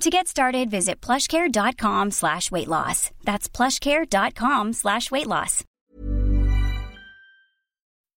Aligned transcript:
To 0.00 0.10
get 0.10 0.26
started, 0.28 0.70
visit 0.70 1.00
plushcare.com 1.00 2.10
slash 2.10 2.50
weight 2.50 2.68
loss. 2.68 3.10
That's 3.24 3.48
plushcare.com 3.48 4.72
slash 4.72 5.10
weight 5.10 5.26
loss. 5.26 5.64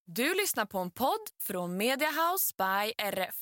Du 0.06 0.34
lyssnar 0.34 0.66
på 0.66 0.80
en 0.80 0.92
podd 0.92 1.20
från 1.42 1.78
Media 1.78 2.10
House 2.12 2.54
by 2.58 2.92
RF. 3.14 3.36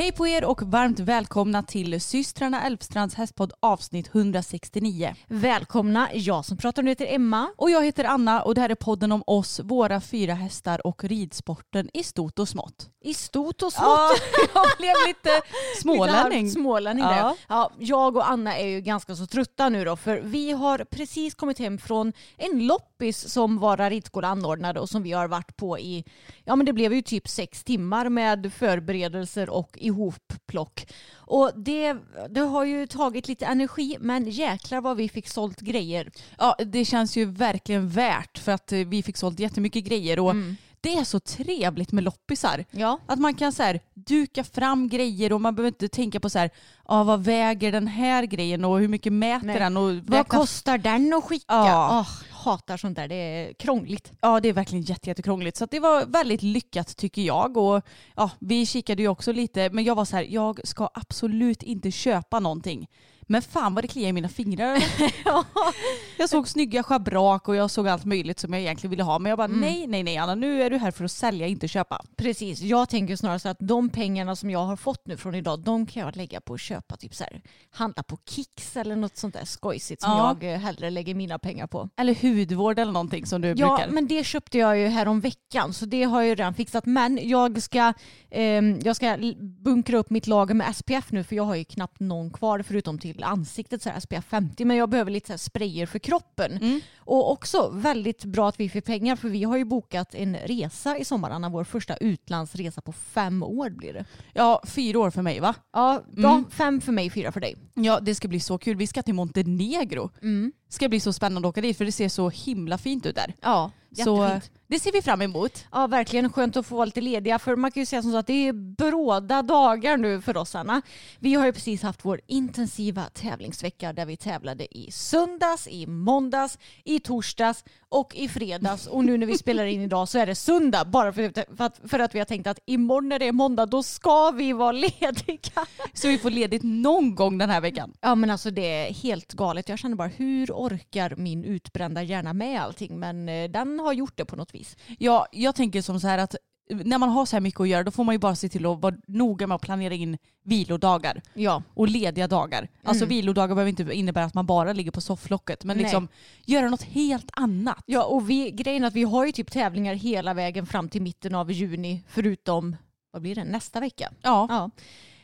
Hej 0.00 0.12
på 0.12 0.26
er 0.26 0.44
och 0.44 0.62
varmt 0.62 1.00
välkomna 1.00 1.62
till 1.62 2.00
systrarna 2.00 2.66
Elfstrands 2.66 3.14
hästpodd 3.14 3.52
avsnitt 3.60 4.14
169. 4.14 5.14
Välkomna, 5.28 6.08
jag 6.14 6.44
som 6.44 6.56
pratar 6.56 6.82
nu 6.82 6.90
heter 6.90 7.06
Emma. 7.14 7.48
Och 7.56 7.70
jag 7.70 7.84
heter 7.84 8.04
Anna 8.04 8.42
och 8.42 8.54
det 8.54 8.60
här 8.60 8.68
är 8.68 8.74
podden 8.74 9.12
om 9.12 9.22
oss, 9.26 9.60
våra 9.64 10.00
fyra 10.00 10.34
hästar 10.34 10.86
och 10.86 11.04
ridsporten 11.04 11.90
i 11.94 12.02
stort 12.02 12.38
och 12.38 12.48
smått. 12.48 12.90
I 13.04 13.14
stort 13.14 13.62
och 13.62 13.72
smått. 13.72 13.84
Ja, 13.84 14.14
jag 14.54 14.66
blev 14.78 14.94
lite 15.06 15.30
smålänning. 15.82 16.44
Lite 16.44 16.54
smålänning 16.54 17.04
Ja. 17.04 17.16
ja. 17.18 17.36
ja, 17.48 17.70
Jag 17.78 18.16
och 18.16 18.30
Anna 18.30 18.56
är 18.56 18.66
ju 18.66 18.80
ganska 18.80 19.16
så 19.16 19.26
trötta 19.26 19.68
nu 19.68 19.84
då 19.84 19.96
för 19.96 20.20
vi 20.24 20.52
har 20.52 20.78
precis 20.90 21.34
kommit 21.34 21.58
hem 21.58 21.78
från 21.78 22.12
en 22.36 22.66
loppis 22.66 23.28
som 23.28 23.58
våra 23.58 23.90
ridskola 23.90 24.28
anordnade 24.28 24.80
och 24.80 24.88
som 24.88 25.02
vi 25.02 25.12
har 25.12 25.28
varit 25.28 25.56
på 25.56 25.78
i, 25.78 26.04
ja 26.44 26.56
men 26.56 26.66
det 26.66 26.72
blev 26.72 26.94
ju 26.94 27.02
typ 27.02 27.28
sex 27.28 27.64
timmar 27.64 28.08
med 28.08 28.52
förberedelser 28.52 29.50
och 29.50 29.78
ihopplock. 29.90 30.86
Och 31.12 31.52
det, 31.56 31.96
det 32.30 32.40
har 32.40 32.64
ju 32.64 32.86
tagit 32.86 33.28
lite 33.28 33.46
energi 33.46 33.96
men 34.00 34.30
jäklar 34.30 34.80
vad 34.80 34.96
vi 34.96 35.08
fick 35.08 35.28
sålt 35.28 35.60
grejer. 35.60 36.10
Ja, 36.38 36.56
det 36.66 36.84
känns 36.84 37.16
ju 37.16 37.24
verkligen 37.24 37.88
värt 37.88 38.38
för 38.38 38.52
att 38.52 38.72
eh, 38.72 38.78
vi 38.78 39.02
fick 39.02 39.16
sålt 39.16 39.40
jättemycket 39.40 39.84
grejer 39.84 40.18
och 40.18 40.34
det 40.80 40.96
är 40.96 41.04
så 41.04 41.20
trevligt 41.20 41.92
med 41.92 42.04
loppisar. 42.04 42.64
Ja. 42.70 42.98
Att 43.06 43.18
man 43.18 43.34
kan 43.34 43.52
så 43.52 43.62
här, 43.62 43.80
duka 43.94 44.44
fram 44.44 44.88
grejer 44.88 45.32
och 45.32 45.40
man 45.40 45.54
behöver 45.54 45.68
inte 45.68 45.88
tänka 45.88 46.20
på 46.20 46.30
så 46.30 46.38
här, 46.38 46.50
ah, 46.84 47.04
vad 47.04 47.24
väger 47.24 47.72
den 47.72 47.86
här 47.86 48.24
grejen 48.24 48.64
och 48.64 48.80
hur 48.80 48.88
mycket 48.88 49.12
mäter 49.12 49.46
Nej. 49.46 49.58
den 49.58 49.76
och 49.76 49.94
Vad 50.06 50.28
kostar 50.28 50.78
den 50.78 51.12
att 51.12 51.24
skicka? 51.24 51.44
Ja. 51.48 52.00
Åh, 52.00 52.08
hatar 52.44 52.76
sånt 52.76 52.96
där, 52.96 53.08
det 53.08 53.14
är 53.14 53.52
krångligt. 53.52 54.12
Ja 54.20 54.40
det 54.40 54.48
är 54.48 54.52
verkligen 54.52 54.84
jätte, 54.84 55.10
jättekrångligt. 55.10 55.56
Så 55.56 55.66
det 55.66 55.80
var 55.80 56.06
väldigt 56.06 56.42
lyckat 56.42 56.96
tycker 56.96 57.22
jag. 57.22 57.56
Och, 57.56 57.82
ja, 58.16 58.30
vi 58.38 58.66
kikade 58.66 59.02
ju 59.02 59.08
också 59.08 59.32
lite 59.32 59.70
men 59.70 59.84
jag 59.84 59.94
var 59.94 60.04
så 60.04 60.16
här, 60.16 60.26
jag 60.30 60.60
ska 60.64 60.90
absolut 60.94 61.62
inte 61.62 61.90
köpa 61.90 62.40
någonting. 62.40 62.88
Men 63.30 63.42
fan 63.42 63.74
vad 63.74 63.84
det 63.84 63.88
kliar 63.88 64.08
i 64.08 64.12
mina 64.12 64.28
fingrar. 64.28 64.84
jag 66.18 66.28
såg 66.28 66.48
snygga 66.48 66.82
schabrak 66.82 67.48
och 67.48 67.56
jag 67.56 67.70
såg 67.70 67.88
allt 67.88 68.04
möjligt 68.04 68.40
som 68.40 68.52
jag 68.52 68.62
egentligen 68.62 68.90
ville 68.90 69.02
ha. 69.02 69.18
Men 69.18 69.30
jag 69.30 69.38
bara 69.38 69.46
nej, 69.46 69.86
nej, 69.86 70.02
nej 70.02 70.16
Anna 70.16 70.34
nu 70.34 70.62
är 70.62 70.70
du 70.70 70.76
här 70.78 70.90
för 70.90 71.04
att 71.04 71.10
sälja, 71.12 71.46
inte 71.46 71.68
köpa. 71.68 72.00
Precis, 72.16 72.60
jag 72.60 72.88
tänker 72.88 73.16
snarare 73.16 73.38
så 73.38 73.48
att 73.48 73.56
de 73.60 73.88
pengarna 73.88 74.36
som 74.36 74.50
jag 74.50 74.64
har 74.64 74.76
fått 74.76 75.06
nu 75.06 75.16
från 75.16 75.34
idag, 75.34 75.60
de 75.60 75.86
kan 75.86 76.02
jag 76.02 76.16
lägga 76.16 76.40
på 76.40 76.54
att 76.54 76.60
köpa 76.60 76.96
typ 76.96 77.14
så 77.14 77.24
här, 77.24 77.40
handla 77.70 78.02
på 78.02 78.18
Kicks 78.28 78.76
eller 78.76 78.96
något 78.96 79.16
sånt 79.16 79.34
där 79.34 79.44
skojsigt 79.44 80.02
som 80.02 80.10
Ja. 80.10 80.36
jag 80.40 80.52
eh, 80.52 80.58
hellre 80.58 80.90
lägger 80.90 81.14
mina 81.14 81.38
pengar 81.38 81.66
på. 81.66 81.88
Eller 81.96 82.14
hudvård 82.14 82.78
eller 82.78 82.92
någonting 82.92 83.26
som 83.26 83.40
du 83.40 83.48
Ja, 83.48 83.54
brukar. 83.54 83.88
men 83.92 84.06
det 84.06 84.24
köpte 84.24 84.58
jag 84.58 84.78
ju 84.78 84.86
här 84.86 85.08
om 85.08 85.20
veckan 85.20 85.72
så 85.74 85.86
det 85.86 86.02
har 86.02 86.20
jag 86.20 86.28
ju 86.28 86.34
redan 86.34 86.54
fixat. 86.54 86.86
Men 86.86 87.18
jag 87.28 87.62
ska, 87.62 87.92
ehm, 88.30 88.78
jag 88.84 88.96
ska 88.96 89.18
bunkra 89.64 89.98
upp 89.98 90.10
mitt 90.10 90.26
lager 90.26 90.54
med 90.54 90.76
SPF 90.76 91.12
nu 91.12 91.24
för 91.24 91.36
jag 91.36 91.44
har 91.44 91.54
ju 91.54 91.64
knappt 91.64 92.00
någon 92.00 92.30
kvar 92.30 92.62
förutom 92.68 92.98
till 92.98 93.19
ansiktet 93.22 93.82
så 93.82 93.90
här 93.90 94.00
SPF 94.00 94.24
50 94.24 94.64
men 94.64 94.76
jag 94.76 94.88
behöver 94.88 95.10
lite 95.10 95.26
så 95.26 95.32
här 95.32 95.38
sprayer 95.38 95.86
för 95.86 95.98
kroppen. 95.98 96.52
Mm. 96.52 96.80
Och 96.98 97.30
också 97.32 97.70
väldigt 97.74 98.24
bra 98.24 98.48
att 98.48 98.60
vi 98.60 98.68
fick 98.68 98.84
pengar 98.84 99.16
för 99.16 99.28
vi 99.28 99.44
har 99.44 99.56
ju 99.56 99.64
bokat 99.64 100.14
en 100.14 100.36
resa 100.36 100.98
i 100.98 101.04
sommar, 101.04 101.30
Anna, 101.30 101.48
vår 101.48 101.64
första 101.64 101.96
utlandsresa 101.96 102.80
på 102.80 102.92
fem 102.92 103.42
år 103.42 103.70
blir 103.70 103.92
det. 103.92 104.04
Ja, 104.32 104.62
fyra 104.66 104.98
år 104.98 105.10
för 105.10 105.22
mig 105.22 105.40
va? 105.40 105.54
Ja, 105.72 106.02
ja 106.16 106.42
fem 106.50 106.80
för 106.80 106.92
mig, 106.92 107.10
fyra 107.10 107.32
för 107.32 107.40
dig. 107.40 107.56
Ja, 107.74 108.00
det 108.00 108.14
ska 108.14 108.28
bli 108.28 108.40
så 108.40 108.58
kul. 108.58 108.76
Vi 108.76 108.86
ska 108.86 109.02
till 109.02 109.14
Montenegro. 109.14 110.10
Mm. 110.22 110.52
ska 110.68 110.88
bli 110.88 111.00
så 111.00 111.12
spännande 111.12 111.48
att 111.48 111.52
åka 111.52 111.60
dit 111.60 111.76
för 111.76 111.84
det 111.84 111.92
ser 111.92 112.08
så 112.08 112.30
himla 112.30 112.78
fint 112.78 113.06
ut 113.06 113.14
där. 113.14 113.34
Ja, 113.40 113.70
Så 114.04 114.24
jättefint 114.24 114.59
det 114.70 114.80
ser 114.80 114.92
vi 114.92 115.02
fram 115.02 115.22
emot. 115.22 115.66
Ja, 115.72 115.86
verkligen 115.86 116.32
skönt 116.32 116.56
att 116.56 116.66
få 116.66 116.74
vara 116.74 116.84
lite 116.84 117.00
lediga. 117.00 117.38
För 117.38 117.56
man 117.56 117.70
kan 117.70 117.80
ju 117.80 117.86
säga 117.86 118.02
som 118.02 118.12
så 118.12 118.18
att 118.18 118.26
det 118.26 118.48
är 118.48 118.52
bråda 118.52 119.42
dagar 119.42 119.96
nu 119.96 120.20
för 120.20 120.36
oss, 120.36 120.54
Anna. 120.54 120.82
Vi 121.18 121.34
har 121.34 121.46
ju 121.46 121.52
precis 121.52 121.82
haft 121.82 122.04
vår 122.04 122.20
intensiva 122.26 123.04
tävlingsvecka 123.04 123.92
där 123.92 124.06
vi 124.06 124.16
tävlade 124.16 124.78
i 124.78 124.90
söndags, 124.90 125.68
i 125.68 125.86
måndags, 125.86 126.58
i 126.84 127.00
torsdags 127.00 127.64
och 127.90 128.14
i 128.14 128.28
fredags. 128.28 128.86
Och 128.86 129.04
nu 129.04 129.18
när 129.18 129.26
vi 129.26 129.38
spelar 129.38 129.64
in 129.64 129.82
idag 129.82 130.08
så 130.08 130.18
är 130.18 130.26
det 130.26 130.34
söndag. 130.34 130.84
Bara 130.84 131.12
för, 131.12 131.32
att, 131.58 131.80
för 131.84 131.98
att 131.98 132.14
vi 132.14 132.18
har 132.18 132.26
tänkt 132.26 132.46
att 132.46 132.58
imorgon 132.66 133.08
när 133.08 133.18
det 133.18 133.28
är 133.28 133.32
måndag 133.32 133.66
då 133.66 133.82
ska 133.82 134.30
vi 134.30 134.52
vara 134.52 134.72
lediga. 135.00 135.66
Så 135.92 136.08
vi 136.08 136.18
får 136.18 136.30
ledigt 136.30 136.62
någon 136.62 137.14
gång 137.14 137.38
den 137.38 137.50
här 137.50 137.60
veckan. 137.60 137.92
Ja 138.00 138.14
men 138.14 138.30
alltså 138.30 138.50
det 138.50 138.86
är 138.88 138.94
helt 138.94 139.32
galet. 139.32 139.68
Jag 139.68 139.78
känner 139.78 139.96
bara 139.96 140.08
hur 140.08 140.50
orkar 140.52 141.14
min 141.16 141.44
utbrända 141.44 142.02
hjärna 142.02 142.32
med 142.32 142.60
allting? 142.60 143.00
Men 143.00 143.28
eh, 143.28 143.50
den 143.50 143.80
har 143.80 143.92
gjort 143.92 144.16
det 144.16 144.24
på 144.24 144.36
något 144.36 144.54
vis. 144.54 144.76
Ja, 144.98 145.26
jag 145.32 145.54
tänker 145.54 145.82
som 145.82 146.00
så 146.00 146.08
här 146.08 146.18
att 146.18 146.34
när 146.70 146.98
man 146.98 147.08
har 147.08 147.26
så 147.26 147.36
här 147.36 147.40
mycket 147.40 147.60
att 147.60 147.68
göra 147.68 147.82
då 147.84 147.90
får 147.90 148.04
man 148.04 148.14
ju 148.14 148.18
bara 148.18 148.34
se 148.34 148.48
till 148.48 148.66
att 148.66 148.78
vara 148.82 148.94
noga 149.06 149.46
med 149.46 149.54
att 149.54 149.60
planera 149.60 149.94
in 149.94 150.18
vilodagar 150.44 151.22
Ja. 151.34 151.62
och 151.74 151.88
lediga 151.88 152.28
dagar. 152.28 152.68
Alltså 152.84 153.06
vilodagar 153.06 153.54
behöver 153.54 153.68
inte 153.80 153.92
innebära 153.92 154.24
att 154.24 154.34
man 154.34 154.46
bara 154.46 154.72
ligger 154.72 154.90
på 154.90 155.00
sofflocket 155.00 155.64
men 155.64 155.76
Nej. 155.76 155.84
liksom 155.84 156.08
göra 156.46 156.68
något 156.68 156.82
helt 156.82 157.30
annat. 157.32 157.82
Ja 157.86 158.04
och 158.04 158.30
vi, 158.30 158.50
grejen 158.50 158.82
är 158.82 158.88
att 158.88 158.94
vi 158.94 159.02
har 159.02 159.26
ju 159.26 159.32
typ 159.32 159.50
tävlingar 159.50 159.94
hela 159.94 160.34
vägen 160.34 160.66
fram 160.66 160.88
till 160.88 161.02
mitten 161.02 161.34
av 161.34 161.52
juni 161.52 162.02
förutom, 162.08 162.76
vad 163.12 163.22
blir 163.22 163.34
det, 163.34 163.44
nästa 163.44 163.80
vecka? 163.80 164.12
Ja. 164.22 164.46
Ja. 164.50 164.70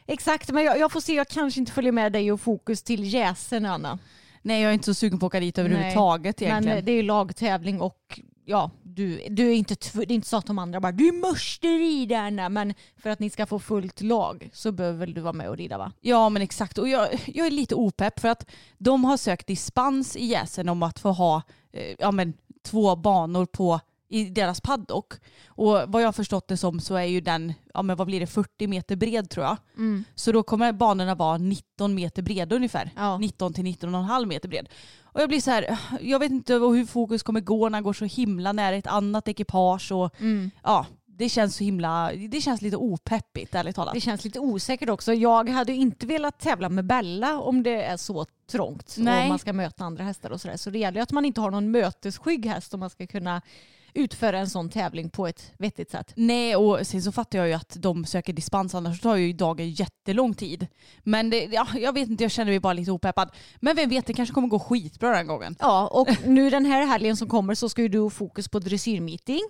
Exakt, 0.07 0.51
men 0.53 0.65
jag, 0.65 0.79
jag 0.79 0.93
får 0.93 1.01
se, 1.01 1.15
jag 1.15 1.29
kanske 1.29 1.61
inte 1.61 1.73
följer 1.73 1.93
med 1.93 2.13
dig 2.13 2.33
och 2.33 2.41
fokus 2.41 2.83
till 2.83 3.05
jäsen 3.15 3.67
Anna. 3.67 3.99
Nej 4.43 4.63
jag 4.63 4.71
är 4.71 4.75
inte 4.75 4.85
så 4.85 4.95
sugen 4.95 5.19
på 5.19 5.27
att 5.27 5.31
åka 5.31 5.41
dit 5.41 5.59
överhuvudtaget 5.59 6.41
Men 6.41 6.49
egentligen. 6.49 6.79
eh, 6.79 6.85
det 6.85 6.93
är 6.93 6.97
ju 6.97 7.03
lagtävling 7.03 7.81
och 7.81 8.21
ja, 8.45 8.71
du, 8.97 9.23
du 9.31 9.49
är 9.49 9.55
inte, 9.55 9.77
det 9.93 10.13
är 10.13 10.13
inte 10.13 10.29
så 10.29 10.37
att 10.37 10.47
de 10.47 10.59
andra 10.59 10.81
bara 10.81 10.93
du 10.93 11.13
måste 11.13 11.67
rida 11.67 12.17
henne 12.17 12.49
men 12.49 12.75
för 12.97 13.11
att 13.11 13.19
ni 13.19 13.31
ska 13.31 13.47
få 13.47 13.59
fullt 13.59 14.01
lag 14.01 14.51
så 14.53 14.73
behöver 14.73 14.99
väl 14.99 15.15
du 15.15 15.21
vara 15.21 15.33
med 15.33 15.49
och 15.49 15.57
rida 15.57 15.79
va? 15.79 15.93
Ja 16.01 16.29
men 16.29 16.43
exakt 16.43 16.79
och 16.79 16.89
jag, 16.89 17.09
jag 17.27 17.47
är 17.47 17.51
lite 17.51 17.75
opepp 17.75 18.21
för 18.21 18.29
att 18.29 18.47
de 18.79 19.05
har 19.05 19.17
sökt 19.17 19.47
dispens 19.47 20.17
i 20.17 20.25
Jäsen 20.25 20.69
om 20.69 20.83
att 20.83 20.99
få 20.99 21.13
ha 21.13 21.43
eh, 21.73 21.97
ja, 21.99 22.11
men, 22.11 22.35
två 22.63 22.97
banor 22.97 23.47
på 23.47 23.81
i 24.09 24.25
deras 24.25 24.61
paddock. 24.61 25.15
Och 25.47 25.83
vad 25.87 26.03
jag 26.03 26.07
har 26.07 26.13
förstått 26.13 26.49
det 26.49 26.57
som 26.57 26.81
så 26.81 26.95
är 26.95 27.05
ju 27.05 27.21
den, 27.21 27.55
ja 27.75 27.83
men 27.83 27.97
vad 27.97 28.07
blir 28.07 28.21
det, 28.21 28.27
40 28.27 28.67
meter 28.67 28.97
bred 28.97 29.31
tror 29.31 29.47
jag. 29.47 29.57
Så 30.15 30.33
då 30.33 30.43
kommer 30.43 30.73
banorna 30.73 31.15
vara 31.15 31.39
19 31.39 31.95
meter 31.95 32.23
breda 32.23 32.57
ungefär. 32.57 32.91
Ja. 32.97 33.19
19 33.19 33.53
till 33.53 33.65
19,5 33.65 34.27
meter 34.27 34.49
bred. 34.49 34.69
Och 35.03 35.21
jag 35.21 35.29
blir 35.29 35.41
så 35.41 35.51
här, 35.51 35.79
jag 36.01 36.19
vet 36.19 36.31
inte 36.31 36.55
hur 36.55 36.87
fokus 36.87 37.23
kommer 37.23 37.41
gå 37.41 37.69
när 37.69 37.77
han 37.77 37.85
går 37.85 37.93
så 37.93 38.05
himla 38.05 38.53
nära 38.53 38.77
ett 38.77 38.87
annat 38.87 39.29
ekipage 39.29 39.93
och 39.93 40.15
ja, 40.63 40.87
det 41.19 41.29
känns 41.29 41.57
så 41.57 41.65
himla, 41.65 42.13
det 42.13 42.41
känns 42.41 42.63
lite 42.63 42.77
opeppigt 42.77 43.55
ärligt 43.55 43.77
talat. 43.77 43.95
Det 43.95 44.01
känns 44.01 44.25
lite 44.25 44.41
osäkert 44.41 44.89
också. 44.89 45.15
Jag 45.15 45.49
hade 45.49 45.73
inte 45.73 46.07
velat 46.07 46.39
tävla 46.39 46.69
med 46.69 46.87
Bella 46.87 47.41
om 47.41 47.63
det 47.63 47.83
är 47.83 47.97
så 47.97 48.27
trångt 48.51 48.95
Nej. 48.99 49.23
och 49.23 49.29
man 49.29 49.39
ska 49.39 49.53
möta 49.53 49.85
andra 49.85 50.05
hästar 50.05 50.31
och 50.31 50.41
sådär. 50.41 50.57
Så 50.57 50.71
det 50.71 50.79
gäller 50.79 50.99
ju 50.99 51.03
att 51.03 51.13
man 51.13 51.25
inte 51.25 51.41
har 51.41 51.51
någon 51.51 51.71
mötesskygg 51.71 52.47
häst 52.47 52.75
om 52.75 52.81
man 52.81 52.91
ska 52.91 53.07
kunna 53.07 53.43
utföra 53.97 54.39
en 54.39 54.51
sån 54.51 54.69
tävling 54.69 55.11
på 55.11 55.27
ett 55.27 55.53
vettigt 55.59 55.91
sätt. 55.91 56.13
Nej 56.17 56.57
och 56.57 56.87
sen 56.87 57.03
så 57.03 57.13
fattar 57.13 57.39
jag 57.39 57.49
ju 57.49 57.55
att 57.55 57.77
de 57.81 58.05
söker 58.05 58.33
dispens 58.33 58.75
annars 58.75 59.01
tar 59.01 59.17
ju 59.17 59.33
dagen 59.33 59.71
jättelång 59.71 60.35
tid. 60.35 60.67
Men 61.03 61.31
det, 61.31 61.45
ja, 61.45 61.67
jag 61.75 61.93
vet 61.93 62.09
inte, 62.09 62.25
jag 62.25 62.31
känner 62.31 62.53
mig 62.53 62.61
bara 62.61 62.73
lite 62.73 62.91
opeppad. 62.91 63.31
Men 63.57 63.77
vem 63.77 63.89
vet, 63.89 64.07
det 64.07 64.13
kanske 64.13 64.35
kommer 64.35 64.49
gå 64.49 64.59
skitbra 64.59 65.11
den 65.11 65.27
gången. 65.27 65.57
Ja, 65.61 65.87
och 65.87 66.09
nu 66.27 66.51
den 66.51 66.67
här 66.67 66.87
helgen 66.87 67.17
som 67.17 67.29
kommer 67.29 67.55
så 67.55 67.69
ska 67.69 67.83
ju 67.83 67.89
du 67.89 67.99
ha 67.99 68.11
fokus 68.11 68.49
på 68.49 68.59
dressyrmeeting 68.59 69.41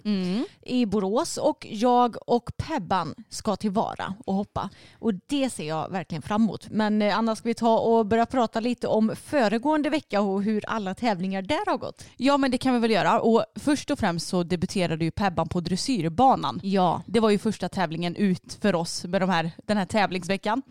i 0.62 0.86
Borås 0.86 1.36
och 1.36 1.66
jag 1.70 2.16
och 2.26 2.50
Pebban 2.56 3.14
ska 3.28 3.56
till 3.56 3.70
Vara 3.70 4.14
och 4.26 4.34
hoppa. 4.34 4.70
Och 4.98 5.12
det 5.26 5.50
ser 5.50 5.68
jag 5.68 5.90
verkligen 5.90 6.22
fram 6.22 6.42
emot. 6.42 6.70
Men 6.70 7.02
eh, 7.02 7.18
annars 7.18 7.38
ska 7.38 7.48
vi 7.48 7.54
ta 7.54 7.78
och 7.78 8.06
börja 8.06 8.26
prata 8.26 8.60
lite 8.60 8.86
om 8.86 9.12
föregående 9.24 9.90
vecka 9.90 10.20
och 10.20 10.42
hur 10.42 10.64
alla 10.66 10.94
tävlingar 10.94 11.42
där 11.42 11.70
har 11.70 11.78
gått. 11.78 12.04
Ja 12.16 12.36
men 12.36 12.50
det 12.50 12.58
kan 12.58 12.74
vi 12.74 12.80
väl 12.80 12.90
göra. 12.90 13.20
Och 13.20 13.44
först 13.56 13.90
och 13.90 13.98
främst 13.98 14.28
så 14.28 14.35
debuterade 14.42 15.04
ju 15.04 15.10
Pebban 15.10 15.48
på 15.48 15.60
dressyrbanan. 15.60 16.60
Ja. 16.62 17.02
Det 17.06 17.20
var 17.20 17.30
ju 17.30 17.38
första 17.38 17.68
tävlingen 17.68 18.16
ut 18.16 18.58
för 18.60 18.74
oss 18.74 19.04
med 19.04 19.22
de 19.22 19.30
här, 19.30 19.50
den 19.66 19.76
här 19.76 19.86
tävlingsveckan. 19.86 20.62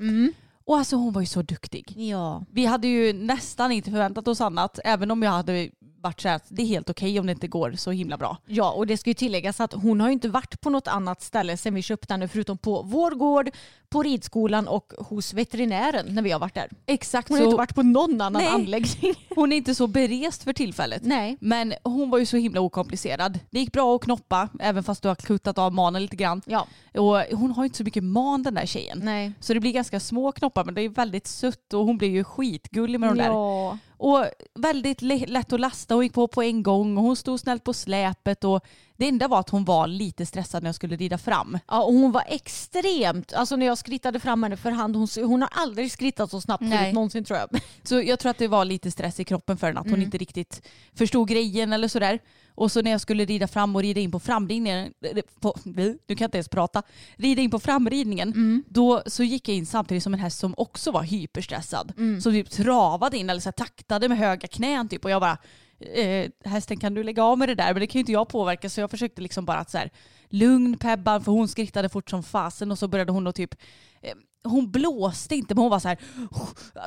Och 0.65 0.77
alltså 0.77 0.95
hon 0.95 1.13
var 1.13 1.21
ju 1.21 1.27
så 1.27 1.41
duktig. 1.41 1.94
Ja. 1.97 2.44
Vi 2.51 2.65
hade 2.65 2.88
ju 2.88 3.13
nästan 3.13 3.71
inte 3.71 3.91
förväntat 3.91 4.27
oss 4.27 4.41
annat, 4.41 4.79
även 4.83 5.12
om 5.12 5.23
jag 5.23 5.31
hade 5.31 5.69
varit 6.06 6.21
så 6.21 6.27
här 6.27 6.35
att 6.35 6.45
det 6.50 6.62
är 6.62 6.65
helt 6.65 6.89
okej 6.89 7.19
om 7.19 7.25
det 7.25 7.31
inte 7.31 7.47
går 7.47 7.71
så 7.71 7.91
himla 7.91 8.17
bra. 8.17 8.38
Ja, 8.45 8.71
och 8.71 8.88
det 8.88 8.97
ska 8.97 9.09
ju 9.09 9.13
tilläggas 9.13 9.59
att 9.59 9.73
hon 9.73 10.01
har 10.01 10.07
ju 10.07 10.13
inte 10.13 10.29
varit 10.29 10.62
på 10.62 10.69
något 10.69 10.88
annat 10.88 11.21
ställe 11.21 11.57
sen 11.57 11.73
vi 11.73 11.81
köpte 11.81 12.13
henne 12.13 12.27
förutom 12.27 12.57
på 12.57 12.81
vår 12.81 13.12
gård, 13.12 13.50
på 13.89 14.03
ridskolan 14.03 14.67
och 14.67 14.93
hos 14.97 15.33
veterinären 15.33 16.05
när 16.09 16.21
vi 16.21 16.31
har 16.31 16.39
varit 16.39 16.53
där. 16.53 16.69
Exakt 16.85 17.29
Hon 17.29 17.37
har 17.37 17.43
så. 17.43 17.49
inte 17.49 17.57
varit 17.57 17.75
på 17.75 17.83
någon 17.83 18.21
annan 18.21 18.41
Nej. 18.41 18.51
anläggning. 18.51 19.13
Hon 19.35 19.51
är 19.51 19.57
inte 19.57 19.75
så 19.75 19.87
berest 19.87 20.43
för 20.43 20.53
tillfället. 20.53 21.01
Nej. 21.05 21.37
Men 21.41 21.73
hon 21.83 22.09
var 22.09 22.19
ju 22.19 22.25
så 22.25 22.37
himla 22.37 22.61
okomplicerad. 22.61 23.39
Det 23.49 23.59
gick 23.59 23.71
bra 23.71 23.95
att 23.95 24.01
knoppa, 24.01 24.49
även 24.59 24.83
fast 24.83 25.01
du 25.01 25.07
har 25.07 25.15
kuttat 25.15 25.57
av 25.57 25.73
manen 25.73 26.01
lite 26.01 26.15
grann. 26.15 26.41
Ja. 26.45 26.67
Och 26.93 27.37
hon 27.37 27.51
har 27.51 27.63
ju 27.63 27.65
inte 27.65 27.77
så 27.77 27.83
mycket 27.83 28.03
man 28.03 28.43
den 28.43 28.53
där 28.53 28.65
tjejen. 28.65 29.01
Nej. 29.03 29.31
Så 29.39 29.53
det 29.53 29.59
blir 29.59 29.71
ganska 29.71 29.99
små 29.99 30.31
knoppar 30.31 30.63
men 30.63 30.73
det 30.73 30.81
är 30.81 30.89
väldigt 30.89 31.27
sött 31.27 31.73
och 31.73 31.85
hon 31.85 31.97
blir 31.97 32.09
ju 32.09 32.23
skitgullig 32.23 32.99
med 32.99 33.09
de 33.09 33.17
där. 33.17 33.25
Ja. 33.25 33.77
Och 33.97 34.25
väldigt 34.59 35.01
lätt 35.01 35.53
att 35.53 35.59
lasta. 35.59 35.93
Hon 35.95 36.03
gick 36.03 36.13
på 36.13 36.27
på 36.27 36.43
en 36.43 36.63
gång 36.63 36.97
och 36.97 37.03
hon 37.03 37.15
stod 37.15 37.39
snällt 37.39 37.63
på 37.63 37.73
släpet. 37.73 38.43
Och 38.43 38.65
det 38.97 39.07
enda 39.07 39.27
var 39.27 39.39
att 39.39 39.50
hon 39.50 39.65
var 39.65 39.88
lite 39.88 40.25
stressad 40.25 40.63
när 40.63 40.68
jag 40.68 40.75
skulle 40.75 40.95
rida 40.95 41.18
fram. 41.18 41.59
Ja, 41.68 41.83
och 41.83 41.94
hon 41.94 42.12
var 42.12 42.24
extremt, 42.27 43.33
alltså 43.33 43.56
när 43.56 43.65
jag 43.65 43.77
skrittade 43.77 44.19
fram 44.19 44.44
henne 44.44 44.57
för 44.57 44.71
hand, 44.71 44.95
hon, 44.95 45.07
hon 45.15 45.42
har 45.42 45.50
aldrig 45.51 45.92
skrittat 45.92 46.31
så 46.31 46.42
snabbt 46.42 46.63
förut 46.69 46.94
någonsin 46.94 47.24
tror 47.24 47.39
jag. 47.39 47.50
Så 47.83 48.01
jag 48.01 48.19
tror 48.19 48.30
att 48.30 48.38
det 48.38 48.47
var 48.47 48.65
lite 48.65 48.92
stress 48.92 49.19
i 49.19 49.24
kroppen 49.24 49.57
för 49.57 49.68
henne. 49.68 49.80
Att 49.80 49.89
hon 49.89 50.01
inte 50.01 50.18
riktigt 50.18 50.68
förstod 50.94 51.27
grejen 51.27 51.74
eller 51.74 51.88
sådär. 51.88 52.19
Och 52.57 52.71
så 52.71 52.81
när 52.81 52.92
jag 52.92 53.01
skulle 53.01 53.25
rida 53.25 53.47
fram 53.47 53.75
och 53.75 53.81
rida 53.81 54.01
in 54.01 54.12
på 54.12 54.19
framridningen, 54.19 54.94
eh, 55.01 55.21
på, 55.39 55.56
nu 55.63 55.98
kan 56.07 56.18
jag 56.18 56.27
inte 56.27 56.38
ens 56.38 56.50
prata, 56.50 56.83
rida 57.15 57.41
in 57.41 57.51
på 57.51 57.59
framridningen, 57.59 58.63
då 58.68 59.03
så 59.06 59.24
gick 59.24 59.48
jag 59.50 59.57
in 59.57 59.65
samtidigt 59.65 60.03
som 60.03 60.13
en 60.13 60.19
häst 60.19 60.39
som 60.39 60.53
också 60.57 60.91
var 60.91 61.03
hyperstressad. 61.03 61.94
Som 62.21 62.31
typ 62.31 62.50
travade 62.50 63.18
in 63.18 63.30
eller 63.30 63.41
så 63.41 63.48
här, 63.48 63.51
taktade 63.51 64.09
med 64.09 64.18
höga 64.18 64.48
knän 64.48 64.89
typ 64.89 65.06
och 65.06 65.12
jag 65.12 65.21
bara 65.21 65.38
eh, 65.87 66.29
hästen 66.45 66.77
kan 66.77 66.93
du 66.93 67.03
lägga 67.03 67.23
av 67.23 67.37
med 67.37 67.49
det 67.49 67.55
där 67.55 67.73
men 67.73 67.79
det 67.79 67.87
kan 67.87 67.99
ju 67.99 68.01
inte 68.01 68.11
jag 68.11 68.29
påverka 68.29 68.69
så 68.69 68.81
jag 68.81 68.91
försökte 68.91 69.21
liksom 69.21 69.45
bara 69.45 69.57
att 69.57 69.69
så 69.69 69.77
här, 69.77 69.89
lugn 70.29 70.77
Pebban 70.77 71.23
för 71.23 71.31
hon 71.31 71.47
skrittade 71.47 71.89
fort 71.89 72.09
som 72.09 72.23
fasen 72.23 72.71
och 72.71 72.79
så 72.79 72.87
började 72.87 73.11
hon 73.11 73.27
att 73.27 73.35
typ 73.35 73.55
eh, 74.01 74.13
hon 74.43 74.71
blåste 74.71 75.35
inte 75.35 75.55
men 75.55 75.61
hon 75.61 75.71
var 75.71 75.79
så 75.79 75.87
här 75.87 75.97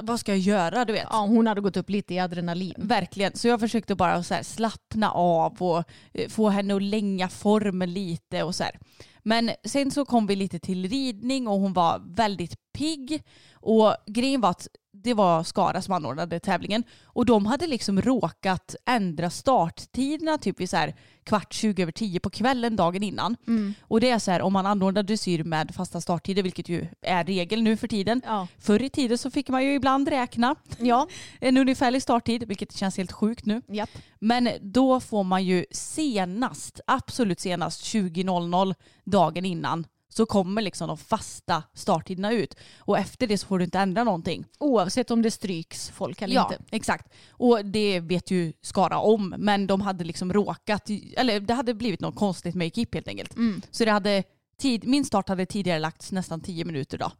vad 0.02 0.20
ska 0.20 0.32
jag 0.32 0.38
göra 0.38 0.84
du 0.84 0.92
vet. 0.92 1.06
Ja, 1.10 1.26
hon 1.26 1.46
hade 1.46 1.60
gått 1.60 1.76
upp 1.76 1.90
lite 1.90 2.14
i 2.14 2.18
adrenalin. 2.18 2.74
Verkligen. 2.76 3.36
Så 3.36 3.48
jag 3.48 3.60
försökte 3.60 3.94
bara 3.94 4.22
så 4.22 4.34
här 4.34 4.42
slappna 4.42 5.10
av 5.10 5.62
och 5.62 5.84
eh, 6.12 6.28
få 6.28 6.48
henne 6.48 6.76
att 6.76 6.82
länga 6.82 7.28
formen 7.28 7.92
lite 7.92 8.42
och 8.42 8.54
så 8.54 8.64
här. 8.64 8.78
Men 9.22 9.50
sen 9.64 9.90
så 9.90 10.04
kom 10.04 10.26
vi 10.26 10.36
lite 10.36 10.58
till 10.58 10.88
ridning 10.88 11.48
och 11.48 11.60
hon 11.60 11.72
var 11.72 12.02
väldigt 12.16 12.72
pigg. 12.72 13.22
Och 13.52 13.94
grejen 14.06 14.40
var 14.40 14.50
att 14.50 14.68
det 15.02 15.14
var 15.14 15.44
Skara 15.44 15.82
som 15.82 15.94
anordnade 15.94 16.40
tävlingen 16.40 16.84
och 17.04 17.26
de 17.26 17.46
hade 17.46 17.66
liksom 17.66 18.02
råkat 18.02 18.74
ändra 18.86 19.30
starttiderna 19.30 20.38
typ 20.38 20.60
vid 20.60 20.70
så 20.70 20.76
här 20.76 20.94
kvart 21.24 21.52
20 21.52 21.82
över 21.82 21.92
10 21.92 22.20
på 22.20 22.30
kvällen 22.30 22.76
dagen 22.76 23.02
innan. 23.02 23.36
Och 23.80 24.00
det 24.00 24.10
är 24.10 24.18
så 24.18 24.30
här 24.30 24.42
om 24.42 24.52
man 24.52 24.66
anordnar 24.66 25.02
dressyr 25.02 25.44
med 25.44 25.74
fasta 25.74 26.00
starttider 26.00 26.42
vilket 26.42 26.68
ju 26.68 26.86
är 27.02 27.24
regel 27.24 27.62
nu 27.62 27.76
för 27.76 27.88
tiden. 27.88 28.22
Ja. 28.24 28.46
Förr 28.58 28.82
i 28.82 28.90
tiden 28.90 29.18
så 29.18 29.30
fick 29.30 29.48
man 29.48 29.64
ju 29.64 29.74
ibland 29.74 30.08
räkna 30.08 30.54
Ja. 30.78 31.08
en 31.40 31.56
ungefärlig 31.56 32.02
starttid, 32.02 32.44
vilket 32.48 32.72
känns 32.72 32.96
helt 32.96 33.12
sjukt 33.12 33.46
nu. 33.46 33.62
Japp. 33.68 33.90
Men 34.20 34.48
då 34.60 35.00
får 35.00 35.24
man 35.24 35.44
ju 35.44 35.64
senast, 35.70 36.80
absolut 36.86 37.40
senast 37.40 37.84
20.00 37.84 38.74
dagen 39.04 39.44
innan 39.44 39.86
så 40.18 40.26
kommer 40.26 40.62
liksom 40.62 40.88
de 40.88 40.98
fasta 40.98 41.62
starttiderna 41.74 42.32
ut. 42.32 42.54
Och 42.78 42.98
efter 42.98 43.26
det 43.26 43.38
så 43.38 43.46
får 43.46 43.58
du 43.58 43.64
inte 43.64 43.78
ändra 43.78 44.04
någonting. 44.04 44.44
Oavsett 44.58 45.10
om 45.10 45.22
det 45.22 45.30
stryks 45.30 45.90
folk 45.90 46.22
eller 46.22 46.34
ja, 46.34 46.50
inte. 46.52 46.64
exakt. 46.76 47.12
Och 47.30 47.64
det 47.64 48.00
vet 48.00 48.30
ju 48.30 48.52
Skara 48.62 48.98
om. 48.98 49.34
Men 49.38 49.66
de 49.66 49.80
hade 49.80 50.04
liksom 50.04 50.32
råkat, 50.32 50.90
eller 51.16 51.40
det 51.40 51.54
hade 51.54 51.74
blivit 51.74 52.00
något 52.00 52.16
konstigt 52.16 52.54
med 52.54 52.66
ekipp 52.66 52.94
helt 52.94 53.08
enkelt. 53.08 53.34
Så 53.70 53.84
det 53.84 53.90
hade, 53.90 54.22
tid, 54.60 54.88
min 54.88 55.04
start 55.04 55.28
hade 55.28 55.46
tidigare 55.46 55.78
lagts 55.78 56.12
nästan 56.12 56.40
10 56.40 56.64
minuter 56.64 56.98
då. 56.98 57.10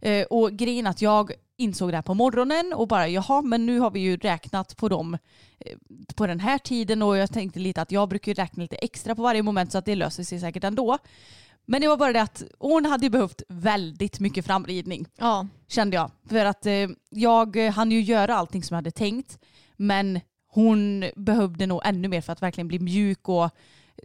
Eh, 0.00 0.26
och 0.30 0.52
grejen 0.52 0.86
att 0.86 1.02
jag 1.02 1.32
insåg 1.56 1.90
det 1.90 1.96
här 1.96 2.02
på 2.02 2.14
morgonen 2.14 2.72
och 2.72 2.88
bara 2.88 3.08
jaha 3.08 3.42
men 3.42 3.66
nu 3.66 3.78
har 3.78 3.90
vi 3.90 4.00
ju 4.00 4.16
räknat 4.16 4.76
på 4.76 4.88
dem 4.88 5.18
eh, 5.58 5.76
på 6.14 6.26
den 6.26 6.40
här 6.40 6.58
tiden 6.58 7.02
och 7.02 7.16
jag 7.16 7.32
tänkte 7.32 7.60
lite 7.60 7.82
att 7.82 7.92
jag 7.92 8.08
brukar 8.08 8.34
räkna 8.34 8.62
lite 8.62 8.76
extra 8.76 9.14
på 9.14 9.22
varje 9.22 9.42
moment 9.42 9.72
så 9.72 9.78
att 9.78 9.84
det 9.84 9.94
löser 9.94 10.24
sig 10.24 10.40
säkert 10.40 10.64
ändå. 10.64 10.98
Men 11.70 11.80
det 11.80 11.88
var 11.88 11.96
bara 11.96 12.12
det 12.12 12.22
att 12.22 12.42
hon 12.58 12.84
hade 12.86 13.10
behövt 13.10 13.42
väldigt 13.48 14.20
mycket 14.20 14.46
framridning 14.46 15.06
Ja. 15.18 15.46
kände 15.68 15.96
jag. 15.96 16.10
För 16.28 16.44
att 16.44 16.66
eh, 16.66 16.88
jag 17.10 17.56
hann 17.56 17.90
ju 17.92 18.00
göra 18.00 18.34
allting 18.36 18.62
som 18.62 18.74
jag 18.74 18.78
hade 18.78 18.90
tänkt 18.90 19.38
men 19.76 20.20
hon 20.48 21.04
behövde 21.16 21.66
nog 21.66 21.80
ännu 21.84 22.08
mer 22.08 22.20
för 22.20 22.32
att 22.32 22.42
verkligen 22.42 22.68
bli 22.68 22.78
mjuk 22.78 23.28
och 23.28 23.50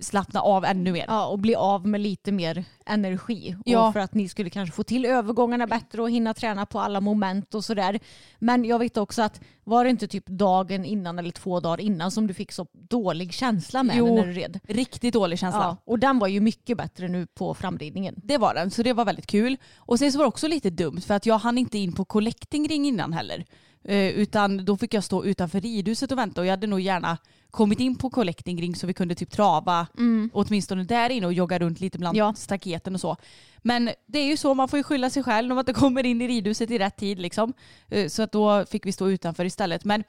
slappna 0.01 0.41
av 0.41 0.65
ännu 0.65 0.91
mer. 0.91 1.05
ja, 1.07 1.27
och 1.27 1.39
bli 1.39 1.55
av 1.55 1.87
med 1.87 2.01
lite 2.01 2.31
mer 2.31 2.65
energi. 2.85 3.55
Ja. 3.65 3.87
Och 3.87 3.93
för 3.93 3.99
att 3.99 4.13
ni 4.13 4.29
skulle 4.29 4.49
kanske 4.49 4.75
få 4.75 4.83
till 4.83 5.05
övergångarna 5.05 5.67
bättre 5.67 6.01
och 6.01 6.11
hinna 6.11 6.33
träna 6.33 6.65
på 6.65 6.79
alla 6.79 7.01
moment 7.01 7.55
och 7.55 7.65
sådär. 7.65 7.99
Men 8.39 8.65
jag 8.65 8.79
vet 8.79 8.97
också 8.97 9.21
att 9.21 9.41
var 9.63 9.83
det 9.83 9.89
inte 9.89 10.07
typ 10.07 10.25
dagen 10.27 10.85
innan 10.85 11.19
eller 11.19 11.31
två 11.31 11.59
dagar 11.59 11.81
innan 11.81 12.11
som 12.11 12.27
du 12.27 12.33
fick 12.33 12.51
så 12.51 12.67
dålig 12.71 13.33
känsla 13.33 13.83
med 13.83 13.95
Jo. 13.97 14.15
när 14.15 14.25
du 14.25 14.31
red? 14.33 14.59
Riktigt 14.67 15.13
dålig 15.13 15.39
känsla. 15.39 15.59
Ja, 15.61 15.77
och 15.85 15.99
den 15.99 16.19
var 16.19 16.27
ju 16.27 16.39
mycket 16.39 16.77
bättre 16.77 17.07
nu 17.07 17.27
på 17.27 17.53
framridningen. 17.53 18.15
Det 18.23 18.37
var 18.37 18.53
den, 18.53 18.71
så 18.71 18.83
det 18.83 18.93
var 18.93 19.05
väldigt 19.05 19.27
kul. 19.27 19.57
Och 19.75 19.99
sen 19.99 20.11
så 20.11 20.17
var 20.17 20.25
det 20.25 20.29
också 20.29 20.47
lite 20.47 20.69
dumt 20.69 21.01
för 21.01 21.13
att 21.13 21.25
jag 21.25 21.37
hann 21.37 21.57
inte 21.57 21.77
in 21.77 21.93
på 21.93 22.05
collecting 22.05 22.67
ring 22.67 22.85
innan 22.85 23.13
heller. 23.13 23.45
Eh, 23.87 24.09
utan 24.09 24.65
då 24.65 24.77
fick 24.77 24.93
jag 24.93 25.03
stå 25.03 25.25
utanför 25.25 25.61
ridhuset 25.61 26.11
och 26.11 26.17
vänta 26.17 26.41
och 26.41 26.47
jag 26.47 26.51
hade 26.51 26.67
nog 26.67 26.79
gärna 26.79 27.17
kommit 27.51 27.79
in 27.79 27.95
på 27.95 28.09
collecting 28.09 28.61
ring 28.61 28.75
så 28.75 28.87
vi 28.87 28.93
kunde 28.93 29.15
typ 29.15 29.31
trava 29.31 29.87
åtminstone 30.33 30.83
där 30.83 31.09
inne 31.09 31.25
och 31.25 31.33
jogga 31.33 31.59
runt 31.59 31.79
lite 31.79 31.97
bland 31.97 32.17
Ja. 32.17 32.33
staketen 32.33 32.93
och 32.95 33.01
så. 33.01 33.15
Men 33.57 33.89
det 34.05 34.19
är 34.19 34.25
ju 34.25 34.37
så, 34.37 34.53
man 34.53 34.67
får 34.67 34.77
ju 34.79 34.83
skylla 34.83 35.09
sig 35.09 35.23
själv 35.23 35.51
om 35.51 35.55
man 35.55 35.61
inte 35.61 35.73
kommer 35.73 36.05
in 36.05 36.21
i 36.21 36.27
ridhuset 36.27 36.71
i 36.71 36.77
rätt 36.79 36.97
tid 36.97 37.19
liksom. 37.19 37.53
Eh, 37.89 38.07
Så 38.07 38.23
att 38.23 38.31
då 38.31 38.65
fick 38.65 38.85
vi 38.85 38.91
stå 38.91 39.09
utanför 39.09 39.45
istället. 39.45 39.83
Men 39.85 40.03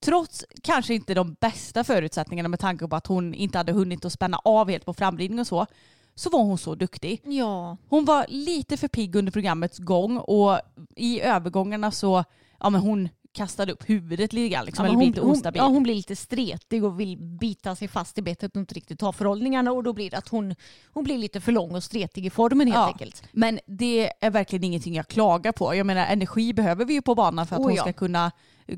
trots 0.00 0.44
kanske 0.62 0.94
inte 0.94 1.14
de 1.14 1.36
bästa 1.40 1.84
förutsättningarna 1.84 2.48
med 2.48 2.60
tanke 2.60 2.88
på 2.88 2.96
att 2.96 3.06
hon 3.06 3.34
inte 3.34 3.58
hade 3.58 3.72
hunnit 3.72 4.04
att 4.04 4.12
spänna 4.12 4.38
av 4.44 4.70
helt 4.70 4.84
på 4.84 4.94
framridning 4.94 5.40
och 5.40 5.46
så, 5.46 5.66
så 6.14 6.30
var 6.30 6.42
hon 6.42 6.58
så 6.58 6.74
duktig. 6.74 7.20
Ja. 7.24 7.76
Hon 7.88 8.04
var 8.04 8.26
lite 8.28 8.76
för 8.76 8.88
pigg 8.88 9.16
under 9.16 9.32
programmets 9.32 9.78
gång 9.78 10.16
och 10.18 10.58
i 10.96 11.20
övergångarna 11.20 11.90
så, 11.90 12.24
ja 12.60 12.70
men 12.70 12.80
hon 12.80 13.08
kastade 13.32 13.72
upp 13.72 13.88
huvudet 13.90 14.32
lite 14.32 14.48
grann 14.48 14.64
liksom, 14.64 14.84
Ja, 14.84 14.88
eller 14.90 14.96
hon, 14.98 15.06
lite 15.06 15.20
hon, 15.20 15.30
ostabil. 15.30 15.58
ja, 15.62 15.66
hon 15.68 15.82
blir 15.82 15.94
lite 15.94 16.16
stretig 16.16 16.84
och 16.84 17.00
vill 17.00 17.16
bita 17.18 17.76
sig 17.76 17.88
fast 17.88 18.18
i 18.18 18.22
bettet 18.22 18.56
och 18.56 18.60
inte 18.60 18.74
riktigt 18.74 18.98
ta 18.98 19.12
förhållningarna 19.12 19.72
och 19.72 19.82
då 19.82 19.92
blir 19.92 20.10
det 20.10 20.16
att 20.18 20.28
hon, 20.28 20.54
hon 20.92 21.04
blir 21.04 21.18
lite 21.18 21.40
för 21.40 21.52
lång 21.52 21.74
och 21.74 21.84
stretig 21.84 22.26
i 22.26 22.30
formen 22.30 22.66
helt 22.66 22.76
Ja. 22.76 22.86
enkelt. 22.86 23.22
Men 23.32 23.60
det 23.66 24.12
är 24.20 24.30
verkligen 24.30 24.64
ingenting 24.64 24.94
jag 24.94 25.08
klagar 25.08 25.52
på. 25.52 25.74
Jag 25.74 25.86
menar 25.86 26.06
energi 26.06 26.52
behöver 26.52 26.84
vi 26.84 26.94
ju 26.94 27.02
på 27.02 27.14
banan 27.14 27.46
för 27.46 27.56
att 27.56 27.60
Oh, 27.60 27.66
hon 27.66 27.74
ja. 27.74 27.82
ska 27.82 27.92
kunna 27.92 28.32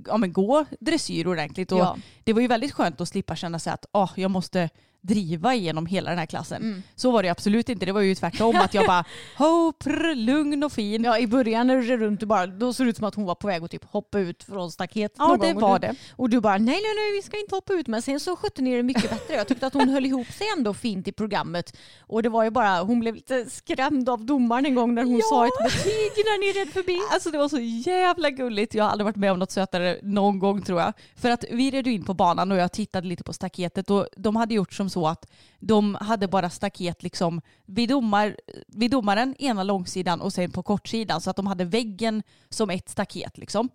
ja, 0.06 0.16
men 0.16 0.32
gå 0.32 0.64
dressyr 0.80 1.26
ordentligt. 1.26 1.72
Och 1.72 1.78
Ja. 1.78 1.96
Det 2.24 2.32
var 2.32 2.40
ju 2.40 2.46
väldigt 2.48 2.72
skönt 2.72 3.00
att 3.00 3.08
slippa 3.08 3.36
känna 3.36 3.58
sig 3.58 3.72
att 3.72 3.86
oh, 3.92 4.10
jag 4.16 4.30
måste 4.30 4.68
driva 5.02 5.54
igenom 5.54 5.86
hela 5.86 6.10
den 6.10 6.18
här 6.18 6.26
klassen. 6.26 6.62
Mm. 6.62 6.82
Så 6.96 7.10
var 7.10 7.22
det 7.22 7.28
absolut 7.28 7.68
inte. 7.68 7.86
Det 7.86 7.92
var 7.92 8.00
ju 8.00 8.14
tvärtom. 8.14 8.56
att 8.56 8.74
jag 8.74 8.86
bara, 8.86 9.04
ho, 9.38 9.72
prr, 9.72 10.14
lugn 10.14 10.62
och 10.64 10.72
fin. 10.72 11.04
Ja, 11.04 11.18
i 11.18 11.26
början 11.26 11.66
när 11.66 11.76
du 11.76 11.82
red 11.82 12.00
runt, 12.00 12.20
du 12.20 12.26
bara, 12.26 12.46
då 12.46 12.72
såg 12.72 12.86
det 12.86 12.90
ut 12.90 12.96
som 12.96 13.06
att 13.06 13.14
hon 13.14 13.24
var 13.24 13.34
på 13.34 13.46
väg 13.46 13.64
att 13.64 13.70
typ 13.70 13.84
hoppa 13.84 14.18
ut 14.18 14.42
från 14.44 14.70
staket. 14.70 15.12
Ja, 15.18 15.36
det 15.40 15.46
gång. 15.52 15.62
och 15.62 15.68
var 15.70 15.78
du, 15.78 15.86
det. 15.86 15.94
Och 16.16 16.30
du 16.30 16.40
bara, 16.40 16.52
nej, 16.58 16.64
nej, 16.66 16.94
nej, 16.96 17.12
vi 17.16 17.22
ska 17.22 17.40
inte 17.40 17.54
hoppa 17.54 17.72
ut. 17.72 17.86
Men 17.86 18.02
sen 18.02 18.20
så 18.20 18.36
skötte 18.36 18.62
ni 18.62 18.76
det 18.76 18.82
mycket 18.82 19.10
bättre. 19.10 19.34
Jag 19.34 19.48
tyckte 19.48 19.66
att 19.66 19.74
hon 19.74 19.88
höll 19.88 20.06
ihop 20.06 20.26
sig 20.32 20.46
ändå 20.56 20.74
fint 20.74 21.08
i 21.08 21.12
programmet. 21.12 21.76
Och 22.00 22.22
det 22.22 22.28
var 22.28 22.44
ju 22.44 22.50
bara, 22.50 22.80
hon 22.82 23.00
blev 23.00 23.14
lite 23.14 23.50
skrämd 23.50 24.08
av 24.08 24.24
domaren 24.24 24.66
en 24.66 24.74
gång 24.74 24.94
när 24.94 25.02
hon 25.04 25.16
Ja. 25.18 25.24
sa 25.30 25.46
ett 25.46 25.64
betyg 25.64 26.12
när 26.16 26.40
ni 26.40 26.60
red 26.60 26.72
förbi. 26.72 26.98
Alltså 27.12 27.30
det 27.30 27.38
var 27.38 27.48
så 27.48 27.58
jävla 27.90 28.30
gulligt. 28.30 28.74
Jag 28.74 28.84
har 28.84 28.90
aldrig 28.90 29.04
varit 29.04 29.16
med 29.16 29.32
om 29.32 29.38
något 29.38 29.50
sötare 29.50 29.98
någon 30.02 30.38
gång 30.38 30.62
tror 30.62 30.80
jag. 30.80 30.92
För 31.16 31.30
att 31.30 31.44
vi 31.50 31.70
red 31.70 31.86
in 31.86 32.04
på 32.04 32.14
banan 32.14 32.52
och 32.52 32.58
jag 32.58 32.72
tittade 32.72 33.06
lite 33.08 33.24
på 33.24 33.32
staketet 33.32 33.90
och 33.90 34.06
de 34.16 34.36
hade 34.36 34.54
gjort 34.54 34.72
som 34.72 34.89
så 34.90 35.06
att 35.06 35.30
de 35.58 35.94
hade 36.00 36.28
bara 36.28 36.50
staket 36.50 37.02
liksom 37.02 37.40
vid, 37.66 37.88
domar, 37.88 38.36
vid 38.66 38.90
domaren 38.90 39.34
ena 39.38 39.62
långsidan 39.62 40.20
och 40.20 40.32
sen 40.32 40.50
på 40.50 40.62
kortsidan 40.62 41.20
så 41.20 41.30
att 41.30 41.36
de 41.36 41.46
hade 41.46 41.64
väggen 41.64 42.22
som 42.48 42.70
ett 42.70 42.88
staket 42.88 43.38
liksom. 43.38 43.68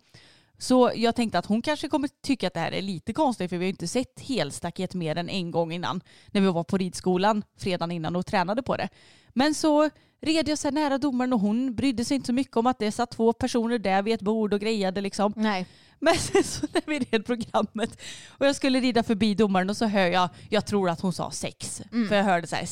Så 0.58 0.92
jag 0.94 1.16
tänkte 1.16 1.38
att 1.38 1.46
hon 1.46 1.62
kanske 1.62 1.88
kommer 1.88 2.08
tycka 2.22 2.46
att 2.46 2.54
det 2.54 2.60
här 2.60 2.72
är 2.72 2.82
lite 2.82 3.12
konstigt 3.12 3.50
för 3.50 3.56
vi 3.56 3.64
har 3.64 3.66
ju 3.66 3.70
inte 3.70 3.88
sett 3.88 4.20
helstaket 4.20 4.94
mer 4.94 5.16
än 5.16 5.28
en 5.28 5.50
gång 5.50 5.72
innan 5.72 6.00
när 6.26 6.40
vi 6.40 6.46
var 6.46 6.64
på 6.64 6.78
ridskolan 6.78 7.42
fredagen 7.56 7.90
innan 7.90 8.16
och 8.16 8.26
tränade 8.26 8.62
på 8.62 8.76
det. 8.76 8.88
Men 9.28 9.54
så 9.54 9.90
red 10.20 10.48
jag 10.48 10.58
så 10.58 10.68
här 10.68 10.72
nära 10.72 10.98
domaren 10.98 11.32
och 11.32 11.40
hon 11.40 11.74
brydde 11.74 12.04
sig 12.04 12.14
inte 12.14 12.26
så 12.26 12.32
mycket 12.32 12.56
om 12.56 12.66
att 12.66 12.78
det 12.78 12.92
satt 12.92 13.10
två 13.10 13.32
personer 13.32 13.78
där 13.78 14.02
vid 14.02 14.14
ett 14.14 14.20
bord 14.20 14.54
och 14.54 14.60
grejade 14.60 15.00
liksom. 15.00 15.32
Nej. 15.36 15.66
Men 15.98 16.14
sen 16.14 16.44
så 16.44 16.66
när 16.72 16.82
vi 16.86 16.98
red 16.98 17.26
programmet 17.26 18.00
och 18.28 18.46
jag 18.46 18.56
skulle 18.56 18.80
rida 18.80 19.02
förbi 19.02 19.34
domaren 19.34 19.70
och 19.70 19.76
så 19.76 19.86
hör 19.86 20.06
jag, 20.06 20.28
jag 20.50 20.66
tror 20.66 20.90
att 20.90 21.00
hon 21.00 21.12
sa 21.12 21.30
sex, 21.30 21.82
för 22.08 22.16
jag 22.16 22.24
hörde 22.24 22.46
så 22.46 22.56
här, 22.56 22.66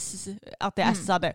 att 0.60 0.76
det 0.76 0.82
essade. 0.82 1.34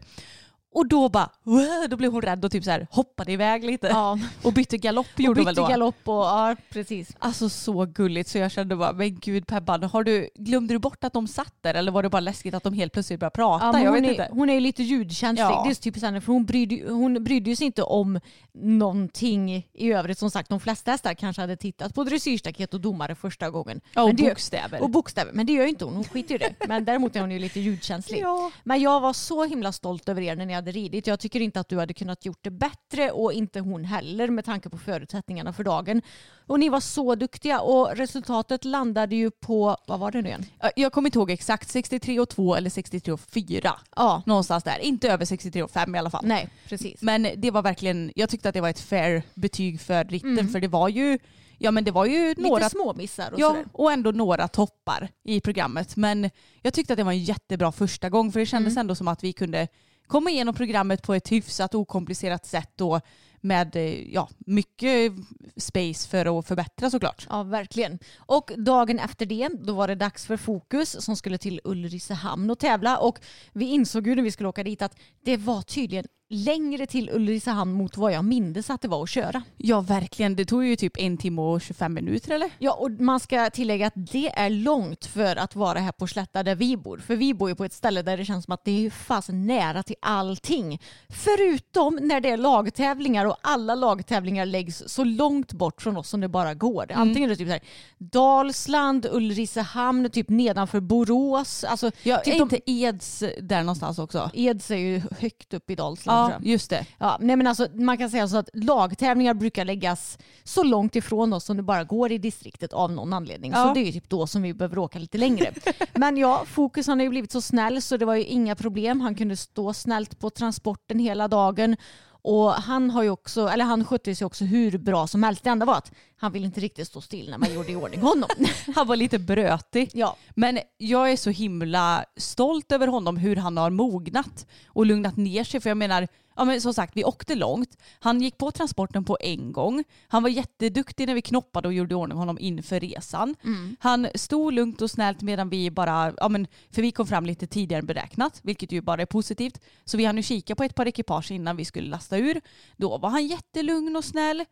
Och 0.71 0.87
då 0.87 1.09
bara, 1.09 1.29
"Wow", 1.43 1.89
då 1.89 1.97
blev 1.97 2.11
hon 2.11 2.21
rädd 2.21 2.45
och 2.45 2.51
typ 2.51 2.63
så 2.63 2.71
här 2.71 2.87
hoppade 2.91 3.31
iväg 3.31 3.63
lite. 3.63 3.87
Ja. 3.87 4.19
Och 4.43 4.53
bytte 4.53 4.77
galopp 4.77 5.07
Och 5.13 5.19
gjorde 5.19 5.39
hon 5.39 5.45
väl 5.45 5.55
bytte 5.55 5.61
då. 5.61 5.67
galopp 5.67 6.07
och 6.07 6.13
ja, 6.15 6.55
precis. 6.69 7.09
Alltså 7.19 7.49
så 7.49 7.85
gulligt 7.85 8.29
så 8.29 8.37
jag 8.37 8.51
kände 8.51 8.75
bara, 8.75 8.93
men 8.93 9.19
gud 9.19 9.47
Pebban, 9.47 9.83
har 9.83 10.03
du, 10.03 10.29
glömde 10.35 10.73
du 10.73 10.79
bort 10.79 11.03
att 11.03 11.13
de 11.13 11.27
satt 11.27 11.53
där 11.61 11.73
eller 11.73 11.91
var 11.91 12.03
det 12.03 12.09
bara 12.09 12.19
läskigt 12.19 12.53
att 12.53 12.63
de 12.63 12.73
helt 12.73 12.93
plötsligt 12.93 13.19
började 13.19 13.35
prata? 13.35 13.65
Ja, 13.65 13.83
jag 13.83 13.91
vet 13.91 14.03
är, 14.03 14.09
inte. 14.09 14.27
hon 14.31 14.49
är 14.49 14.53
ju 14.53 14.59
lite 14.59 14.83
ljudkänslig. 14.83 15.43
Ja. 15.45 15.63
Det 15.65 15.71
är 15.71 15.75
typiskt 15.75 16.05
henne 16.05 16.21
för 16.21 16.33
hon 16.33 16.45
brydde, 16.45 16.91
hon 16.91 17.23
brydde 17.23 17.55
sig 17.55 17.65
inte 17.65 17.83
om 17.83 18.19
någonting 18.53 19.67
i 19.73 19.91
övrigt. 19.93 20.17
Som 20.17 20.31
sagt, 20.31 20.49
de 20.49 20.59
flesta 20.59 20.91
hästar 20.91 21.13
kanske 21.13 21.41
hade 21.41 21.57
tittat 21.57 21.93
på 21.95 22.03
dressyrstaket 22.03 22.73
och 22.73 22.81
domare 22.81 23.15
första 23.15 23.49
gången. 23.49 23.81
Ja, 23.93 24.01
och 24.01 24.09
Men 24.09 24.15
det- 24.15 24.23
bokstäver. 24.29 24.81
Och 24.81 24.89
bokstäver. 24.89 25.31
Men 25.33 25.45
det 25.45 25.53
gör 25.53 25.63
ju 25.63 25.69
inte 25.69 25.85
hon. 25.85 25.93
Hon 25.95 26.03
skiter 26.03 26.29
ju 26.29 26.35
i 26.35 26.37
det. 26.59 26.67
Men 26.67 26.85
däremot 26.85 27.15
är 27.15 27.21
hon 27.21 27.31
ju 27.31 27.39
lite 27.39 27.59
ljudkänslig. 27.59 28.19
Ja. 28.29 28.51
Men 28.63 28.81
jag 28.81 28.99
var 28.99 29.13
så 29.13 29.45
himla 29.45 29.71
stolt 29.71 30.09
över 30.09 30.21
er 30.21 30.35
när 30.35 30.45
ni 30.45 30.53
hade 30.59 30.71
ridit. 30.71 31.07
Jag 31.07 31.19
tycker 31.19 31.39
inte 31.39 31.59
att 31.59 31.69
du 31.69 31.79
hade 31.79 31.93
kunnat 31.93 32.25
gjort 32.25 32.39
det 32.41 32.49
bättre 32.51 33.11
och 33.11 33.33
inte 33.33 33.59
hon 33.59 33.83
heller 33.85 34.27
med 34.29 34.45
tanke 34.45 34.69
på 34.69 34.77
förutsättningarna 34.77 35.53
för 35.53 35.63
dagen. 35.63 36.01
Och 36.47 36.59
ni 36.59 36.69
var 36.69 36.79
så 36.79 37.15
duktiga 37.15 37.59
och 37.61 37.95
resultatet 37.97 38.65
landade 38.65 39.15
ju 39.15 39.31
på, 39.31 39.77
vad 39.87 39.99
var 39.99 40.11
det 40.11 40.21
nu 40.21 40.27
igen? 40.29 40.45
Ja, 40.61 40.71
Jag 40.75 40.91
kommer 40.91 41.07
inte 41.07 41.19
ihåg 41.19 41.31
exakt, 41.31 41.69
63 41.69 42.19
och 42.19 42.29
2 42.29 42.55
eller 42.55 42.69
63 42.69 43.13
och 43.13 43.19
4. 43.19 43.79
Ja, 43.95 44.23
Någonstans 44.25 44.63
där, 44.63 44.79
inte 44.79 45.09
över 45.11 45.25
63 45.25 45.63
och 45.63 45.71
5 45.71 45.95
i 45.95 45.99
alla 45.99 46.09
fall. 46.09 46.25
nej 46.25 46.49
precis. 46.67 47.01
Men 47.01 47.27
det 47.37 47.51
var 47.51 47.61
verkligen, 47.61 48.11
jag 48.15 48.29
tyckte 48.29 48.49
att 48.49 48.53
det 48.53 48.61
var 48.61 48.69
ett 48.69 48.79
fair 48.79 49.23
betyg 49.35 49.81
för 49.81 50.03
ritten 50.03 50.29
Mm. 50.39 50.47
för 50.49 50.59
det 50.59 50.67
var 50.67 50.89
ju, 50.89 51.19
ja 51.57 51.71
men 51.71 51.83
det 51.83 51.91
var 51.91 52.05
ju 52.05 52.35
några 52.37 52.57
Lite 52.63 52.69
småmissar 52.69 53.31
och 53.33 53.39
Ja, 53.39 53.47
sådär. 53.49 53.65
och 53.73 53.91
ändå 53.91 54.11
några 54.11 54.47
toppar 54.47 55.09
i 55.23 55.41
programmet. 55.41 55.95
Men 55.95 56.29
jag 56.61 56.73
tyckte 56.73 56.93
att 56.93 56.97
det 56.97 57.03
var 57.03 57.11
en 57.11 57.23
jättebra 57.23 57.71
första 57.71 58.09
gång 58.09 58.31
för 58.31 58.39
det 58.39 58.45
kändes 58.45 58.71
Mm. 58.73 58.81
ändå 58.81 58.95
som 58.95 59.07
att 59.07 59.23
vi 59.23 59.33
kunde 59.33 59.67
komma 60.09 60.29
igenom 60.29 60.55
programmet 60.55 61.03
på 61.03 61.13
ett 61.13 61.31
hyfsat 61.31 61.75
okomplicerat 61.75 62.45
sätt 62.45 62.71
då 62.75 63.01
med 63.41 63.75
eh, 63.75 64.13
ja, 64.13 64.29
mycket 64.37 65.13
space 65.57 66.09
för 66.09 66.39
att 66.39 66.47
förbättra 66.47 66.89
såklart. 66.89 67.27
Ja, 67.29 67.43
verkligen. 67.43 67.99
Och 68.17 68.51
dagen 68.57 68.99
efter 68.99 69.25
det, 69.25 69.49
då 69.59 69.73
var 69.73 69.87
det 69.87 69.95
dags 69.95 70.25
för 70.25 70.37
Fokus 70.37 71.03
som 71.03 71.15
skulle 71.15 71.37
till 71.37 71.61
Ulricehamn 71.63 72.49
och 72.49 72.59
tävla. 72.59 72.97
Och 72.97 73.19
vi 73.53 73.65
insåg 73.65 74.07
ju 74.07 74.15
när 74.15 74.23
vi 74.23 74.31
skulle 74.31 74.49
åka 74.49 74.63
dit 74.63 74.81
att 74.81 74.99
det 75.23 75.37
var 75.37 75.61
tydligen 75.61 76.05
längre 76.31 76.85
till 76.85 77.09
Ulricehamn 77.13 77.71
mot 77.73 77.97
vad 77.97 78.11
jag 78.13 78.25
mindes 78.25 78.69
att 78.69 78.81
det 78.81 78.87
var 78.87 79.03
att 79.03 79.09
köra. 79.09 79.41
Ja 79.57 79.81
verkligen, 79.81 80.35
det 80.35 80.45
tog 80.45 80.65
ju 80.65 80.75
typ 80.75 80.93
en 80.97 81.17
timme 81.17 81.41
och 81.41 81.61
25 81.61 81.93
minuter 81.93 82.31
eller? 82.31 82.49
Ja, 82.59 82.73
och 82.73 82.91
man 82.91 83.19
ska 83.19 83.49
tillägga 83.49 83.87
att 83.87 83.93
det 83.95 84.29
är 84.29 84.49
långt 84.49 85.05
för 85.05 85.35
att 85.35 85.55
vara 85.55 85.79
här 85.79 85.91
på 85.91 86.07
Slätta 86.07 86.43
där 86.43 86.55
vi 86.55 86.77
bor. 86.77 86.97
För 86.97 87.15
vi 87.15 87.33
bor 87.33 87.49
ju 87.49 87.55
på 87.55 87.65
ett 87.65 87.73
ställe 87.73 88.01
där 88.01 88.17
det 88.17 88.25
känns 88.25 88.45
som 88.45 88.53
att 88.53 88.65
det 88.65 88.85
är 88.85 88.89
fasen 88.89 89.47
nära 89.47 89.83
till 89.83 89.95
allting. 89.99 90.81
Förutom 91.09 91.99
när 92.01 92.21
det 92.21 92.29
är 92.29 92.37
lagtävlingar 92.37 93.25
och 93.25 93.35
alla 93.41 93.75
lagtävlingar 93.75 94.45
läggs 94.45 94.83
så 94.87 95.03
långt 95.03 95.53
bort 95.53 95.81
från 95.81 95.97
oss 95.97 96.09
som 96.09 96.21
det 96.21 96.27
bara 96.27 96.53
går. 96.53 96.91
Antingen 96.95 97.29
är 97.29 97.33
det 97.33 97.37
typ 97.37 97.47
så 97.47 97.51
här, 97.51 97.61
Dalsland, 97.97 99.05
Ulricehamn, 99.11 100.09
typ 100.09 100.29
nedanför 100.29 100.79
Borås. 100.79 101.63
Alltså, 101.63 101.91
Ja, 102.03 102.17
typ 102.17 102.27
är 102.33 102.37
de- 102.39 102.43
inte 102.43 102.59
Eds 102.71 103.23
där 103.41 103.59
någonstans 103.63 103.99
också? 103.99 104.31
Eds 104.33 104.71
är 104.71 104.75
ju 104.75 105.01
högt 105.19 105.53
upp 105.53 105.69
i 105.69 105.75
Dalsland. 105.75 106.18
tror 106.18 106.18
Ja, 106.19 106.39
just 106.41 106.69
det. 106.69 106.85
Ja, 106.97 107.17
nej 107.19 107.35
men 107.35 107.47
alltså, 107.47 107.67
man 107.73 107.97
kan 107.97 108.09
säga 108.09 108.27
så 108.27 108.37
att 108.37 108.49
lagtävlingar 108.53 109.33
brukar 109.33 109.65
läggas 109.65 110.17
så 110.43 110.63
långt 110.63 110.95
ifrån 110.95 111.33
oss 111.33 111.45
som 111.45 111.57
det 111.57 111.63
bara 111.63 111.83
går 111.83 112.11
i 112.11 112.17
distriktet 112.17 112.73
av 112.73 112.91
någon 112.91 113.13
anledning. 113.13 113.51
Ja. 113.51 113.67
Så 113.67 113.73
det 113.73 113.79
är 113.79 113.85
ju 113.85 113.91
typ 113.91 114.09
då 114.09 114.27
som 114.27 114.41
vi 114.41 114.53
behöver 114.53 114.77
åka 114.77 114.99
lite 114.99 115.17
längre. 115.17 115.53
men 115.93 116.17
ja, 116.17 116.43
Fokus 116.45 116.87
han 116.87 116.99
har 116.99 117.03
ju 117.03 117.09
blivit 117.09 117.31
så 117.31 117.41
snäll 117.41 117.81
så 117.81 117.97
det 117.97 118.05
var 118.05 118.15
ju 118.15 118.23
inga 118.23 118.55
problem. 118.55 119.01
Han 119.01 119.15
kunde 119.15 119.37
stå 119.37 119.73
snällt 119.73 120.19
på 120.19 120.29
transporten 120.29 120.99
hela 120.99 121.27
dagen. 121.27 121.75
Och 122.21 122.51
han 122.53 122.89
har 122.89 123.09
också, 123.09 123.47
eller 123.47 123.65
han 123.65 123.85
skötte 123.85 124.15
sig 124.15 124.25
också 124.25 124.45
hur 124.45 124.77
bra 124.77 125.07
som 125.07 125.23
helst. 125.23 125.43
Det 125.43 125.49
enda 125.49 125.65
var 125.65 125.75
att 125.75 125.91
han 126.17 126.31
ville 126.31 126.45
inte 126.45 126.59
riktigt 126.59 126.87
stå 126.87 127.01
still 127.01 127.29
när 127.29 127.37
man 127.37 127.53
gjorde 127.53 127.71
i 127.71 127.75
ordning 127.75 128.01
honom. 128.01 128.29
Han 128.75 128.87
var 128.87 128.95
lite 128.95 129.19
brötig. 129.19 129.89
ja, 129.93 130.15
Men 130.35 130.59
jag 130.77 131.11
är 131.11 131.17
så 131.17 131.29
himla 131.29 132.05
stolt 132.17 132.71
över 132.71 132.87
honom 132.87 133.17
hur 133.17 133.35
han 133.35 133.57
har 133.57 133.69
mognat 133.69 134.47
och 134.67 134.85
lugnat 134.85 135.17
ner 135.17 135.43
sig. 135.43 135.59
För 135.59 135.69
jag 135.69 135.77
menar, 135.77 136.07
ja 136.39 136.45
men 136.45 136.61
som 136.61 136.73
sagt 136.73 136.97
vi 136.97 137.03
åkte 137.03 137.35
långt. 137.35 137.77
Han 137.99 138.21
gick 138.21 138.37
på 138.37 138.51
transporten 138.51 139.05
på 139.05 139.17
en 139.21 139.51
gång. 139.51 139.83
Han 140.07 140.23
var 140.23 140.29
jätteduktig 140.29 141.07
när 141.07 141.13
vi 141.13 141.21
knoppade 141.21 141.67
och 141.67 141.73
gjorde 141.73 141.93
i 141.93 141.95
ordning 141.95 142.17
honom 142.17 142.37
inför 142.39 142.79
resan. 142.79 143.35
Han 143.79 144.07
stod 144.15 144.53
lugnt 144.53 144.81
och 144.81 144.91
snällt 144.91 145.21
medan 145.21 145.49
vi 145.49 145.71
bara, 145.71 146.13
ja 146.17 146.29
men 146.29 146.47
för 146.71 146.81
vi 146.81 146.91
kom 146.91 147.07
fram 147.07 147.25
lite 147.25 147.47
tidigare 147.47 147.79
än 147.79 147.85
beräknat, 147.85 148.39
vilket 148.43 148.71
ju 148.71 148.81
bara 148.81 149.01
är 149.01 149.05
positivt. 149.05 149.59
Så 149.85 149.97
vi 149.97 150.05
hann 150.05 150.17
ju 150.17 150.23
kika 150.23 150.55
på 150.55 150.63
ett 150.63 150.75
par 150.75 150.87
ekipage 150.87 151.31
innan 151.31 151.57
vi 151.57 151.65
skulle 151.65 151.89
lasta 151.89 152.17
ur. 152.17 152.41
Då 152.77 152.97
var 152.97 153.09
han 153.09 153.27
jättelugn 153.27 153.95
och 153.95 154.05
snäll. 154.05 154.45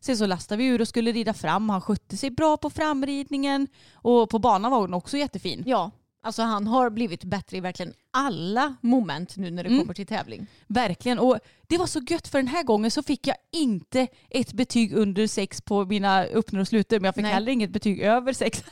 Sen 0.00 0.16
så 0.16 0.26
lastade 0.26 0.58
vi 0.62 0.68
ur 0.68 0.80
och 0.80 0.88
skulle 0.88 1.12
rida 1.12 1.34
fram. 1.34 1.68
Han 1.68 1.80
skötte 1.80 2.16
sig 2.16 2.30
bra 2.30 2.56
på 2.56 2.70
framridningen 2.70 3.66
och 3.94 4.30
på 4.30 4.38
banan 4.38 4.70
var 4.70 4.80
hon 4.80 4.94
också 4.94 5.16
jättefin. 5.16 5.62
ja. 5.66 5.90
Alltså 6.24 6.42
han 6.42 6.66
har 6.66 6.90
blivit 6.90 7.24
bättre 7.24 7.56
i 7.56 7.60
verkligen 7.60 7.94
alla 8.10 8.74
moment 8.80 9.36
nu 9.36 9.50
när 9.50 9.64
det 9.64 9.78
kommer 9.78 9.94
till 9.94 10.06
tävling. 10.06 10.46
Verkligen. 10.66 11.18
Och 11.18 11.38
det 11.66 11.78
var 11.78 11.86
så 11.86 12.00
gött 12.08 12.28
för 12.28 12.38
den 12.38 12.48
här 12.48 12.62
gången 12.62 12.90
så 12.90 13.02
fick 13.02 13.26
jag 13.26 13.36
inte 13.52 14.06
ett 14.30 14.52
betyg 14.52 14.92
under 14.92 15.26
sex 15.26 15.60
på 15.60 15.84
mina 15.84 16.22
öppnor 16.22 16.60
och 16.60 16.68
sluter. 16.68 17.00
Men 17.00 17.04
jag 17.04 17.14
fick 17.14 17.22
Nej. 17.22 17.32
heller 17.32 17.52
inget 17.52 17.70
betyg 17.70 18.00
över 18.00 18.32
sex. 18.32 18.64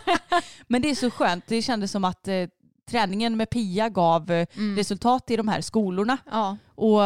men 0.66 0.82
det 0.82 0.90
är 0.90 0.94
så 0.94 1.10
skönt. 1.10 1.44
Det 1.46 1.62
kändes 1.62 1.90
som 1.90 2.04
att 2.04 2.28
eh, 2.28 2.46
träningen 2.90 3.36
med 3.36 3.50
Pia 3.50 3.88
gav 3.88 4.30
eh, 4.30 4.46
resultat 4.76 5.30
i 5.30 5.36
de 5.36 5.48
här 5.48 5.60
skolorna. 5.60 6.18
Ja. 6.30 6.56
Och 6.74 7.00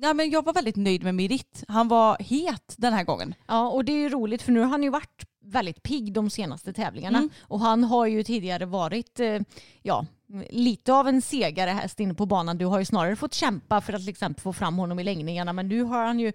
ja, 0.00 0.14
men 0.14 0.30
jag 0.30 0.44
var 0.44 0.52
väldigt 0.52 0.76
nöjd 0.76 1.02
med 1.02 1.14
min 1.14 1.28
ritt. 1.28 1.64
Han 1.68 1.88
var 1.88 2.16
het 2.20 2.74
den 2.76 2.92
här 2.92 3.04
gången. 3.04 3.34
Ja, 3.46 3.68
och 3.68 3.84
det 3.84 3.92
är 3.92 3.98
ju 3.98 4.08
roligt 4.08 4.42
för 4.42 4.52
nu 4.52 4.60
har 4.60 4.66
han 4.66 4.82
ju 4.82 4.90
varit 4.90 5.24
väldigt 5.48 5.82
pigg 5.82 6.12
de 6.12 6.30
senaste 6.30 6.72
tävlingarna. 6.72 7.18
Mm. 7.18 7.30
Och 7.42 7.60
han 7.60 7.84
har 7.84 8.06
ju 8.06 8.22
tidigare 8.22 8.66
varit 8.66 9.20
eh, 9.20 9.40
ja, 9.82 10.06
lite 10.50 10.92
av 10.92 11.08
en 11.08 11.22
segare 11.22 11.70
häst 11.70 12.00
inne 12.00 12.14
på 12.14 12.26
banan. 12.26 12.58
Du 12.58 12.66
har 12.66 12.78
ju 12.78 12.84
snarare 12.84 13.16
fått 13.16 13.34
kämpa 13.34 13.80
för 13.80 13.92
att 13.92 14.00
till 14.00 14.08
exempel 14.08 14.42
få 14.42 14.52
fram 14.52 14.78
honom 14.78 14.98
i 14.98 15.04
längningarna 15.04 15.52
men 15.52 15.68
nu 15.68 15.82
har 15.82 16.06
han 16.06 16.20
ju 16.20 16.32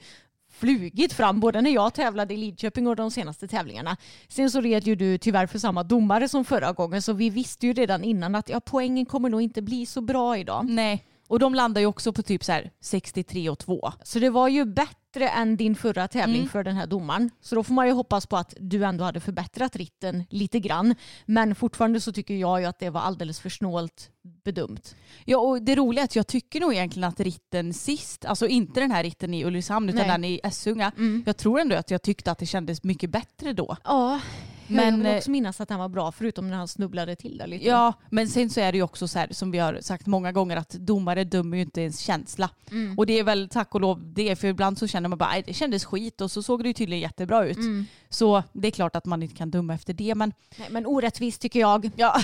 flugit 0.53 1.13
fram 1.13 1.39
både 1.39 1.61
när 1.61 1.69
jag 1.69 1.93
tävlade 1.93 2.33
i 2.33 2.37
Lidköping 2.37 2.87
och 2.87 2.95
de 2.95 3.11
senaste 3.11 3.47
tävlingarna. 3.47 3.97
Sen 4.27 4.51
så 4.51 4.61
red 4.61 4.87
ju 4.87 4.95
du 4.95 5.17
tyvärr 5.17 5.47
för 5.47 5.59
samma 5.59 5.83
domare 5.83 6.29
som 6.29 6.45
förra 6.45 6.71
gången 6.71 7.01
så 7.01 7.13
vi 7.13 7.29
visste 7.29 7.67
ju 7.67 7.73
redan 7.73 8.03
innan 8.03 8.35
att 8.35 8.49
ja, 8.49 8.61
poängen 8.65 9.05
kommer 9.05 9.29
nog 9.29 9.41
inte 9.41 9.61
bli 9.61 9.85
så 9.85 10.01
bra 10.01 10.37
idag. 10.37 10.65
Nej. 10.69 11.05
Och 11.27 11.39
de 11.39 11.55
landar 11.55 11.81
ju 11.81 11.87
också 11.87 12.13
på 12.13 12.23
typ 12.23 12.43
så 12.43 12.51
här 12.51 12.71
63 12.81 13.49
och 13.49 13.59
2. 13.59 13.91
Så 14.03 14.19
det 14.19 14.29
var 14.29 14.47
ju 14.47 14.65
bättre 14.65 15.29
än 15.29 15.57
din 15.57 15.75
förra 15.75 16.07
tävling 16.07 16.37
Mm. 16.37 16.49
för 16.49 16.63
den 16.63 16.75
här 16.75 16.87
domaren. 16.87 17.29
Så 17.41 17.55
då 17.55 17.63
får 17.63 17.73
man 17.73 17.87
ju 17.87 17.93
hoppas 17.93 18.25
på 18.25 18.37
att 18.37 18.53
du 18.59 18.85
ändå 18.85 19.03
hade 19.03 19.19
förbättrat 19.19 19.75
ritten 19.75 20.23
lite 20.29 20.59
grann. 20.59 20.95
Men 21.25 21.55
fortfarande 21.55 22.01
så 22.01 22.11
tycker 22.13 22.33
jag 22.35 22.59
ju 22.61 22.65
att 22.65 22.79
det 22.79 22.89
var 22.89 23.01
alldeles 23.01 23.39
för 23.39 23.49
snålt 23.49 24.09
bedömt. 24.43 24.95
Ja 25.25 25.37
och 25.37 25.61
det 25.61 25.75
roliga 25.75 26.01
är 26.01 26.05
att 26.05 26.15
jag 26.15 26.27
tycker 26.27 26.59
nog 26.59 26.73
egentligen 26.73 27.09
att 27.09 27.19
ritten 27.19 27.73
sist, 27.73 28.25
alltså 28.25 28.47
inte 28.47 28.79
den 28.79 28.91
här 28.91 29.03
ritten 29.03 29.33
i 29.33 29.45
Ulricehamn 29.45 29.89
utan 29.89 29.99
Nej. 30.01 30.07
den 30.11 30.23
i 30.25 30.39
Essunga, 30.43 30.91
jag 31.25 31.37
tror 31.37 31.59
ändå 31.59 31.75
att 31.75 31.91
jag 31.91 32.01
tyckte 32.01 32.31
att 32.31 32.37
det 32.39 32.45
kändes 32.45 32.83
mycket 32.83 33.09
bättre 33.09 33.53
då. 33.53 33.77
Ja, 33.83 34.19
Men, 34.67 34.85
jag 34.85 34.97
vill 34.97 35.05
eh, 35.05 35.17
också 35.17 35.31
minnas 35.31 35.61
att 35.61 35.69
han 35.69 35.79
var 35.79 35.89
bra 35.89 36.11
förutom 36.11 36.47
när 36.49 36.57
han 36.57 36.67
snubblade 36.67 37.15
till 37.15 37.37
där 37.37 37.47
lite. 37.47 37.65
Ja, 37.65 37.93
men 38.09 38.27
sen 38.27 38.49
så 38.49 38.59
är 38.59 38.71
det 38.71 38.77
ju 38.77 38.83
också 38.83 39.07
så 39.07 39.19
här 39.19 39.27
som 39.31 39.51
vi 39.51 39.59
har 39.59 39.79
sagt 39.81 40.05
många 40.05 40.31
gånger 40.31 40.57
att 40.57 40.69
domare 40.69 41.23
dömer 41.23 41.57
ju 41.57 41.63
inte 41.63 41.81
ens 41.81 41.99
känsla. 41.99 42.49
Mm. 42.71 42.97
Och 42.97 43.05
det 43.05 43.19
är 43.19 43.23
väl 43.23 43.49
tack 43.49 43.75
och 43.75 43.81
lov 43.81 44.13
det, 44.13 44.35
för 44.35 44.47
ibland 44.47 44.77
så 44.77 44.87
känner 44.87 45.09
man 45.09 45.17
bara 45.17 45.41
det 45.45 45.53
kändes 45.53 45.85
skit 45.85 46.21
och 46.21 46.31
så 46.31 46.43
såg 46.43 46.63
det 46.63 46.67
ju 46.67 46.73
tydligen 46.73 47.01
jättebra 47.01 47.45
ut. 47.45 47.57
Mm. 47.57 47.85
Så 48.09 48.43
det 48.53 48.67
är 48.67 48.71
klart 48.71 48.95
att 48.95 49.05
man 49.05 49.23
inte 49.23 49.35
kan 49.35 49.51
döma 49.51 49.73
efter 49.73 49.93
det, 49.93 50.15
men 50.15 50.33
Nej, 50.57 50.67
men 50.71 50.85
orättvist 50.85 51.41
tycker 51.41 51.59
jag. 51.59 51.91
ja. 51.95 52.21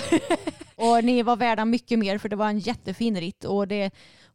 Och 0.80 1.04
ni 1.04 1.22
var 1.22 1.36
värda 1.36 1.64
mycket 1.64 1.98
mer 1.98 2.18
för 2.18 2.28
det 2.28 2.36
var 2.36 2.48
en 2.48 2.58
jättefin 2.58 3.20
ritt 3.20 3.44
och 3.44 3.68
det 3.68 3.90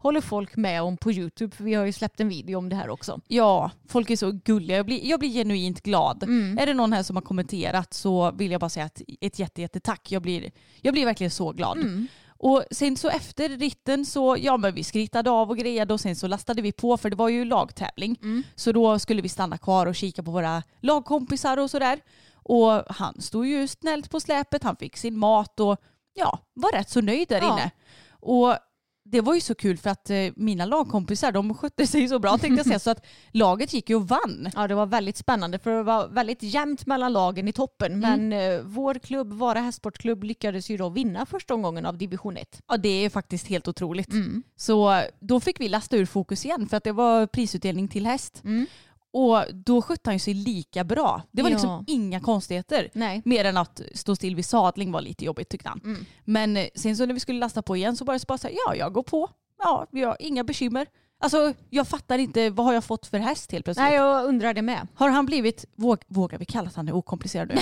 håller 0.05 0.21
folk 0.21 0.55
med 0.55 0.81
om 0.81 0.97
på 0.97 1.11
Youtube 1.11 1.55
för 1.55 1.63
vi 1.63 1.73
har 1.73 1.85
ju 1.85 1.91
släppt 1.91 2.19
en 2.19 2.29
video 2.29 2.57
om 2.57 2.69
det 2.69 2.75
här 2.75 2.89
också. 2.89 3.21
ja, 3.27 3.71
folk 3.87 4.09
är 4.09 4.15
så 4.15 4.31
gulliga. 4.31 4.77
Jag 4.77 4.85
blir, 4.85 5.05
jag 5.05 5.19
blir 5.19 5.29
genuint 5.29 5.81
glad. 5.81 6.23
Mm. 6.23 6.57
Är 6.57 6.65
det 6.65 6.73
någon 6.73 6.93
här 6.93 7.03
som 7.03 7.15
har 7.15 7.23
kommenterat 7.23 7.93
så 7.93 8.31
vill 8.31 8.51
jag 8.51 8.61
bara 8.61 8.69
säga 8.69 8.85
ett, 8.85 9.01
ett 9.21 9.39
jätte, 9.39 9.61
jätte 9.61 9.79
tack. 9.79 10.11
Jag 10.11 10.21
blir, 10.21 10.51
jag 10.81 10.93
blir 10.93 11.05
verkligen 11.05 11.31
så 11.31 11.51
glad. 11.51 11.77
Mm. 11.77 12.07
Och 12.27 12.63
sen 12.71 12.97
så 12.97 13.09
efter 13.09 13.49
ritten 13.49 14.05
så, 14.05 14.37
ja 14.39 14.57
men 14.57 14.73
vi 14.73 14.83
skrittade 14.83 15.29
av 15.31 15.49
och 15.49 15.57
grejade 15.57 15.93
och 15.93 15.99
sen 16.01 16.15
så 16.15 16.27
lastade 16.27 16.61
vi 16.61 16.71
på 16.71 16.97
för 16.97 17.09
det 17.09 17.15
var 17.15 17.29
ju 17.29 17.45
lagtävling. 17.45 18.17
Mm. 18.21 18.43
Så 18.55 18.71
då 18.71 18.99
skulle 18.99 19.21
vi 19.21 19.29
stanna 19.29 19.57
kvar 19.57 19.85
och 19.85 19.95
kika 19.95 20.23
på 20.23 20.31
våra 20.31 20.63
lagkompisar 20.81 21.57
och 21.57 21.71
sådär. 21.71 21.99
Och 22.33 22.83
han 22.89 23.21
stod 23.21 23.47
ju 23.47 23.67
snällt 23.67 24.09
på 24.09 24.19
släpet, 24.19 24.63
han 24.63 24.75
fick 24.75 24.97
sin 24.97 25.17
mat 25.17 25.59
och 25.59 25.77
ja, 26.13 26.39
var 26.53 26.71
rätt 26.71 26.89
så 26.89 27.01
nöjd 27.01 27.27
där 27.29 27.41
Ja. 27.41 27.53
inne. 27.53 27.71
Och 28.19 28.55
det 29.07 29.21
var 29.21 29.35
ju 29.35 29.41
så 29.41 29.55
kul 29.55 29.77
för 29.77 29.89
att 29.89 30.09
eh, 30.09 30.17
mina 30.35 30.65
lagkompisar 30.65 31.31
de 31.31 31.53
skötte 31.53 31.87
sig 31.87 32.07
så 32.07 32.19
bra 32.19 32.37
tänkte 32.37 32.59
jag 32.59 32.65
säga 32.65 32.79
så 32.79 32.89
att 32.89 33.05
laget 33.31 33.73
gick 33.73 33.89
ju 33.89 33.95
och 33.95 34.07
vann. 34.07 34.49
Ja 34.55 34.67
det 34.67 34.75
var 34.75 34.85
väldigt 34.85 35.17
spännande 35.17 35.59
för 35.59 35.71
det 35.71 35.83
var 35.83 36.07
väldigt 36.07 36.43
jämnt 36.43 36.85
mellan 36.85 37.13
lagen 37.13 37.47
i 37.47 37.53
toppen 37.53 37.99
men 37.99 38.33
eh, 38.33 38.61
vår 38.63 38.93
klubb, 38.95 39.33
Vara 39.33 39.59
Hästsportklubb, 39.59 40.23
lyckades 40.23 40.69
ju 40.69 40.77
då 40.77 40.89
vinna 40.89 41.25
första 41.25 41.53
omgången 41.53 41.85
av 41.85 41.97
division 41.97 42.37
1. 42.37 42.61
Ja 42.67 42.77
det 42.77 42.89
är 42.89 43.09
faktiskt 43.09 43.47
helt 43.47 43.67
otroligt. 43.67 44.11
Mm. 44.11 44.43
Så 44.55 45.01
då 45.19 45.39
fick 45.39 45.59
vi 45.59 45.69
lasta 45.69 45.97
ur 45.97 46.05
fokus 46.05 46.45
igen 46.45 46.67
för 46.69 46.77
att 46.77 46.83
det 46.83 46.91
var 46.91 47.27
prisutdelning 47.27 47.87
till 47.87 48.05
häst. 48.05 48.41
Mm. 48.43 48.65
Och 49.17 49.43
då 49.53 49.81
skötte 49.81 50.01
han 50.09 50.15
ju 50.15 50.19
sig 50.19 50.33
lika 50.33 50.83
bra. 50.83 51.21
Det 51.31 51.41
var 51.41 51.49
liksom 51.49 51.69
Ja. 51.69 51.83
inga 51.87 52.19
konstigheter. 52.19 52.89
Nej. 52.93 53.21
Mer 53.25 53.45
än 53.45 53.57
att 53.57 53.81
stå 53.93 54.15
still 54.15 54.35
vid 54.35 54.45
sadling 54.45 54.91
var 54.91 55.01
lite 55.01 55.25
jobbigt 55.25 55.49
tyckte 55.49 55.69
han. 55.69 55.81
Mm. 55.83 56.05
Men 56.23 56.57
eh, 56.57 56.65
sen 56.75 56.97
så 56.97 57.05
när 57.05 57.13
vi 57.13 57.19
skulle 57.19 57.39
lasta 57.39 57.61
på 57.61 57.75
igen 57.75 57.95
så 57.95 58.05
bara 58.05 58.19
så 58.19 58.25
bara 58.27 58.37
så 58.37 58.47
här, 58.47 58.55
ja 58.65 58.75
jag 58.75 58.93
går 58.93 59.03
på. 59.03 59.29
Ja, 59.59 59.87
vi 59.91 60.01
har 60.03 60.17
inga 60.19 60.43
bekymmer. 60.43 60.87
Alltså 61.19 61.53
jag 61.69 61.87
fattar 61.87 62.17
inte, 62.17 62.49
vad 62.49 62.65
har 62.65 62.73
jag 62.73 62.83
fått 62.83 63.05
för 63.05 63.17
häst 63.17 63.51
helt 63.51 63.65
plötsligt? 63.65 63.83
Nej 63.83 63.95
jag 63.95 64.25
undrar 64.25 64.53
det 64.53 64.61
med. 64.61 64.87
Har 64.95 65.09
han 65.09 65.25
blivit, 65.25 65.65
våg, 65.75 65.99
vågar 66.07 66.37
vi 66.37 66.45
kalla 66.45 66.67
att 66.67 66.75
han 66.75 66.87
är 66.87 66.95
okomplicerad 66.95 67.47
nu? 67.47 67.55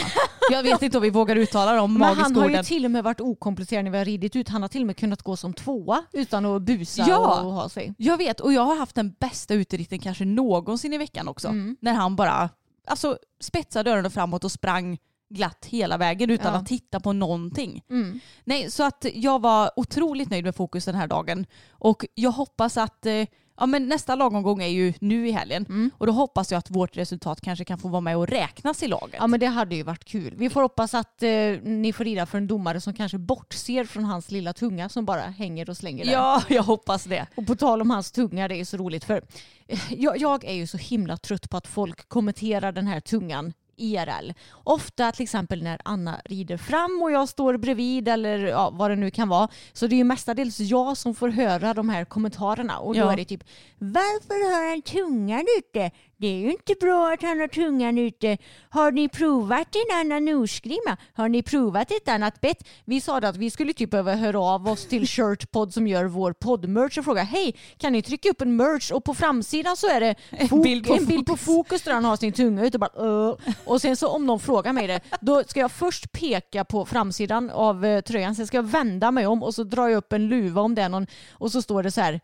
jag 0.52 0.64
vet 0.64 0.82
inte 0.82 0.98
om 0.98 1.02
vi 1.04 1.10
vågar 1.10 1.36
uttala 1.36 1.74
de 1.76 1.94
Men 1.94 2.00
magiska 2.00 2.24
han 2.24 2.36
har 2.36 2.44
ju 2.44 2.50
orden. 2.50 2.66
till 2.66 2.86
och 2.86 2.92
med 2.92 3.04
varit 3.04 3.22
okomplicerad 3.22 3.84
när 3.84 3.92
vi 3.92 3.98
har 3.98 4.06
ridit 4.06 4.36
ut. 4.36 4.50
Han 4.50 4.62
har 4.62 4.70
till 4.70 4.82
och 4.82 4.88
med 4.88 4.98
kunnat 4.98 5.22
gå 5.24 5.38
som 5.38 5.54
tvåa 5.54 6.04
utan 6.14 6.46
att 6.46 6.62
busa 6.62 7.06
Ja. 7.08 7.42
och 7.42 7.52
ha 7.54 7.70
sig. 7.70 7.94
Jag 7.98 8.18
vet 8.18 8.40
och 8.40 8.54
jag 8.54 8.62
har 8.66 8.76
haft 8.76 8.96
den 8.96 9.16
bästa 9.20 9.54
uteritten 9.54 10.00
kanske 10.00 10.26
någonsin 10.26 10.94
i 10.94 10.98
veckan 10.98 11.28
också. 11.28 11.48
Mm. 11.48 11.78
När 11.82 11.94
han 11.94 12.16
bara 12.16 12.50
alltså, 12.88 13.18
spetsade 13.42 13.92
öronen 13.92 14.12
framåt 14.12 14.44
och 14.44 14.52
sprang 14.52 14.98
glatt 15.30 15.66
hela 15.66 15.98
vägen 15.98 16.30
utan 16.30 16.54
Ja. 16.54 16.60
att 16.60 16.66
titta 16.68 17.00
på 17.00 17.14
någonting. 17.14 17.84
Mm. 17.90 18.20
Nej, 18.44 18.72
så 18.72 18.84
att 18.84 19.06
jag 19.14 19.42
var 19.42 19.72
otroligt 19.76 20.30
nöjd 20.30 20.44
med 20.46 20.56
fokus 20.56 20.86
den 20.86 20.96
här 20.96 21.08
dagen. 21.08 21.46
Och 21.72 22.06
jag 22.16 22.32
hoppas 22.32 22.78
att 22.78 23.06
eh, 23.06 23.26
ja, 23.58 23.66
men 23.66 23.88
nästa 23.88 24.16
lagomgång 24.16 24.64
är 24.64 24.68
ju 24.68 24.94
nu 25.00 25.28
i 25.28 25.32
helgen. 25.32 25.66
Mm. 25.70 25.92
Och 25.98 26.08
då 26.08 26.14
hoppas 26.14 26.52
jag 26.52 26.60
att 26.60 26.70
vårt 26.70 26.98
resultat 26.98 27.42
kanske 27.42 27.66
kan 27.66 27.78
få 27.78 27.88
vara 27.88 28.02
med 28.02 28.18
och 28.18 28.28
räknas 28.28 28.84
i 28.84 28.88
laget. 28.88 29.16
Ja 29.20 29.28
men 29.28 29.40
det 29.40 29.46
hade 29.46 29.76
ju 29.76 29.84
varit 29.84 30.06
kul. 30.06 30.34
Vi 30.38 30.50
får 30.50 30.62
hoppas 30.62 30.94
att 30.94 31.24
eh, 31.24 31.30
ni 31.64 31.94
får 31.94 32.04
rida 32.04 32.26
för 32.26 32.38
en 32.38 32.48
domare 32.48 32.82
som 32.82 32.94
kanske 32.94 33.18
bortser 33.18 33.86
från 33.86 34.04
hans 34.04 34.32
lilla 34.32 34.54
tunga 34.54 34.90
som 34.90 35.06
bara 35.06 35.22
hänger 35.22 35.70
och 35.70 35.78
slänger 35.78 36.06
där. 36.06 36.12
ja, 36.14 36.44
jag 36.50 36.64
hoppas 36.64 37.04
det. 37.04 37.28
Och 37.36 37.48
på 37.48 37.56
tal 37.56 37.82
om 37.82 37.90
hans 37.90 38.12
tunga, 38.12 38.48
det 38.48 38.56
är 38.56 38.66
så 38.66 38.78
roligt 38.78 39.04
för 39.04 39.22
eh, 39.68 39.80
jag, 39.90 40.18
jag 40.18 40.44
är 40.44 40.54
ju 40.54 40.68
så 40.68 40.78
himla 40.78 41.18
trött 41.18 41.50
på 41.50 41.58
att 41.58 41.68
folk 41.68 42.10
kommenterar 42.10 42.72
den 42.72 42.88
här 42.88 43.00
tungan 43.00 43.54
IRL. 43.78 44.34
Ofta 44.64 45.12
till 45.12 45.24
exempel 45.24 45.64
när 45.64 45.80
Anna 45.86 46.22
rider 46.26 46.58
fram 46.58 47.02
och 47.04 47.12
jag 47.12 47.30
står 47.30 47.58
bredvid 47.58 48.08
eller 48.08 48.40
ja, 48.40 48.70
vad 48.70 48.92
det 48.92 48.96
nu 48.96 49.12
kan 49.12 49.30
vara. 49.30 49.48
Så 49.74 49.88
det 49.88 49.96
är 49.96 49.98
ju 49.98 50.04
mestadels 50.04 50.60
jag 50.60 50.98
som 50.98 51.16
får 51.16 51.30
höra 51.30 51.74
de 51.74 51.90
här 51.90 52.06
kommentarerna 52.06 52.78
och 52.80 52.94
då 52.94 53.00
Ja. 53.00 53.12
är 53.12 53.18
det 53.18 53.26
typ 53.26 53.44
Varför 53.78 54.52
har 54.56 54.70
han 54.70 54.82
tungan 54.82 55.46
ute? 55.60 55.92
Det 56.24 56.28
är 56.28 56.40
ju 56.40 56.52
inte 56.52 56.74
bra 56.80 57.14
att 57.14 57.22
han 57.22 57.40
har 57.40 57.48
tungan 57.48 57.98
ute. 57.98 58.38
Har 58.70 58.92
ni 58.92 59.10
provat 59.10 59.68
en 59.76 60.00
annan 60.00 60.26
norsgrimma? 60.26 60.98
Har 61.14 61.30
ni 61.30 61.44
provat 61.44 61.92
ett 61.92 62.08
annat 62.08 62.42
bett? 62.42 62.68
Vi 62.86 63.02
sa 63.02 63.18
att 63.18 63.38
vi 63.38 63.50
skulle 63.50 63.74
typ 63.74 63.90
behöva 63.92 64.16
höra 64.16 64.40
av 64.40 64.68
oss 64.68 64.86
till 64.88 65.08
Shirtpod 65.08 65.74
som 65.74 65.88
gör 65.88 66.06
vår 66.06 66.34
poddmerch 66.34 66.98
och 66.98 67.06
fråga 67.06 67.24
hej, 67.24 67.56
kan 67.78 67.94
ni 67.94 68.02
trycka 68.02 68.30
upp 68.30 68.42
en 68.42 68.56
merch? 68.56 68.92
Och 68.92 69.04
på 69.04 69.14
framsidan 69.14 69.78
så 69.78 69.88
är 69.88 70.00
det 70.00 70.16
fok- 70.30 70.64
bild 70.64 70.88
på 70.88 70.94
en 70.94 71.06
bild 71.06 71.26
på 71.26 71.38
fokus. 71.38 71.82
där 71.82 71.94
han 71.94 72.06
har 72.06 72.18
sin 72.18 72.34
tunga 72.34 72.66
ute. 72.66 72.78
och 72.78 72.80
Bara, 72.80 73.06
"Öh." 73.30 73.36
och 73.66 73.82
sen 73.82 73.96
så 73.98 74.08
om 74.08 74.26
någon 74.26 74.40
frågar 74.40 74.74
mig 74.74 74.88
det, 74.88 75.00
då 75.22 75.44
ska 75.44 75.60
jag 75.60 75.72
först 75.72 76.12
peka 76.12 76.66
på 76.66 76.86
framsidan 76.86 77.50
av 77.50 77.86
eh, 77.86 78.02
tröjan, 78.02 78.36
sen 78.36 78.48
ska 78.48 78.58
jag 78.58 78.64
vända 78.68 79.12
mig 79.12 79.28
om 79.28 79.44
och 79.44 79.56
så 79.56 79.64
drar 79.64 79.88
jag 79.88 79.98
upp 79.98 80.14
en 80.14 80.28
luva 80.28 80.62
om 80.62 80.76
det 80.76 80.82
är 80.82 80.90
någon 80.90 81.08
och 81.32 81.52
så 81.52 81.62
står 81.62 81.84
det 81.84 81.92
så 81.92 82.02
här 82.02 82.20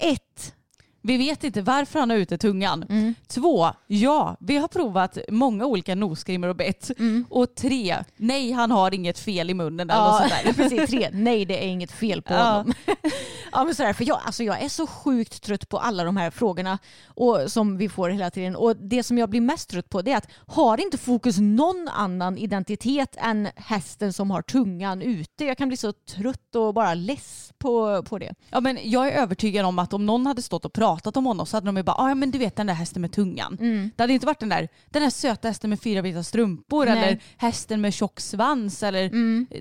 ett. 0.00 0.54
Vi 1.06 1.16
vet 1.16 1.44
inte 1.44 1.62
varför 1.62 2.00
han 2.00 2.10
har 2.10 2.16
ute 2.16 2.38
tungan. 2.38 2.82
Mm. 2.88 3.14
Två, 3.26 3.68
ja, 3.86 4.36
vi 4.40 4.56
har 4.56 4.68
provat 4.68 5.18
många 5.28 5.66
olika 5.66 5.94
nosgrimmor 5.94 6.48
och 6.48 6.56
bett. 6.56 6.90
Och 7.28 7.54
tre, 7.54 7.96
nej 8.16 8.52
han 8.52 8.70
har 8.70 8.94
inget 8.94 9.18
fel 9.18 9.50
i 9.50 9.54
munnen 9.54 9.90
eller 9.90 10.04
något 10.04 10.20
Ja, 10.22 10.28
sånt 10.28 10.56
där. 10.56 10.68
precis. 10.68 10.90
Tre. 10.90 11.08
Nej, 11.12 11.44
det 11.44 11.64
är 11.64 11.68
inget 11.68 11.92
fel 11.92 12.22
på 12.22 12.32
Ja. 12.34 12.44
honom. 12.52 12.72
ja, 13.52 13.64
men 13.64 13.74
sådär, 13.74 13.92
för 13.92 14.04
jag, 14.04 14.20
alltså 14.24 14.44
jag 14.44 14.62
är 14.62 14.68
så 14.68 14.86
sjukt 14.86 15.42
trött 15.42 15.68
på 15.68 15.78
alla 15.78 16.04
de 16.04 16.16
här 16.16 16.30
frågorna 16.30 16.78
och, 17.06 17.40
som 17.46 17.76
vi 17.76 17.88
får 17.88 18.10
hela 18.10 18.30
tiden. 18.30 18.56
Och 18.56 18.76
det 18.76 19.02
som 19.02 19.18
jag 19.18 19.30
blir 19.30 19.40
mest 19.40 19.70
trött 19.70 19.88
på 19.88 20.02
det 20.02 20.12
är 20.12 20.16
att 20.16 20.28
har 20.46 20.80
inte 20.80 20.98
fokus 20.98 21.38
någon 21.38 21.88
annan 21.88 22.38
identitet 22.38 23.16
än 23.20 23.48
hästen 23.56 24.12
som 24.12 24.30
har 24.30 24.42
tungan 24.42 25.02
ute? 25.02 25.44
Jag 25.44 25.58
kan 25.58 25.68
bli 25.68 25.76
så 25.76 25.92
trött 25.92 26.54
och 26.56 26.74
bara 26.74 26.94
less 26.94 27.52
på, 27.58 28.02
på 28.02 28.18
det. 28.18 28.34
Ja, 28.50 28.60
men 28.60 28.78
jag 28.82 29.08
är 29.08 29.12
övertygad 29.12 29.66
om 29.66 29.78
att 29.78 29.92
om 29.92 30.06
någon 30.06 30.26
hade 30.26 30.42
stått 30.42 30.64
och 30.64 30.72
pratat 30.72 30.93
om 31.02 31.26
honom 31.26 31.46
så 31.46 31.56
hade 31.56 31.66
de 31.66 31.76
ju 31.76 31.82
bara, 31.82 31.96
ah, 31.96 32.08
ja 32.08 32.14
men 32.14 32.30
du 32.30 32.38
vet 32.38 32.56
den 32.56 32.66
där 32.66 32.74
hästen 32.74 33.02
med 33.02 33.12
tungan. 33.12 33.56
Det 33.96 34.02
hade 34.02 34.12
inte 34.12 34.26
varit 34.26 34.40
den 34.40 34.48
där, 34.48 34.68
den 34.90 35.02
där 35.02 35.10
söta 35.10 35.48
hästen 35.48 35.70
med 35.70 35.80
fyra 35.80 36.02
vita 36.02 36.22
strumpor 36.22 36.86
Nej. 36.86 36.98
eller 36.98 37.18
hästen 37.36 37.80
med 37.80 37.94
tjock 37.94 38.20
svans 38.20 38.82
eller 38.82 39.10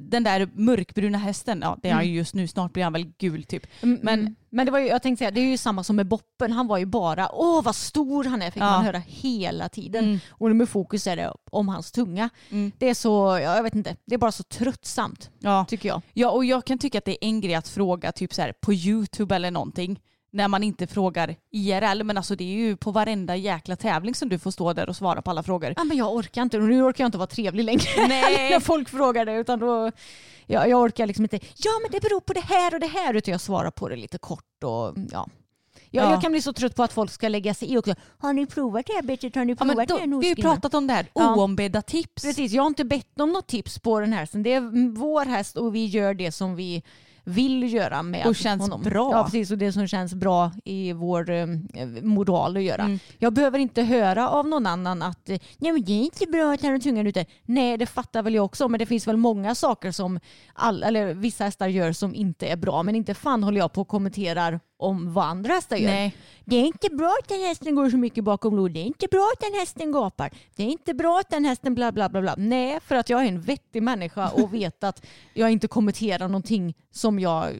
den 0.09 0.23
där 0.23 0.49
mörkbruna 0.53 1.17
hästen. 1.17 1.59
Ja 1.61 1.77
det 1.81 1.89
är 1.89 1.93
han 1.93 2.07
ju 2.07 2.13
just 2.13 2.33
nu, 2.33 2.47
snart 2.47 2.73
blir 2.73 2.83
han 2.83 2.93
väl 2.93 3.11
gul 3.17 3.43
typ. 3.43 3.67
Men, 3.81 3.99
Men 4.01 4.35
men 4.53 4.65
det 4.65 4.71
var 4.71 4.79
ju, 4.79 4.87
jag 4.87 5.01
tänkte 5.01 5.19
säga, 5.19 5.31
det 5.31 5.39
är 5.39 5.45
ju 5.45 5.57
samma 5.57 5.83
som 5.83 5.95
med 5.95 6.07
Boppen. 6.07 6.51
Han 6.51 6.67
var 6.67 6.77
ju 6.77 6.85
bara, 6.85 7.29
åh 7.33 7.63
vad 7.63 7.75
stor 7.75 8.23
han 8.23 8.41
är, 8.41 8.51
fick 8.51 8.61
Ja. 8.63 8.69
man 8.69 8.85
höra 8.85 9.01
hela 9.07 9.69
tiden. 9.69 10.03
Mm. 10.05 10.19
Och 10.29 10.47
nu 10.49 10.53
med 10.53 10.69
fokus 10.69 11.07
är 11.07 11.15
det 11.15 11.33
om 11.51 11.67
hans 11.67 11.91
tunga. 11.91 12.29
Mm. 12.49 12.71
Det 12.77 12.89
är 12.89 12.93
så, 12.93 13.09
ja, 13.43 13.55
jag 13.55 13.63
vet 13.63 13.75
inte, 13.75 13.95
det 14.05 14.15
är 14.15 14.19
bara 14.19 14.31
så 14.31 14.43
tröttsamt 14.43 15.29
ja. 15.39 15.65
tycker 15.69 15.89
jag. 15.89 16.01
ja, 16.13 16.29
och 16.29 16.45
jag 16.45 16.65
kan 16.65 16.77
tycka 16.77 16.97
att 16.97 17.05
det 17.05 17.11
är 17.25 17.27
en 17.27 17.41
grej 17.41 17.55
att 17.55 17.67
fråga 17.67 18.11
typ 18.11 18.33
så 18.33 18.41
här 18.41 18.53
på 18.61 18.73
YouTube 18.73 19.35
eller 19.35 19.51
någonting. 19.51 19.99
När 20.35 20.47
man 20.47 20.63
inte 20.63 20.87
frågar 20.87 21.35
IRL, 21.51 22.03
men 22.03 22.17
alltså 22.17 22.35
det 22.35 22.43
är 22.43 22.55
ju 22.57 22.77
på 22.77 22.91
varenda 22.91 23.35
jäkla 23.35 23.75
tävling 23.75 24.15
som 24.15 24.29
du 24.29 24.39
får 24.39 24.51
stå 24.51 24.73
där 24.73 24.89
och 24.89 24.95
svara 24.95 25.21
på 25.21 25.29
alla 25.31 25.43
frågor. 25.43 25.73
Ja, 25.77 25.83
men 25.83 25.97
jag 25.97 26.13
orkar 26.15 26.41
inte, 26.41 26.57
nu 26.57 26.83
orkar 26.83 27.03
jag 27.03 27.07
inte 27.07 27.17
vara 27.17 27.27
trevlig 27.27 27.63
längre 27.63 27.81
Nej. 28.07 28.49
när 28.49 28.59
folk 28.59 28.89
frågar 28.89 29.25
det. 29.25 29.33
Utan 29.35 29.59
då, 29.59 29.91
jag, 30.45 30.69
jag 30.69 30.81
orkar 30.81 31.07
liksom 31.07 31.25
inte, 31.25 31.39
ja 31.57 31.71
men 31.81 31.91
det 31.91 32.01
beror 32.01 32.19
på 32.19 32.33
det 32.33 32.39
här 32.43 32.73
och 32.73 32.79
det 32.79 32.87
här, 32.87 33.13
utan 33.13 33.31
jag 33.31 33.41
svarar 33.41 33.71
på 33.71 33.89
det 33.89 33.95
lite 33.95 34.17
kort 34.17 34.63
och 34.63 34.95
ja. 35.11 35.27
Jag, 35.89 36.05
Ja. 36.05 36.11
jag 36.11 36.21
kan 36.21 36.31
bli 36.31 36.41
så 36.41 36.53
trött 36.53 36.75
på 36.75 36.83
att 36.83 36.93
folk 36.93 37.11
ska 37.11 37.27
lägga 37.27 37.53
sig 37.53 37.73
i 37.73 37.77
också. 37.77 37.95
Har 38.17 38.33
ni 38.33 38.45
provat 38.45 38.85
det 38.85 38.93
här 38.93 39.01
bettet? 39.01 39.35
Har 39.35 39.45
ni 39.45 39.51
Ja, 39.51 39.55
provat 39.55 39.75
men 39.77 39.87
då, 39.87 39.95
det 39.95 40.01
här 40.01 40.07
vi 40.07 40.13
har 40.15 40.23
ju 40.23 40.35
pratat 40.35 40.73
om 40.73 40.87
det 40.87 40.93
här, 40.93 41.07
Ja. 41.13 41.35
oombedda 41.35 41.81
tips. 41.81 42.23
Precis, 42.23 42.51
jag 42.51 42.63
har 42.63 42.67
inte 42.67 42.85
bett 42.85 43.19
om 43.19 43.31
något 43.33 43.47
tips 43.47 43.79
på 43.79 43.99
den 43.99 44.13
här 44.13 44.19
hästen. 44.19 44.43
Det 44.43 44.53
är 44.53 44.95
vår 44.97 45.25
häst 45.25 45.57
och 45.57 45.75
vi 45.75 45.85
gör 45.85 46.13
det 46.13 46.31
som 46.31 46.55
vi 46.55 46.83
vill 47.23 47.73
göra 47.73 48.03
med 48.03 48.25
Och 48.27 48.35
känns 48.35 48.61
honom. 48.61 48.81
bra. 48.81 49.11
Ja, 49.11 49.23
precis. 49.23 49.51
Och 49.51 49.57
det 49.57 49.71
som 49.71 49.87
känns 49.87 50.13
bra 50.13 50.51
i 50.65 50.93
vår 50.93 51.29
eh, 51.29 51.47
moral 52.01 52.57
att 52.57 52.63
göra. 52.63 52.83
Mm. 52.83 52.99
Jag 53.19 53.33
behöver 53.33 53.59
inte 53.59 53.81
höra 53.81 54.29
av 54.29 54.47
någon 54.47 54.65
annan 54.65 55.01
att 55.01 55.29
eh, 55.29 55.39
Nej, 55.57 55.71
men 55.71 55.83
det 55.83 55.91
är 55.93 56.03
inte 56.03 56.25
bra 56.25 56.53
att 56.53 56.61
han 56.61 56.71
har 56.71 56.79
tungan 56.79 57.07
ute. 57.07 57.25
Nej, 57.43 57.77
det 57.77 57.85
fattar 57.85 58.23
väl 58.23 58.33
jag 58.35 58.45
också. 58.45 58.67
Men 58.69 58.79
det 58.79 58.85
finns 58.85 59.07
väl 59.07 59.17
många 59.17 59.55
saker 59.55 59.91
som 59.91 60.19
all, 60.53 60.83
eller 60.83 61.13
vissa 61.13 61.43
hästar 61.43 61.67
gör 61.67 61.91
som 61.91 62.15
inte 62.15 62.47
är 62.47 62.55
bra. 62.57 62.83
Men 62.83 62.95
inte 62.95 63.13
fan 63.13 63.43
håller 63.43 63.57
jag 63.59 63.73
på 63.73 63.81
och 63.81 63.87
kommenterar 63.87 64.59
om 64.77 65.13
vad 65.13 65.25
andra 65.25 65.53
hästar 65.53 65.77
gör. 65.77 65.89
Nej. 65.89 66.15
Det 66.45 66.55
är 66.55 66.65
inte 66.65 66.89
bra 66.89 67.15
att 67.21 67.29
den 67.29 67.39
hästen 67.39 67.75
går 67.75 67.89
så 67.89 67.97
mycket 67.97 68.23
bakom 68.23 68.55
lod. 68.55 68.71
Det 68.71 68.79
är 68.79 68.85
inte 68.85 69.07
bra 69.11 69.29
att 69.33 69.41
den 69.41 69.59
hästen 69.59 69.91
gapar. 69.91 70.31
Det 70.55 70.63
är 70.63 70.67
inte 70.67 70.93
bra 70.93 71.19
att 71.19 71.29
den 71.29 71.45
hästen 71.45 71.75
bla 71.75 71.91
bla 71.91 72.09
bla 72.09 72.21
bla. 72.21 72.35
Nej, 72.37 72.79
för 72.79 72.95
att 72.95 73.09
jag 73.09 73.23
är 73.23 73.27
en 73.27 73.41
vettig 73.41 73.83
människa 73.83 74.29
och 74.29 74.53
vet 74.53 74.83
att 74.83 75.05
jag 75.33 75.51
inte 75.51 75.67
kommenterar 75.67 76.27
någonting 76.27 76.73
som 76.91 77.19
jag 77.19 77.53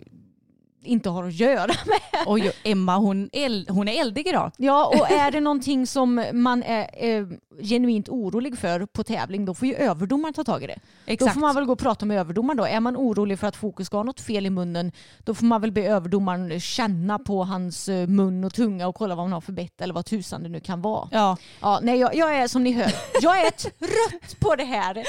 inte 0.84 1.10
har 1.10 1.28
att 1.28 1.34
göra 1.34 1.68
med. 1.86 2.24
Oj, 2.26 2.52
Emma 2.64 2.98
hon, 2.98 3.30
el, 3.34 3.68
hon 3.70 3.88
är 3.88 4.02
eldig 4.02 4.28
idag. 4.28 4.52
Ja, 4.58 4.86
och 4.88 5.12
är 5.12 5.32
det 5.32 5.40
någonting 5.40 5.88
som 5.88 6.26
man 6.34 6.64
är, 6.64 6.90
eh, 6.94 7.28
genuint 7.62 8.10
orolig 8.10 8.58
för 8.58 8.86
på 8.86 9.04
tävling, 9.04 9.46
då 9.46 9.54
får 9.54 9.68
ju 9.68 9.76
överdomaren 9.76 10.34
ta 10.34 10.44
tag 10.44 10.64
i 10.64 10.68
det. 10.68 10.80
Då 11.06 11.14
Exakt. 11.14 11.34
får 11.34 11.42
man 11.42 11.56
väl 11.56 11.66
gå 11.66 11.72
och 11.74 11.80
prata 11.80 12.06
med 12.06 12.20
överdomaren 12.20 12.58
då. 12.58 12.66
Är 12.66 12.80
man 12.80 12.98
orolig 12.98 13.40
för 13.40 13.48
att 13.48 13.56
Fokus 13.56 13.88
ska 13.88 13.98
ha 13.98 14.04
något 14.04 14.22
fel 14.22 14.46
i 14.46 14.50
munnen, 14.50 14.92
då 15.24 15.34
får 15.34 15.46
man 15.46 15.62
väl 15.62 15.72
be 15.72 15.82
överdomaren 15.82 16.60
känna 16.60 17.20
på 17.20 17.44
hans 17.44 17.90
eh, 17.90 18.08
mun 18.08 18.44
och 18.44 18.54
tunga 18.54 18.88
och 18.88 18.96
kolla 18.96 19.16
vad 19.16 19.26
han 19.26 19.34
har 19.34 19.42
för 19.42 19.52
bett 19.52 19.82
eller 19.82 19.94
vad 19.94 20.06
tusan 20.06 20.44
det 20.44 20.50
nu 20.50 20.60
kan 20.60 20.82
vara. 20.82 21.10
Ja. 21.12 21.38
Ja, 21.62 21.80
nej, 21.84 22.00
jag, 22.00 22.16
jag 22.16 22.36
är 22.38 22.48
som 22.48 22.64
ni 22.64 22.72
hör, 22.72 22.94
jag 23.22 23.46
är 23.46 23.52
trött 23.52 24.40
på 24.40 24.56
det 24.56 24.64
här. 24.64 25.04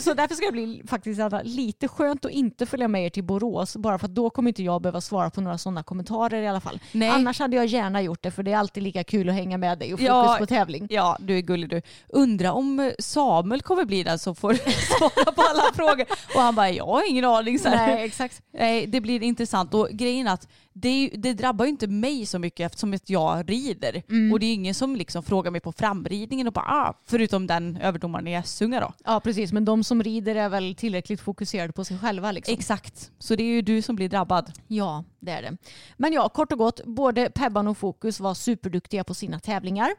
Så 0.00 0.14
därför 0.14 0.34
ska 0.34 0.46
det 0.46 0.52
bli 0.52 0.82
faktiskt 0.86 1.20
lite 1.44 1.88
skönt 1.88 2.24
att 2.24 2.30
inte 2.30 2.66
följa 2.66 2.88
med 2.88 3.04
er 3.04 3.10
till 3.10 3.24
Borås, 3.24 3.76
bara 3.76 3.98
för 3.98 4.06
att 4.06 4.14
då 4.14 4.30
kommer 4.30 4.48
inte 4.48 4.62
jag 4.62 4.82
behöva 4.82 5.00
svara 5.00 5.30
på 5.30 5.40
några 5.40 5.58
sådana 5.58 5.82
kommentarer 5.82 6.42
i 6.42 6.48
alla 6.48 6.60
fall. 6.60 6.80
Nej. 6.92 7.08
Annars 7.08 7.38
hade 7.40 7.56
jag 7.56 7.66
gärna 7.66 8.02
gjort 8.02 8.22
det, 8.22 8.30
för 8.30 8.42
det 8.42 8.52
är 8.52 8.56
alltid 8.56 8.82
lika 8.82 9.04
kul 9.04 9.28
att 9.28 9.34
hänga 9.34 9.58
med 9.58 9.78
dig 9.78 9.92
och 9.94 9.98
fokus 9.98 10.08
Ja. 10.08 10.36
på 10.38 10.46
tävling. 10.46 10.86
Ja, 10.90 11.16
du 11.20 11.36
är 11.36 11.40
gullig 11.40 11.70
du. 11.70 11.82
Undra 12.08 12.52
om 12.52 12.80
eh, 12.80 12.92
Samuel 12.98 13.62
kommer 13.62 13.84
bli 13.84 14.02
den 14.02 14.18
som 14.18 14.34
får 14.34 14.54
svara 14.98 15.32
på 15.32 15.42
alla 15.42 15.72
frågor. 15.74 16.06
Och 16.34 16.40
han 16.40 16.54
bara, 16.54 16.70
jag 16.70 16.86
har 16.86 17.10
ingen 17.10 17.24
aning. 17.24 17.58
Så 17.58 17.68
här. 17.68 17.94
Nej, 17.94 18.04
exakt. 18.04 18.42
Nej, 18.52 18.86
det 18.86 19.00
blir 19.00 19.22
intressant. 19.22 19.74
Och 19.74 19.88
grejen 19.92 20.28
att 20.28 20.48
det, 20.80 21.10
det 21.14 21.32
drabbar 21.32 21.64
ju 21.64 21.70
inte 21.70 21.86
mig 21.86 22.26
så 22.26 22.38
mycket 22.38 22.66
eftersom 22.66 22.94
att 22.94 23.10
jag 23.10 23.50
rider. 23.50 24.02
Mm. 24.10 24.32
Och 24.32 24.40
det 24.40 24.46
är 24.46 24.54
ingen 24.54 24.74
som 24.74 24.96
liksom 24.96 25.22
frågar 25.22 25.50
mig 25.50 25.60
på 25.60 25.72
framridningen 25.72 26.46
och 26.46 26.52
bara 26.52 26.64
ah, 26.64 26.94
förutom 27.06 27.46
den 27.46 27.76
överdomaren 27.76 28.26
i 28.26 28.32
Essunga 28.32 28.80
då. 28.80 28.92
Ja, 29.04 29.20
precis. 29.20 29.52
Men 29.52 29.64
de 29.64 29.84
som 29.84 30.02
rider 30.02 30.34
är 30.34 30.48
väl 30.48 30.74
tillräckligt 30.74 31.20
fokuserade 31.20 31.72
på 31.72 31.84
sig 31.84 31.98
själva. 31.98 32.32
Liksom. 32.32 32.54
Exakt. 32.54 33.10
Så 33.18 33.36
det 33.36 33.42
är 33.42 33.46
ju 33.46 33.62
du 33.62 33.82
som 33.82 33.96
blir 33.96 34.08
drabbad. 34.08 34.52
Ja, 34.66 35.04
det 35.20 35.30
är 35.30 35.42
det. 35.42 35.56
Men 35.96 36.12
ja, 36.12 36.28
kort 36.28 36.52
och 36.52 36.58
gott, 36.58 36.84
både 36.84 37.30
Pebban 37.30 37.68
och 37.68 37.78
Fokus 37.78 38.20
var 38.20 38.34
superduktiga 38.34 39.04
på 39.04 39.14
sina 39.14 39.40
tävlingar. 39.40 39.90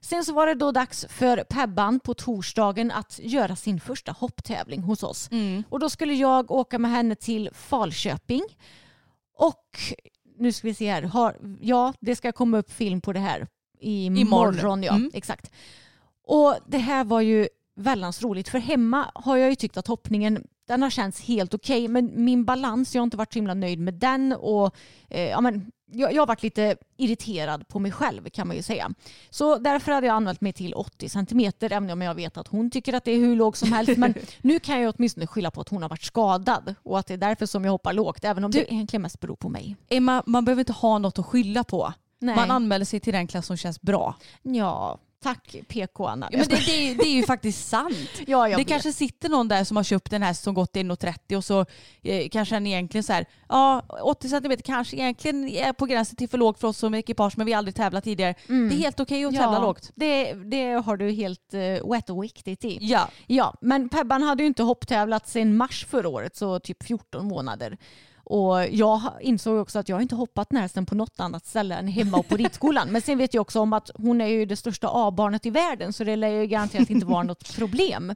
Sen 0.00 0.24
så 0.24 0.32
var 0.32 0.46
det 0.46 0.54
då 0.54 0.72
dags 0.72 1.06
för 1.08 1.44
Pebban 1.44 2.00
på 2.00 2.14
torsdagen 2.14 2.90
att 2.90 3.20
göra 3.22 3.56
sin 3.56 3.80
första 3.80 4.12
hopptävling 4.12 4.82
hos 4.82 5.02
oss. 5.02 5.28
Och 5.68 5.80
då 5.80 5.90
skulle 5.90 6.14
jag 6.14 6.50
åka 6.50 6.78
med 6.78 6.90
henne 6.90 7.14
till 7.14 7.50
Falköping. 7.52 8.42
Och 9.38 9.78
nu 10.38 10.52
ska 10.52 10.68
vi 10.68 10.74
se 10.74 10.90
här, 10.92 11.02
har, 11.02 11.36
ja 11.60 11.92
det 12.00 12.16
ska 12.16 12.32
komma 12.32 12.58
upp 12.58 12.72
film 12.72 13.00
på 13.00 13.12
det 13.12 13.20
här 13.20 13.46
Imorgon. 13.80 14.16
imorgon. 14.26 14.82
Ja, 14.82 14.94
Mm. 14.94 15.10
exakt. 15.14 15.50
Och 16.26 16.56
det 16.66 16.78
här 16.78 17.04
var 17.04 17.20
ju 17.20 17.48
väldans 17.76 18.22
roligt 18.22 18.48
för 18.48 18.58
hemma 18.58 19.10
har 19.14 19.36
jag 19.36 19.50
ju 19.50 19.54
tyckt 19.56 19.76
att 19.76 19.86
hoppningen 19.86 20.46
den 20.66 20.82
har 20.82 20.90
känts 20.90 21.20
helt 21.20 21.54
okej 21.54 21.88
men 21.88 22.24
min 22.24 22.44
balans, 22.44 22.94
jag 22.94 23.00
har 23.02 23.04
inte 23.04 23.16
varit 23.16 23.32
så 23.32 23.36
himla 23.38 23.54
nöjd 23.54 23.78
med 23.78 23.94
den 23.94 24.32
och 24.32 24.74
eh, 25.08 25.20
ja, 25.28 25.40
men, 25.40 25.70
jag, 25.92 26.12
jag 26.12 26.22
har 26.22 26.26
varit 26.26 26.42
lite 26.42 26.76
irriterad 26.96 27.68
på 27.68 27.78
mig 27.78 27.92
själv 27.92 28.28
kan 28.30 28.46
man 28.46 28.56
ju 28.56 28.62
säga. 28.62 28.90
Så 29.30 29.58
därför 29.58 29.92
hade 29.92 30.06
jag 30.06 30.14
anmält 30.16 30.40
mig 30.40 30.52
till 30.52 30.74
80 30.74 31.08
centimeter 31.08 31.72
även 31.72 31.90
om 31.90 32.02
jag 32.02 32.14
vet 32.14 32.36
att 32.36 32.48
hon 32.48 32.70
tycker 32.70 32.92
att 32.92 33.04
det 33.04 33.10
är 33.12 33.18
hur 33.18 33.36
lågt 33.36 33.56
som 33.56 33.72
helst 33.72 33.96
men 33.96 34.14
nu 34.42 34.58
kan 34.58 34.80
jag 34.80 34.94
åtminstone 34.98 35.26
skylla 35.26 35.50
på 35.50 35.60
att 35.60 35.68
hon 35.68 35.82
har 35.82 35.88
varit 35.88 36.02
skadad 36.02 36.74
och 36.82 36.98
att 36.98 37.06
det 37.06 37.14
är 37.14 37.18
därför 37.18 37.46
som 37.46 37.64
jag 37.64 37.72
hoppar 37.72 37.92
lågt 37.92 38.24
även 38.24 38.44
om 38.44 38.50
Du- 38.50 38.58
det 38.58 38.72
egentligen 38.72 39.02
mest 39.02 39.20
beror 39.20 39.36
på 39.36 39.48
mig. 39.48 39.76
Emma, 39.88 40.22
man 40.26 40.44
behöver 40.44 40.60
inte 40.60 40.72
ha 40.72 40.98
något 40.98 41.18
att 41.18 41.26
skylla 41.26 41.64
på. 41.64 41.92
Nej. 42.18 42.36
Man 42.36 42.50
anmäler 42.50 42.84
sig 42.84 43.00
till 43.00 43.12
den 43.12 43.26
klass 43.26 43.46
som 43.46 43.56
känns 43.56 43.80
bra. 43.80 44.14
Ja, 44.42 44.98
tack 45.22 45.56
PK 45.68 46.06
Anna. 46.06 46.28
Ja, 46.32 46.38
men 46.38 46.48
det, 46.48 46.56
det, 46.66 46.90
är, 46.90 46.94
det 46.94 47.08
är 47.08 47.14
ju 47.14 47.22
faktiskt 47.22 47.68
sant. 47.68 48.10
ja, 48.26 48.48
det 48.48 48.56
vet. 48.56 48.68
kanske 48.68 48.92
sitter 48.92 49.28
någon 49.28 49.48
där 49.48 49.64
som 49.64 49.76
har 49.76 49.84
köpt 49.84 50.12
en 50.12 50.22
häst 50.22 50.42
som 50.42 50.54
gått 50.54 50.74
1,30 50.74 51.36
och 51.36 51.44
så 51.44 51.66
eh, 52.02 52.28
kanske 52.28 52.54
han 52.54 52.66
egentligen 52.66 53.04
så 53.04 53.12
här, 53.12 53.26
ja 53.48 53.82
80 54.02 54.28
cm 54.28 54.56
kanske 54.64 54.96
egentligen 54.96 55.48
är 55.48 55.72
på 55.72 55.86
gränsen 55.86 56.16
till 56.16 56.28
för 56.28 56.38
lågt 56.38 56.60
för 56.60 56.68
oss 56.68 56.78
som 56.78 56.94
ekipage 56.94 57.34
men 57.36 57.46
vi 57.46 57.52
har 57.52 57.58
aldrig 57.58 57.74
tävlat 57.74 58.04
tidigare. 58.04 58.34
Det 58.46 58.54
är 58.54 58.78
helt 58.78 59.00
okej 59.00 59.24
att 59.24 59.34
tävla 59.34 59.58
lågt. 59.58 59.90
Det, 59.94 60.32
det 60.32 60.72
har 60.72 60.96
du 60.96 61.10
helt 61.10 61.54
uh, 61.54 61.90
wet 61.92 62.10
och 62.10 62.22
riktigt 62.22 62.64
i. 62.64 62.78
Ja, 62.80 63.08
Ja, 63.26 63.54
men 63.60 63.88
Pebban 63.88 64.22
hade 64.22 64.42
ju 64.42 64.46
inte 64.46 64.62
hopptävlat 64.62 65.28
sedan 65.28 65.56
mars 65.56 65.86
förra 65.86 66.08
året, 66.08 66.36
så 66.36 66.60
typ 66.60 66.82
14 66.82 67.28
månader. 67.28 67.78
Och 68.28 68.66
jag 68.70 69.00
insåg 69.20 69.58
också 69.58 69.78
att 69.78 69.88
jag 69.88 70.02
inte 70.02 70.14
hoppat 70.14 70.50
den 70.50 70.60
hästen 70.60 70.86
på 70.86 70.94
något 70.94 71.20
annat 71.20 71.46
ställe 71.46 71.74
än 71.74 71.88
hemma 71.88 72.16
och 72.18 72.28
på 72.28 72.36
ridskolan. 72.36 72.88
Men 72.88 73.02
sen 73.02 73.18
vet 73.18 73.34
jag 73.34 73.40
också 73.40 73.60
om 73.60 73.72
att 73.72 73.90
hon 73.94 74.20
är 74.20 74.26
ju 74.26 74.46
det 74.46 74.56
största 74.56 74.88
A-barnet 74.92 75.46
i 75.46 75.50
världen 75.50 75.92
så 75.92 76.04
det 76.04 76.16
lär 76.16 76.28
ju 76.28 76.46
garanterat 76.46 76.90
inte 76.90 77.06
vara 77.06 77.22
något 77.22 77.56
problem. 77.56 78.14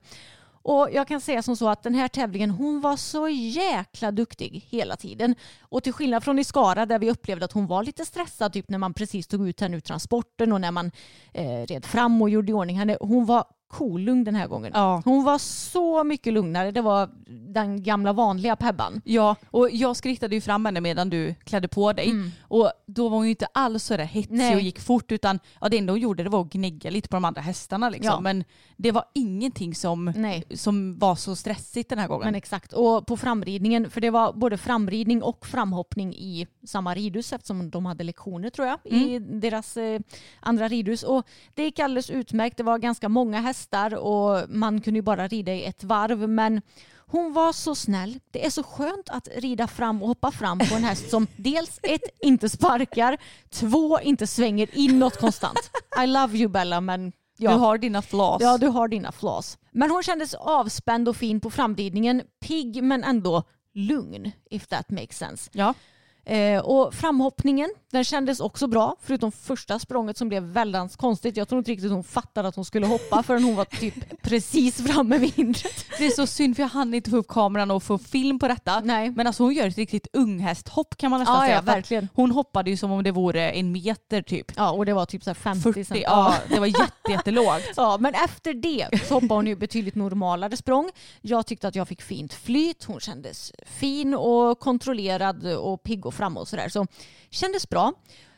Och 0.63 0.89
jag 0.93 1.09
kan 1.09 1.21
säga 1.21 1.43
som 1.43 1.57
så 1.57 1.69
att 1.69 1.83
den 1.83 1.95
här 1.95 2.09
tävlingen, 2.09 2.51
hon 2.51 2.81
var 2.81 2.97
så 2.97 3.29
jäkla 3.29 4.11
duktig 4.11 4.67
hela 4.69 4.97
tiden. 4.97 5.35
Och 5.61 5.83
till 5.83 5.93
skillnad 5.93 6.25
från 6.25 6.39
i 6.39 6.45
Skara 6.45 6.87
där 6.87 6.99
vi 6.99 7.11
upplevde 7.11 7.45
att 7.45 7.53
hon 7.53 7.67
var 7.67 7.83
lite 7.83 8.05
stressad 8.05 8.53
typ 8.53 8.69
när 8.69 8.79
man 8.79 8.95
precis 8.95 9.27
tog 9.27 9.49
ut 9.49 9.61
henne 9.61 9.77
ur 9.77 9.81
transporten 9.81 10.53
och 10.53 10.61
när 10.61 10.71
man 10.71 10.91
eh, 11.33 11.67
red 11.67 11.85
fram 11.85 12.23
och 12.23 12.31
gjorde 12.31 12.51
i 12.51 12.55
ordning 12.55 12.79
henne. 12.79 12.97
Hon 13.01 13.27
var 13.27 13.45
kolugn 13.71 14.25
den 14.25 14.35
här 14.35 14.47
gången. 14.47 14.73
Ja. 14.75 15.03
Hon 15.05 15.25
var 15.25 15.39
så 15.39 16.05
mycket 16.05 16.33
lugnare. 16.33 16.71
Det 16.71 16.81
var 16.81 17.11
den 17.55 17.83
gamla 17.83 18.13
vanliga 18.13 18.57
Pebban. 18.57 19.03
ja, 19.05 19.37
och 19.51 19.71
jag 19.71 19.97
skrittade 19.97 20.35
ju 20.35 20.41
fram 20.41 20.67
henne 20.67 20.81
medan 20.81 21.11
du 21.11 21.35
klädde 21.45 21.69
på 21.69 21.93
dig. 21.93 22.15
Och 22.43 22.73
då 22.87 23.09
var 23.09 23.17
hon 23.17 23.27
ju 23.27 23.31
inte 23.31 23.47
alls 23.55 23.85
så 23.85 23.97
där 23.97 24.05
hetsig 24.05 24.37
Nej. 24.37 24.55
och 24.55 24.61
gick 24.61 24.81
fort 24.81 25.13
utan 25.13 25.39
ja, 25.61 25.69
det 25.69 25.79
enda 25.79 25.93
hon 25.93 26.01
gjorde 26.01 26.23
det 26.23 26.31
var 26.31 26.41
att 26.41 26.53
gnägga 26.53 26.91
lite 26.91 27.09
på 27.09 27.17
de 27.17 27.25
andra 27.25 27.41
hästarna. 27.41 27.89
Liksom. 27.91 28.13
Ja. 28.13 28.21
Men 28.21 28.45
det 28.77 28.93
var 28.93 29.05
ingenting 29.15 29.75
som, 29.75 30.13
Nej. 30.17 30.45
som 30.55 30.99
var 30.99 31.15
så 31.15 31.37
stressigt 31.37 31.89
den 31.89 31.99
här 31.99 32.09
gången. 32.09 32.25
Men 32.27 32.35
exakt. 32.35 32.73
Och 32.73 33.07
på 33.07 33.17
framridningen, 33.17 33.91
för 33.91 34.01
det 34.01 34.11
var 34.11 34.33
både 34.33 34.59
framridning 34.59 35.23
och 35.23 35.47
framhoppning 35.47 36.15
i 36.15 36.47
samma 36.67 36.95
ridhus 36.95 37.33
eftersom 37.33 37.71
de 37.71 37.87
hade 37.87 38.05
lektioner 38.05 38.51
tror 38.51 38.69
jag 38.69 38.79
i 38.85 39.19
deras 39.19 39.77
eh, 39.77 40.01
andra 40.41 40.69
ridhus. 40.69 41.03
Och 41.03 41.27
det 41.55 41.63
gick 41.63 41.79
alldeles 41.79 42.11
utmärkt. 42.11 42.57
Det 42.57 42.63
var 42.63 42.79
ganska 42.79 43.09
många 43.09 43.41
hästar 43.41 43.60
och 43.99 44.51
man 44.51 44.81
kunde 44.81 44.99
ju 44.99 45.03
bara 45.03 45.29
rida 45.29 45.55
i 45.55 45.65
ett 45.65 45.85
varv. 45.85 46.29
Men 46.29 46.61
hon 47.07 47.33
var 47.33 47.53
så 47.53 47.75
snäll. 47.75 48.21
Det 48.31 48.47
är 48.47 48.51
så 48.51 48.63
skönt 48.63 49.09
att 49.09 49.29
rida 49.37 49.67
fram 49.67 50.03
och 50.03 50.09
hoppa 50.09 50.31
fram 50.31 50.59
på 50.59 50.75
en 50.75 50.85
häst 50.85 51.11
som 51.11 51.27
dels 51.37 51.81
ett, 51.83 52.03
inte 52.21 52.49
sparkar, 52.49 53.19
två, 53.51 54.01
inte 54.01 54.27
svänger 54.27 54.69
inåt 54.73 55.21
konstant. 55.21 55.71
I 56.05 56.07
love 56.07 56.39
you 56.39 56.49
Bella 56.49 56.81
men 56.81 57.13
ja. 57.37 57.51
Du 57.53 57.57
har 57.59 57.79
dina 57.79 58.03
flas. 58.03 58.43
Ja, 58.43 58.59
du 58.59 58.67
har 58.67 58.89
dina 58.89 59.13
flas. 59.13 59.59
Men 59.71 59.91
hon 59.91 60.03
kändes 60.03 60.35
avspänd 60.35 61.09
och 61.09 61.17
fin 61.17 61.41
på 61.41 61.51
framridningen. 61.51 62.23
Pigg 62.41 62.83
men 62.83 63.05
ändå 63.05 63.43
lugn, 63.75 64.33
if 64.51 64.67
that 64.67 64.91
makes 64.91 65.19
sense. 65.19 65.51
ja. 65.53 65.75
Eh, 66.25 66.61
och 66.61 66.95
framhoppningen, 66.95 67.71
den 67.93 68.05
kändes 68.05 68.41
också 68.41 68.67
bra. 68.67 68.97
Förutom 69.03 69.33
första 69.33 69.79
språnget 69.79 70.17
som 70.19 70.29
blev 70.29 70.43
väldigt 70.43 70.97
konstigt. 70.97 71.37
Jag 71.37 71.49
tror 71.49 71.59
inte 71.59 71.71
riktigt 71.71 71.91
hon 71.91 72.05
fattade 72.05 72.49
att 72.49 72.57
hon 72.57 72.65
skulle 72.65 72.87
hoppa 72.87 73.23
förrän 73.23 73.45
hon 73.45 73.57
var 73.57 73.65
typ 73.65 73.95
precis 74.23 74.77
framme 74.87 75.19
vid 75.19 75.35
hindret. 75.35 75.85
Det 75.99 76.07
är 76.07 76.11
så 76.11 76.27
synd 76.27 76.57
för 76.57 76.63
jag 76.63 76.69
hann 76.71 76.95
inte 76.95 77.11
få 77.11 77.17
upp 77.17 77.29
kameran 77.29 77.71
och 77.71 77.83
få 77.83 77.99
film 77.99 78.39
på 78.39 78.49
detta. 78.49 78.81
Nej. 78.81 79.11
Men 79.11 79.27
alltså 79.27 79.43
hon 79.43 79.55
gör 79.55 79.67
ett 79.67 79.77
riktigt 79.77 80.07
unghästhopp 80.13 80.97
kan 80.97 81.11
man 81.11 81.21
nästan 81.21 81.35
Ja, 81.37 81.41
säga. 81.43 81.55
ja, 81.57 81.63
verkligen. 81.63 82.09
Hon 82.15 82.31
hoppade 82.31 82.71
ju 82.71 82.77
som 82.77 82.91
om 82.93 83.03
det 83.03 83.11
vore 83.11 83.51
en 83.51 83.73
meter 83.73 84.23
typ. 84.23 84.53
Ja, 84.57 84.71
och 84.71 84.87
det 84.87 84.93
var 84.93 85.07
typ 85.07 85.25
så 85.25 85.31
här 85.31 85.35
50 85.35 85.63
40, 85.63 85.85
cent. 85.85 86.01
ja 86.03 86.35
det 86.49 86.59
var 86.61 86.67
jätte, 86.67 87.11
jättelågt. 87.11 87.63
Ja, 87.77 87.97
men 88.01 88.15
efter 88.15 88.55
det 88.55 88.89
så 89.09 89.15
hoppade 89.15 89.35
hon 89.35 89.47
ju 89.47 89.57
betydligt 89.57 89.95
normalare 89.95 90.57
språng. 90.57 90.91
Jag 91.21 91.47
tyckte 91.47 91.69
att 91.69 91.75
jag 91.75 91.89
fick 91.89 92.03
fint 92.03 92.33
flyt. 92.35 92.85
Hon 92.85 93.01
kändes 93.01 93.53
fin 93.67 94.15
och 94.15 94.59
kontrollerad 94.59 95.47
och 95.47 95.83
pigg 95.83 96.07
och 96.11 96.15
framåt 96.15 96.43
och 96.43 96.49
sådär. 96.49 96.69
Så 96.69 96.87
kändes 97.31 97.69
bra. 97.69 97.93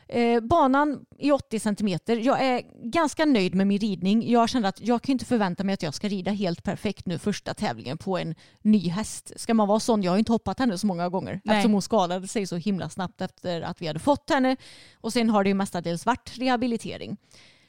Eh, 0.07 0.39
banan 0.39 1.05
i 1.17 1.31
80 1.31 1.59
centimeter. 1.59 2.17
Jag 2.17 2.41
är 2.41 2.61
ganska 2.83 3.25
nöjd 3.25 3.55
med 3.55 3.67
min 3.67 3.79
ridning. 3.79 4.31
Jag 4.31 4.49
kände 4.49 4.67
att 4.67 4.81
jag 4.81 5.01
kan 5.01 5.13
inte 5.13 5.25
förvänta 5.25 5.63
mig 5.63 5.73
att 5.73 5.83
jag 5.83 5.93
ska 5.93 6.07
rida 6.07 6.31
helt 6.31 6.63
perfekt 6.63 7.05
nu 7.05 7.19
första 7.19 7.53
tävlingen 7.53 7.97
på 7.97 8.17
en 8.17 8.35
ny 8.61 8.89
häst. 8.89 9.31
Ska 9.35 9.53
man 9.53 9.67
vara 9.67 9.79
sån? 9.79 10.03
Jag 10.03 10.11
har 10.11 10.17
inte 10.17 10.31
hoppat 10.31 10.59
henne 10.59 10.77
så 10.77 10.87
många 10.87 11.09
gånger 11.09 11.41
Nej. 11.43 11.55
eftersom 11.55 11.73
hon 11.73 11.81
skadade 11.81 12.27
sig 12.27 12.47
så 12.47 12.55
himla 12.55 12.89
snabbt 12.89 13.21
efter 13.21 13.61
att 13.61 13.81
vi 13.81 13.87
hade 13.87 13.99
fått 13.99 14.29
henne. 14.29 14.57
Och 15.01 15.13
sen 15.13 15.29
har 15.29 15.43
det 15.43 15.49
ju 15.49 15.53
mestadels 15.53 16.05
varit 16.05 16.37
rehabilitering. 16.37 17.17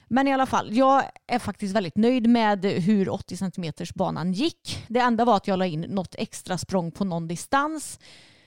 Men 0.09 0.29
i 0.29 0.33
alla 0.33 0.47
fall, 0.47 0.77
jag 0.77 1.03
är 1.27 1.39
faktiskt 1.39 1.75
väldigt 1.75 1.97
nöjd 1.97 2.27
med 2.27 2.65
hur 2.65 3.09
80 3.09 3.37
cm 3.37 3.73
banan 3.95 4.33
gick. 4.33 4.85
Det 4.89 5.01
enda 5.01 5.25
var 5.25 5.37
att 5.37 5.47
jag 5.47 5.59
la 5.59 5.67
in 5.67 5.81
något 5.81 6.15
extra 6.19 6.59
språng 6.59 6.91
på 6.91 7.05
någon 7.05 7.29
distans 7.29 7.99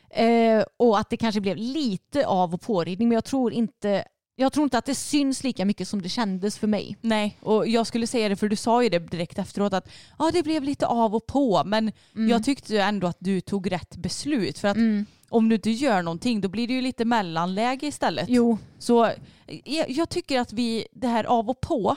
eh, 0.10 0.64
och 0.78 1.00
att 1.00 1.10
det 1.10 1.18
kanske 1.18 1.42
blev 1.42 1.58
lite 1.58 2.28
av 2.28 2.54
och 2.54 2.62
påridning 2.62 3.08
men 3.08 3.16
jag 3.16 3.26
tror 3.26 3.54
inte 3.54 4.06
jag 4.40 4.54
tror 4.54 4.64
inte 4.64 4.78
att 4.78 4.86
det 4.86 4.96
syns 4.96 5.44
lika 5.44 5.66
mycket 5.66 5.88
som 5.88 6.02
det 6.02 6.10
kändes 6.10 6.58
för 6.58 6.68
mig. 6.68 6.98
Nej, 7.02 7.38
och 7.42 7.68
jag 7.68 7.88
skulle 7.88 8.08
säga 8.08 8.30
det 8.30 8.36
för 8.36 8.50
du 8.50 8.56
sa 8.56 8.84
ju 8.84 8.90
det 8.90 9.00
direkt 9.00 9.40
efteråt 9.40 9.74
att 9.74 9.90
ja, 10.20 10.30
det 10.34 10.44
blev 10.44 10.64
lite 10.64 10.88
av 10.88 11.16
och 11.16 11.26
på 11.26 11.64
men 11.66 11.92
Mm. 12.16 12.30
jag 12.30 12.44
tyckte 12.44 12.82
ändå 12.82 13.08
att 13.08 13.18
du 13.20 13.42
tog 13.42 13.72
rätt 13.72 13.98
beslut 13.98 14.60
för 14.60 14.68
att 14.68 14.78
om 15.30 15.50
du 15.50 15.56
inte 15.56 15.70
gör 15.72 16.02
någonting 16.02 16.42
då 16.42 16.50
blir 16.50 16.68
det 16.68 16.74
ju 16.74 16.82
lite 16.82 17.06
mellanläge 17.06 17.88
istället. 17.88 18.26
Jo. 18.30 18.58
Så 18.80 19.12
jag, 19.64 19.90
jag 19.90 20.10
tycker 20.10 20.40
att 20.40 20.54
vi, 20.54 20.88
det 20.92 21.08
här 21.08 21.24
av 21.24 21.50
och 21.50 21.62
på, 21.62 21.96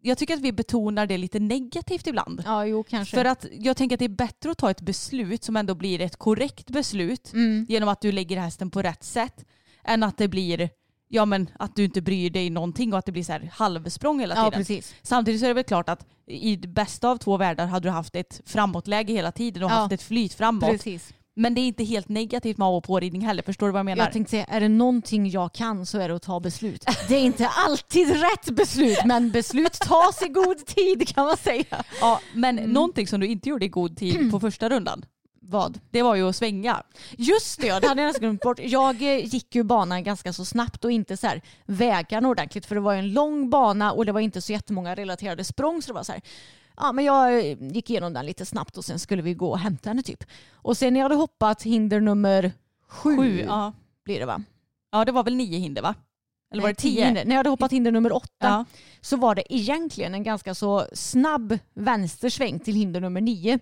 jag 0.00 0.18
tycker 0.18 0.34
att 0.34 0.40
vi 0.40 0.52
betonar 0.52 1.06
det 1.06 1.18
lite 1.18 1.38
negativt 1.40 2.06
ibland. 2.06 2.42
Ja, 2.46 2.64
jo 2.66 2.82
kanske. 2.84 3.16
För 3.16 3.24
att 3.24 3.46
jag 3.52 3.76
tänker 3.76 3.96
att 3.96 3.98
det 3.98 4.04
är 4.04 4.08
bättre 4.08 4.50
att 4.50 4.58
ta 4.58 4.70
ett 4.70 4.80
beslut 4.80 5.44
som 5.44 5.56
ändå 5.56 5.74
blir 5.74 6.00
ett 6.00 6.16
korrekt 6.16 6.70
beslut 6.70 7.32
Mm. 7.32 7.66
genom 7.68 7.88
att 7.88 8.00
du 8.00 8.12
lägger 8.12 8.36
hästen 8.40 8.70
på 8.70 8.82
rätt 8.82 9.04
sätt 9.04 9.44
än 9.84 10.02
att 10.02 10.16
det 10.18 10.28
blir 10.28 10.70
ja 11.08 11.24
men 11.24 11.50
att 11.58 11.76
du 11.76 11.84
inte 11.84 12.00
bryr 12.02 12.30
dig 12.30 12.50
någonting 12.50 12.92
och 12.92 12.98
att 12.98 13.06
det 13.06 13.12
blir 13.12 13.24
så 13.24 13.32
här 13.32 13.50
halvsprång 13.54 14.20
hela 14.20 14.34
Ja, 14.34 14.44
tiden. 14.44 14.60
precis. 14.60 14.94
Samtidigt 15.02 15.40
så 15.40 15.46
är 15.46 15.48
det 15.48 15.54
väl 15.54 15.64
klart 15.64 15.88
att 15.88 16.06
i 16.26 16.56
det 16.56 16.68
bästa 16.68 17.08
av 17.10 17.16
två 17.16 17.36
världar 17.36 17.66
hade 17.66 17.88
du 17.88 17.92
haft 17.92 18.14
ett 18.16 18.40
framåtläge 18.46 19.12
hela 19.12 19.32
tiden 19.32 19.62
och 19.62 19.70
Ja. 19.70 19.74
haft 19.74 19.92
ett 19.92 20.02
flyt 20.02 20.34
framåt. 20.34 20.70
Precis. 20.70 21.14
Men 21.38 21.54
det 21.54 21.60
är 21.60 21.66
inte 21.66 21.84
helt 21.84 22.08
negativt 22.08 22.58
med 22.58 22.66
av 22.68 22.74
och 22.74 22.84
påridning 22.84 23.22
heller, 23.26 23.42
förstår 23.42 23.66
du 23.66 23.72
vad 23.72 23.78
jag 23.78 23.84
menar? 23.84 24.04
Jag 24.04 24.12
tänkte 24.12 24.30
säga, 24.30 24.44
är 24.44 24.60
det 24.60 24.68
någonting 24.68 25.30
jag 25.30 25.52
kan 25.52 25.86
så 25.86 25.98
är 25.98 26.08
det 26.08 26.14
att 26.16 26.22
ta 26.22 26.40
beslut. 26.40 26.84
Det 27.08 27.14
är 27.14 27.20
inte 27.20 27.48
alltid 27.66 28.08
rätt 28.10 28.50
beslut, 28.50 28.98
men 29.04 29.30
beslut 29.30 29.72
tas 29.72 30.22
i 30.22 30.28
god 30.28 30.66
tid 30.66 31.08
kan 31.08 31.26
man 31.26 31.36
säga. 31.36 31.84
Ja, 32.00 32.20
men 32.34 32.58
Mm. 32.58 32.70
någonting 32.70 33.06
som 33.06 33.20
du 33.20 33.26
inte 33.26 33.48
gjorde 33.48 33.64
i 33.64 33.68
god 33.68 33.96
tid 33.96 34.30
på 34.30 34.40
första 34.40 34.68
rundan, 34.68 35.04
Vad? 35.40 35.80
det 35.90 36.02
var 36.02 36.14
ju 36.14 36.28
att 36.28 36.36
svänga. 36.36 36.82
Just 37.16 37.60
det, 37.60 37.66
ja, 37.66 37.80
det 37.80 37.88
hade 37.88 38.02
jag 38.02 38.08
nästan 38.08 38.20
glömt 38.20 38.40
bort. 38.40 38.58
Jag 38.62 39.02
eh, 39.02 39.24
gick 39.34 39.54
ju 39.54 39.62
banan 39.62 40.04
ganska 40.04 40.32
så 40.32 40.44
snabbt 40.44 40.84
och 40.84 40.90
inte 40.92 41.16
så 41.16 41.26
här 41.26 41.42
vägarna 41.66 42.28
ordentligt 42.28 42.66
för 42.66 42.74
det 42.74 42.80
var 42.80 42.92
ju 42.92 42.98
en 42.98 43.12
lång 43.12 43.50
bana 43.50 43.92
och 43.92 44.06
det 44.06 44.12
var 44.12 44.20
inte 44.20 44.40
så 44.42 44.52
jättemånga 44.52 44.94
relaterade 44.94 45.44
språng 45.44 45.82
så 45.82 45.86
det 45.86 45.94
var 45.94 46.02
så 46.02 46.12
här 46.12 46.22
Ja, 46.80 46.92
men 46.92 47.04
jag 47.04 47.38
eh, 47.50 47.56
gick 47.60 47.90
igenom 47.90 48.12
den 48.12 48.26
lite 48.26 48.46
snabbt 48.46 48.76
och 48.78 48.84
sen 48.84 48.98
skulle 48.98 49.22
vi 49.22 49.34
gå 49.34 49.50
och 49.50 49.58
hämta 49.58 49.90
henne 49.90 50.02
typ. 50.02 50.24
Och 50.52 50.76
sen 50.76 50.92
när 50.92 51.00
jag 51.00 51.04
hade 51.04 51.14
hoppat 51.14 51.62
hinder 51.62 52.00
nummer 52.00 52.52
sju, 52.88 53.16
Sju, 53.16 53.40
ja. 53.46 53.72
blir 54.04 54.18
det 54.20 54.26
va? 54.26 54.42
ja, 54.92 55.04
det 55.04 55.12
var 55.12 55.24
väl 55.24 55.34
nio 55.36 55.58
hinder 55.58 55.82
va? 55.82 55.94
Eller 56.52 56.62
var 56.62 56.68
det 56.68 56.74
tio? 56.74 57.04
hinder. 57.04 57.24
När 57.24 57.30
jag 57.32 57.38
hade 57.38 57.48
hoppat 57.50 57.72
hinder 57.72 57.92
nummer 57.92 58.12
åtta 58.12 58.28
Ja. 58.38 58.64
så 59.00 59.16
var 59.16 59.34
det 59.34 59.54
egentligen 59.54 60.14
en 60.14 60.22
ganska 60.22 60.54
så 60.54 60.86
snabb 60.92 61.58
vänstersväng 61.74 62.58
till 62.60 62.74
hinder 62.74 63.00
nummer 63.00 63.20
nio. 63.20 63.58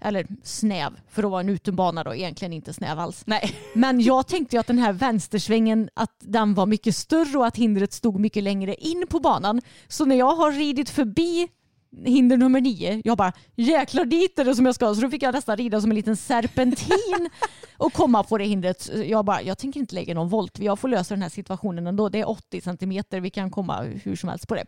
Eller 0.00 0.26
snäv, 0.42 1.00
för 1.08 1.24
att 1.24 1.30
vara 1.30 1.40
en 1.40 1.48
utenbana 1.48 2.04
då, 2.04 2.14
egentligen 2.14 2.52
inte 2.52 2.72
snäv 2.74 2.98
alls. 2.98 3.22
Nej. 3.26 3.54
Men 3.74 4.00
jag 4.00 4.26
tänkte 4.26 4.56
ju 4.56 4.60
att 4.60 4.66
den 4.66 4.78
här 4.78 4.92
vänstersvängen 4.92 5.90
att 5.94 6.16
den 6.20 6.54
var 6.54 6.66
mycket 6.66 6.96
större 6.96 7.38
och 7.38 7.46
att 7.46 7.56
hindret 7.56 7.92
stod 7.92 8.20
mycket 8.20 8.42
längre 8.42 8.74
in 8.74 9.06
på 9.10 9.20
banan. 9.20 9.60
Så 9.88 10.04
när 10.04 10.16
jag 10.16 10.34
har 10.36 10.52
ridit 10.52 10.90
förbi 10.90 11.48
hinder 12.04 12.36
nummer 12.36 12.60
nio, 12.60 13.02
jag 13.04 13.18
bara 13.18 13.32
jäklar 13.56 14.04
dit 14.04 14.38
är 14.38 14.44
det 14.44 14.54
som 14.54 14.66
jag 14.66 14.74
ska. 14.74 14.94
Så 14.94 15.00
då 15.00 15.10
fick 15.10 15.22
jag 15.22 15.34
nästan 15.34 15.56
rida 15.56 15.80
som 15.80 15.90
en 15.90 15.94
liten 15.94 16.16
serpentin 16.16 17.30
och 17.76 17.92
komma 17.92 18.22
på 18.22 18.38
det 18.38 18.44
hindret. 18.44 18.90
Jag 19.06 19.24
bara, 19.24 19.42
jag 19.42 19.58
tänker 19.58 19.80
inte 19.80 19.94
lägga 19.94 20.14
någon 20.14 20.28
volt. 20.28 20.58
Jag 20.58 20.78
får 20.78 20.88
lösa 20.88 21.14
den 21.14 21.22
här 21.22 21.28
situationen 21.28 21.86
ändå. 21.86 22.08
Det 22.08 22.20
är 22.20 22.28
80 22.28 22.60
centimeter, 22.60 23.20
vi 23.20 23.30
kan 23.30 23.50
komma 23.50 23.82
hur 23.82 24.16
som 24.16 24.28
helst 24.28 24.48
på 24.48 24.54
det. 24.54 24.64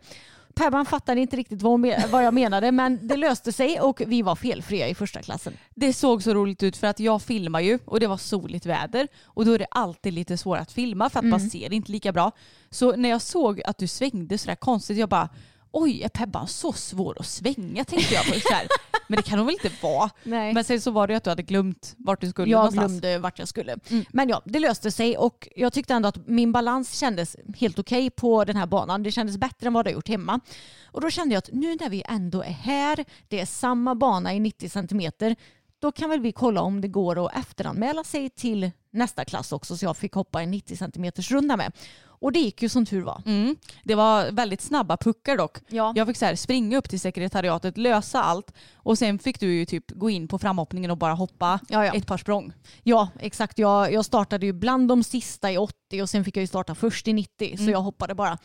Pebban 0.55 0.85
fattade 0.85 1.21
inte 1.21 1.37
riktigt 1.37 1.61
vad, 1.61 1.81
vad 2.11 2.23
jag 2.25 2.33
menade 2.33 2.71
men 2.71 3.07
det 3.07 3.17
löste 3.17 3.51
sig 3.51 3.79
och 3.79 4.01
vi 4.07 4.21
var 4.21 4.35
felfria 4.35 4.87
i 4.87 4.95
första 4.95 5.21
klassen. 5.21 5.53
Det 5.75 5.93
såg 5.93 6.23
så 6.23 6.33
roligt 6.33 6.63
ut 6.63 6.77
för 6.77 6.87
att 6.87 6.99
jag 6.99 7.21
filmar 7.21 7.59
ju 7.59 7.79
och 7.85 7.99
det 7.99 8.07
var 8.07 8.17
soligt 8.17 8.65
väder 8.65 9.07
och 9.23 9.45
då 9.45 9.53
är 9.53 9.59
det 9.59 9.67
alltid 9.71 10.13
lite 10.13 10.37
svårt 10.37 10.59
att 10.59 10.71
filma 10.71 11.09
för 11.09 11.19
att 11.19 11.25
man 11.25 11.39
ser 11.39 11.73
inte 11.73 11.91
lika 11.91 12.11
bra. 12.11 12.31
Så 12.69 12.95
när 12.95 13.09
jag 13.09 13.21
såg 13.21 13.61
att 13.65 13.77
du 13.77 13.87
svängde 13.87 14.37
sådär 14.37 14.55
konstigt, 14.55 14.97
jag 14.97 15.09
bara 15.09 15.29
oj 15.71 16.01
är 16.03 16.09
Pebban 16.09 16.47
så 16.47 16.73
svår 16.73 17.15
att 17.19 17.25
svänga 17.25 17.85
tänkte 17.85 18.13
jag 18.13 18.25
först 18.25 18.51
här. 18.51 18.67
Men 19.07 19.17
det 19.17 19.23
kan 19.23 19.39
hon 19.39 19.45
väl 19.45 19.55
inte 19.63 19.71
vara? 19.81 20.09
Nej. 20.23 20.53
Men 20.53 20.63
sen 20.63 20.81
så 20.81 20.91
var 20.91 21.07
det 21.07 21.13
ju 21.13 21.17
att 21.17 21.23
du 21.23 21.29
hade 21.29 21.43
glömt 21.43 21.93
vart 21.97 22.21
du 22.21 22.29
skulle 22.29 22.51
Jag 22.51 22.57
någonstans. 22.57 22.91
glömde 22.91 23.17
vart 23.19 23.39
jag 23.39 23.47
skulle. 23.47 23.75
Men 24.11 24.29
ja, 24.29 24.41
det 24.45 24.59
löste 24.59 24.91
sig 24.91 25.17
och 25.17 25.47
jag 25.55 25.73
tyckte 25.73 25.93
ändå 25.93 26.09
att 26.09 26.27
min 26.27 26.51
balans 26.51 26.97
kändes 26.99 27.35
helt 27.57 27.79
okej 27.79 28.09
på 28.09 28.45
den 28.45 28.55
här 28.55 28.65
banan. 28.67 29.03
Det 29.03 29.11
kändes 29.11 29.37
bättre 29.37 29.67
än 29.67 29.73
vad 29.73 29.85
det 29.85 29.91
gjort 29.91 30.07
hemma. 30.07 30.39
Och 30.85 31.01
då 31.01 31.09
kände 31.09 31.33
jag 31.35 31.37
att 31.39 31.49
nu 31.53 31.75
när 31.81 31.89
vi 31.89 32.03
ändå 32.07 32.41
är 32.43 32.51
här, 32.51 33.05
det 33.27 33.39
är 33.39 33.45
samma 33.45 33.95
bana 33.95 34.33
i 34.33 34.39
90 34.39 34.69
centimeter, 34.69 35.35
då 35.81 35.91
kan 35.91 36.09
väl 36.09 36.19
vi 36.19 36.31
kolla 36.31 36.61
om 36.61 36.81
det 36.81 36.87
går 36.87 37.25
att 37.25 37.37
efteranmäla 37.37 38.03
sig 38.03 38.29
till 38.29 38.71
nästa 38.91 39.25
klass 39.25 39.51
också 39.51 39.77
så 39.77 39.85
jag 39.85 39.97
fick 39.97 40.13
hoppa 40.13 40.41
en 40.41 40.51
90 40.51 40.77
centimeters 40.77 41.31
runda 41.31 41.57
med. 41.57 41.71
Och 42.03 42.31
det 42.31 42.39
gick 42.39 42.61
ju 42.61 42.69
som 42.69 42.85
tur 42.85 43.01
var. 43.01 43.21
Mm. 43.25 43.55
Det 43.83 43.95
var 43.95 44.31
väldigt 44.31 44.61
snabba 44.61 44.97
puckar 44.97 45.37
dock. 45.37 45.57
Ja. 45.67 45.93
Jag 45.95 46.07
fick 46.07 46.17
så 46.17 46.25
här 46.25 46.35
springa 46.35 46.77
upp 46.77 46.89
till 46.89 46.99
sekretariatet, 46.99 47.77
lösa 47.77 48.23
allt 48.23 48.53
och 48.75 48.97
sen 48.97 49.19
fick 49.19 49.39
du 49.39 49.53
ju 49.53 49.65
typ 49.65 49.91
gå 49.91 50.09
in 50.09 50.27
på 50.27 50.39
framhoppningen 50.39 50.91
och 50.91 50.97
bara 50.97 51.13
hoppa 51.13 51.59
Ja, 51.69 51.85
ja. 51.85 51.93
ett 51.93 52.07
par 52.07 52.17
språng. 52.17 52.53
Ja, 52.83 53.09
exakt. 53.19 53.57
Jag, 53.57 53.93
jag 53.93 54.05
startade 54.05 54.45
ju 54.45 54.53
bland 54.53 54.87
de 54.87 55.03
sista 55.03 55.51
i 55.51 55.57
80 55.57 56.01
och 56.01 56.09
sen 56.09 56.25
fick 56.25 56.37
jag 56.37 56.41
ju 56.41 56.47
starta 56.47 56.75
först 56.75 57.07
i 57.07 57.13
90. 57.13 57.57
Så 57.57 57.71
jag 57.71 57.81
hoppade 57.81 58.15
bara 58.15 58.37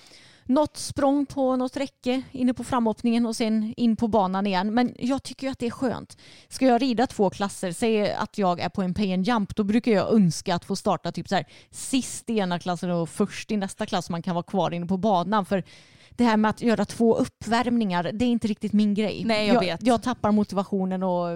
något 0.46 0.76
språng 0.76 1.26
på 1.26 1.56
något 1.56 1.76
räcke 1.76 2.22
inne 2.32 2.54
på 2.54 2.64
framhoppningen 2.64 3.26
och 3.26 3.37
sen 3.37 3.74
in 3.76 3.96
på 3.96 4.09
banan 4.09 4.46
igen. 4.46 4.74
Men 4.74 4.94
jag 4.98 5.22
tycker 5.22 5.50
att 5.50 5.59
det 5.59 5.66
är 5.66 5.70
skönt. 5.70 6.16
Ska 6.48 6.66
jag 6.66 6.82
rida 6.82 7.06
två 7.06 7.30
klasser, 7.30 7.72
säg 7.72 8.12
att 8.12 8.38
jag 8.38 8.61
är 8.61 8.68
på 8.68 8.82
en 8.82 8.94
pay 8.94 9.12
and 9.12 9.26
jump, 9.26 9.56
då 9.56 9.64
brukar 9.64 9.92
jag 9.92 10.14
önska 10.14 10.54
att 10.54 10.64
få 10.64 10.76
starta 10.76 11.12
typ 11.12 11.28
så 11.28 11.35
här 11.35 11.46
sist 11.70 12.30
i 12.30 12.38
ena 12.38 12.59
klassen 12.59 12.90
och 12.90 13.09
först 13.09 13.50
i 13.50 13.56
nästa 13.56 13.87
klass 13.87 14.06
så 14.06 14.12
man 14.12 14.22
kan 14.22 14.35
vara 14.35 14.42
kvar 14.42 14.74
inne 14.74 14.87
på 14.87 14.96
banan. 14.96 15.46
För 15.46 15.64
det 16.11 16.24
här 16.24 16.37
med 16.37 16.48
att 16.48 16.62
göra 16.62 16.85
två 16.85 17.16
uppvärmningar, 17.16 18.11
det 18.12 18.24
är 18.24 18.28
inte 18.28 18.48
riktigt 18.48 18.72
min 18.72 18.94
grej. 18.94 19.22
Nej, 19.24 19.48
jag 19.48 19.61
vet. 19.61 19.87
Jag 19.87 20.02
tappar 20.02 20.32
motivationen 20.32 21.02
och 21.02 21.28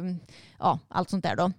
ja, 0.58 0.78
allt 0.88 1.10
sånt 1.10 1.24
där 1.24 1.36
då. 1.36 1.52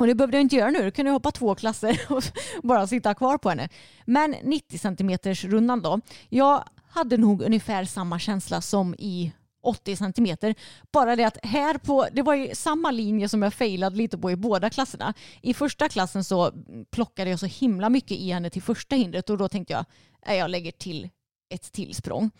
Och 0.00 0.06
det 0.06 0.14
behövde 0.14 0.36
jag 0.36 0.42
inte 0.42 0.56
göra 0.56 0.70
nu. 0.70 0.84
Då 0.84 0.90
kunde 0.90 1.08
jag 1.08 1.14
hoppa 1.14 1.30
två 1.30 1.54
klasser 1.54 2.00
och 2.08 2.22
bara 2.62 2.86
sitta 2.86 3.14
kvar 3.14 3.38
på 3.38 3.48
henne. 3.48 3.68
Men 4.04 4.34
90 4.42 4.78
centimeters 4.78 5.44
rundan 5.44 5.82
då. 5.82 6.00
Jag 6.28 6.64
hade 6.90 7.16
nog 7.16 7.42
ungefär 7.42 7.84
samma 7.84 8.18
känsla 8.18 8.60
som 8.60 8.94
i 8.98 9.32
80 9.62 9.96
centimeter. 9.96 10.54
Bara 10.92 11.16
det 11.16 11.24
att 11.24 11.38
här 11.42 11.78
på, 11.78 12.06
det 12.12 12.22
var 12.22 12.34
ju 12.34 12.54
samma 12.54 12.90
linje 12.90 13.28
som 13.28 13.42
jag 13.42 13.54
failade 13.54 13.96
lite 13.96 14.18
på 14.18 14.30
i 14.30 14.36
båda 14.36 14.70
klasserna. 14.70 15.14
I 15.42 15.54
första 15.54 15.88
klassen 15.88 16.24
så 16.24 16.52
plockade 16.90 17.30
jag 17.30 17.40
så 17.40 17.46
himla 17.46 17.90
mycket 17.90 18.18
i 18.18 18.30
henne 18.30 18.50
till 18.50 18.62
första 18.62 18.96
hindret 18.96 19.30
och 19.30 19.38
då 19.38 19.48
tänkte 19.48 19.72
jag, 19.72 19.84
äh, 20.26 20.34
jag 20.34 20.50
lägger 20.50 20.72
till 20.72 21.08
ett 21.50 21.72
till 21.72 21.94
språng. 21.94 22.30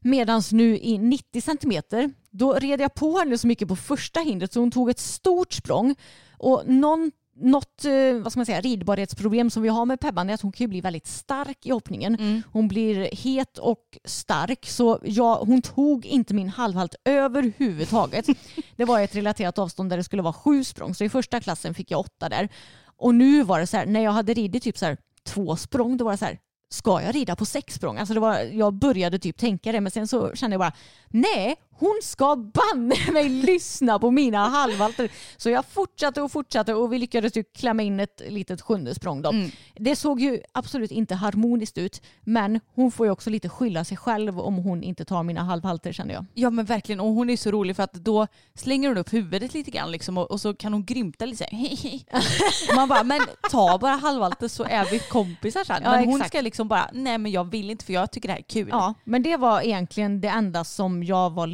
Medan 0.00 0.42
nu 0.52 0.78
i 0.78 0.98
90 0.98 1.40
centimeter, 1.40 2.12
då 2.30 2.52
red 2.52 2.80
jag 2.80 2.94
på 2.94 3.18
henne 3.18 3.38
så 3.38 3.46
mycket 3.46 3.68
på 3.68 3.76
första 3.76 4.20
hindret 4.20 4.52
så 4.52 4.60
hon 4.60 4.70
tog 4.70 4.90
ett 4.90 4.98
stort 4.98 5.52
språng. 5.52 5.94
Och 6.38 6.62
någon, 6.66 7.12
något 7.40 7.84
eh, 7.84 8.22
vad 8.22 8.32
ska 8.32 8.38
man 8.38 8.46
säga, 8.46 8.60
ridbarhetsproblem 8.60 9.50
som 9.50 9.62
vi 9.62 9.68
har 9.68 9.84
med 9.84 10.00
Pebban 10.00 10.30
är 10.30 10.34
att 10.34 10.40
hon 10.40 10.52
kan 10.52 10.68
bli 10.68 10.80
väldigt 10.80 11.06
stark 11.06 11.66
i 11.66 11.70
hoppningen. 11.70 12.42
Hon 12.52 12.68
blir 12.68 13.08
het 13.12 13.58
och 13.58 13.98
stark 14.04 14.66
så 14.66 14.98
jag, 15.02 15.36
hon 15.36 15.62
tog 15.62 16.06
inte 16.06 16.34
min 16.34 16.48
halvhalt 16.48 16.94
överhuvudtaget. 17.04 18.26
det 18.76 18.84
var 18.84 19.00
ett 19.00 19.14
relaterat 19.14 19.58
avstånd 19.58 19.90
där 19.90 19.96
det 19.96 20.04
skulle 20.04 20.22
vara 20.22 20.32
sju 20.32 20.64
språng 20.64 20.94
så 20.94 21.04
i 21.04 21.08
första 21.08 21.40
klassen 21.40 21.74
fick 21.74 21.90
jag 21.90 22.00
åtta 22.00 22.28
där. 22.28 22.48
Och 22.96 23.14
nu 23.14 23.42
var 23.42 23.60
det 23.60 23.66
så 23.66 23.76
här, 23.76 23.86
när 23.86 24.00
jag 24.00 24.12
hade 24.12 24.34
ridit 24.34 24.62
typ 24.62 24.78
så 24.78 24.86
här 24.86 24.96
två 25.24 25.56
språng 25.56 25.96
då 25.96 26.04
var 26.04 26.12
det 26.12 26.18
så 26.18 26.24
här 26.24 26.38
ska 26.70 27.02
jag 27.02 27.14
rida 27.14 27.36
på 27.36 27.44
sex 27.44 27.74
språng? 27.74 27.98
Alltså 27.98 28.14
det 28.14 28.20
var, 28.20 28.38
jag 28.38 28.74
började 28.74 29.18
typ 29.18 29.36
tänka 29.36 29.72
det 29.72 29.80
men 29.80 29.92
sen 29.92 30.08
så 30.08 30.34
kände 30.34 30.54
jag 30.54 30.60
bara 30.60 30.72
nej, 31.08 31.56
hon 31.78 32.00
ska 32.02 32.36
banne 32.36 33.12
mig 33.12 33.28
lyssna 33.28 33.98
på 33.98 34.10
mina 34.10 34.48
halvhalter. 34.48 35.10
Så 35.36 35.50
jag 35.50 35.64
fortsatte 35.64 36.22
och 36.22 36.32
fortsatte 36.32 36.74
och 36.74 36.92
vi 36.92 36.98
lyckades 36.98 37.36
ju 37.36 37.44
klämma 37.44 37.82
in 37.82 38.00
ett 38.00 38.22
litet 38.28 38.60
sjunde 38.60 38.94
språng 38.94 39.22
då. 39.22 39.34
Det 39.74 39.96
såg 39.96 40.20
ju 40.20 40.40
absolut 40.52 40.90
inte 40.90 41.14
harmoniskt 41.14 41.78
ut 41.78 42.02
men 42.20 42.60
hon 42.74 42.92
får 42.92 43.06
ju 43.06 43.12
också 43.12 43.30
lite 43.30 43.48
skylla 43.48 43.84
sig 43.84 43.96
själv 43.96 44.40
om 44.40 44.56
hon 44.56 44.82
inte 44.82 45.04
tar 45.04 45.22
mina 45.22 45.42
halvhalter 45.42 45.92
känner 45.92 46.14
jag. 46.14 46.24
Ja 46.34 46.50
men 46.50 46.64
verkligen 46.64 47.00
och 47.00 47.06
hon 47.06 47.30
är 47.30 47.36
så 47.36 47.50
rolig 47.50 47.76
för 47.76 47.82
att 47.82 47.92
då 47.92 48.26
slänger 48.54 48.88
hon 48.88 48.98
upp 48.98 49.12
huvudet 49.12 49.54
lite 49.54 49.70
grann 49.70 49.92
liksom 49.92 50.18
och, 50.18 50.30
och 50.30 50.40
så 50.40 50.54
kan 50.54 50.72
hon 50.72 50.84
grymta 50.84 51.26
lite 51.26 51.44
såhär. 51.50 52.74
Man 52.76 52.88
bara 52.88 53.02
men 53.02 53.20
ta 53.50 53.78
bara 53.78 53.96
halvvaltet 53.96 54.52
så 54.52 54.64
är 54.64 54.90
vi 54.90 54.98
kompisar 54.98 55.64
sen. 55.64 55.80
Ja, 55.84 55.90
men 55.90 56.04
hon 56.04 56.14
exakt. 56.14 56.30
ska 56.30 56.40
liksom 56.40 56.68
bara 56.68 56.90
nej 56.92 57.18
men 57.18 57.32
jag 57.32 57.50
vill 57.50 57.70
inte 57.70 57.84
för 57.84 57.92
jag 57.92 58.10
tycker 58.10 58.28
det 58.28 58.32
här 58.32 58.40
är 58.40 58.42
kul. 58.42 58.68
Ja, 58.70 58.94
men 59.04 59.22
det 59.22 59.36
var 59.36 59.60
egentligen 59.60 60.20
det 60.20 60.28
enda 60.28 60.64
som 60.64 61.04
jag 61.04 61.30
var 61.30 61.46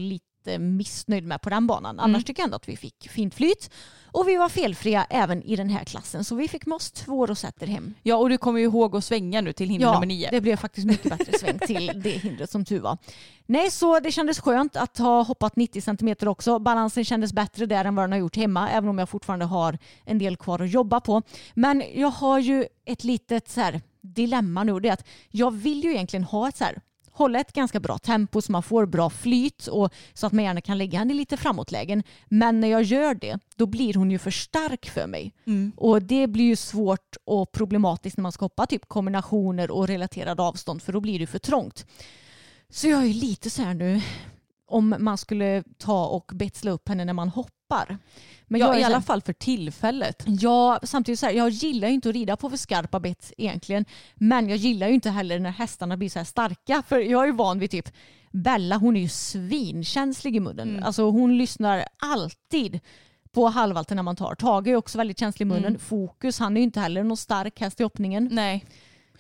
lite 0.45 0.59
missnöjd 0.59 1.25
med 1.27 1.41
på 1.43 1.51
den 1.51 1.67
banan. 1.67 2.01
Annars 2.01 2.25
tycker 2.25 2.41
jag 2.43 2.47
ändå 2.47 2.57
att 2.57 2.69
vi 2.69 2.77
fick 2.77 3.09
fint 3.11 3.35
flyt. 3.35 3.71
Och 4.07 4.29
vi 4.29 4.37
var 4.37 4.49
felfria 4.49 5.07
även 5.11 5.43
i 5.43 5.57
den 5.57 5.69
här 5.69 5.85
klassen. 5.85 6.25
Så 6.25 6.35
vi 6.35 6.49
fick 6.49 6.67
med 6.67 6.77
oss 6.77 6.91
två 6.91 7.27
rosetter 7.27 7.67
hem. 7.67 7.95
Ja 8.03 8.17
och 8.17 8.29
du 8.29 8.39
kommer 8.39 8.59
ju 8.61 8.65
ihåg 8.65 8.97
att 8.97 9.05
svänga 9.05 9.41
nu 9.41 9.53
till 9.53 9.69
hinder 9.69 9.87
Ja, 9.87 9.93
nummer 9.93 10.07
nio. 10.07 10.29
det 10.31 10.41
blev 10.41 10.57
faktiskt 10.57 10.87
mycket 10.87 11.19
bättre 11.19 11.39
sväng 11.39 11.59
till 11.59 12.01
det 12.03 12.11
hindret 12.11 12.51
som 12.51 12.65
tur 12.65 12.81
var. 12.81 12.99
Nej, 13.47 13.71
så 13.71 14.01
det 14.01 14.13
kändes 14.13 14.41
skönt 14.41 14.77
att 14.77 14.99
ha 14.99 15.23
hoppat 15.23 15.57
90 15.57 15.81
centimeter 15.81 16.29
också. 16.29 16.59
Balansen 16.59 17.05
kändes 17.05 17.33
bättre 17.33 17.67
där 17.67 17.85
än 17.85 17.95
vad 17.95 18.03
den 18.03 18.13
har 18.13 18.19
gjort 18.19 18.37
hemma, 18.37 18.71
även 18.71 18.89
om 18.89 18.99
jag 18.99 19.09
fortfarande 19.09 19.45
har 19.45 19.79
en 20.05 20.19
del 20.19 20.37
kvar 20.37 20.63
att 20.63 20.71
jobba 20.71 21.01
på. 21.01 21.23
Men 21.55 21.83
jag 21.95 22.09
har 22.11 22.39
ju 22.39 22.67
ett 22.87 23.05
litet 23.05 23.49
så 23.49 23.61
här, 23.61 23.81
dilemma 24.01 24.65
nu. 24.65 24.81
Det 24.81 24.89
är 24.89 24.93
att 24.93 25.07
jag 25.31 25.51
vill 25.51 25.85
ju 25.85 25.91
egentligen 25.91 26.25
ha 26.25 26.49
ett 26.49 26.57
så 26.57 26.65
här 26.65 26.81
hålla 27.15 27.41
ett 27.41 27.53
ganska 27.53 27.81
bra 27.81 27.99
tempo 27.99 28.41
så 28.43 28.53
man 28.53 28.63
får 28.63 28.87
bra 28.87 29.11
flyt 29.11 29.67
och 29.67 29.93
så 30.15 30.27
att 30.27 30.33
man 30.33 30.45
gärna 30.45 30.61
kan 30.61 30.79
lägga 30.79 30.99
henne 30.99 31.13
i 31.13 31.17
lite 31.17 31.37
framåtlägen. 31.37 32.03
Men 32.29 32.61
när 32.61 32.69
jag 32.69 32.83
gör 32.83 33.15
det, 33.15 33.39
då 33.57 33.67
blir 33.67 33.95
hon 33.95 34.11
ju 34.11 34.19
för 34.19 34.31
stark 34.31 34.87
för 34.87 35.07
mig. 35.07 35.33
Och 35.77 36.03
det 36.03 36.27
blir 36.27 36.45
ju 36.45 36.57
svårt 36.57 37.17
och 37.25 37.53
problematiskt 37.53 38.17
när 38.17 38.23
man 38.23 38.33
ska 38.33 38.45
hoppa 38.45 38.67
typ 38.67 38.89
kombinationer 38.89 39.71
och 39.71 39.89
relaterade 39.89 40.43
avstånd 40.43 40.83
för 40.83 40.93
då 40.93 41.01
blir 41.01 41.19
det 41.19 41.27
för 41.27 41.39
trångt. 41.39 41.87
Så 42.69 42.89
jag 42.89 43.05
är 43.05 43.15
lite 43.15 43.51
så 43.51 43.63
här 43.63 43.75
nu, 43.75 44.01
om 44.67 44.95
man 44.99 45.19
skulle 45.19 45.63
ta 45.79 46.07
och 46.07 46.31
betsla 46.35 46.71
upp 46.71 46.89
henne 46.89 47.05
när 47.05 47.13
man 47.13 47.29
hoppar 47.29 47.54
hoppar. 47.69 47.99
Men 48.47 48.61
ja, 48.61 48.67
jag 48.67 48.77
är 48.77 48.81
i 48.81 48.85
alla 48.85 49.01
fall 49.01 49.23
för 49.23 49.33
tillfället. 49.33 50.23
Ja, 50.27 50.81
samtidigt 50.83 51.21
så 51.21 51.27
här, 51.27 51.33
jag 51.33 51.49
gillar 51.49 51.89
ju 51.89 51.95
inte 51.95 52.09
att 52.09 52.15
rida 52.15 52.37
på 52.37 52.51
för 52.51 52.57
skarpa 52.57 53.01
bett 53.01 53.33
egentligen. 53.39 53.85
Men 54.15 54.49
jag 54.49 54.59
gillar 54.59 54.89
ju 54.89 54.95
inte 54.95 55.11
heller 55.11 55.39
när 55.39 55.51
hästarna 55.51 55.97
blir 55.97 56.09
så 56.09 56.19
här 56.19 56.25
starka. 56.27 56.83
För 56.89 56.99
jag 56.99 57.23
är 57.23 57.27
ju 57.27 57.33
van 57.33 57.59
vid 57.59 57.71
typ 57.71 57.93
Bella, 58.33 58.77
hon 58.77 58.97
är 58.97 59.01
ju 59.01 59.09
svinkänslig 59.09 60.37
i 60.37 60.41
munnen. 60.41 60.71
Mm. 60.71 60.85
Alltså 60.85 61.11
hon 61.11 61.39
lyssnar 61.39 61.85
alltid 61.99 62.81
på 63.33 63.49
halvvalten 63.49 63.97
när 63.97 64.03
man 64.03 64.17
tar. 64.17 64.35
Tage 64.35 64.69
är 64.69 64.77
också 64.77 64.99
väldigt 64.99 65.19
känslig 65.19 65.47
i 65.47 65.49
munnen. 65.49 65.65
Mm. 65.65 65.79
Fokus, 65.79 66.39
han 66.39 66.57
är 66.57 66.61
ju 66.61 66.65
inte 66.65 66.81
heller 66.81 67.03
någon 67.03 67.17
stark 67.17 67.61
häst 67.61 67.81
i 67.81 67.83
hoppningen. 67.83 68.29
Nej. 68.33 68.65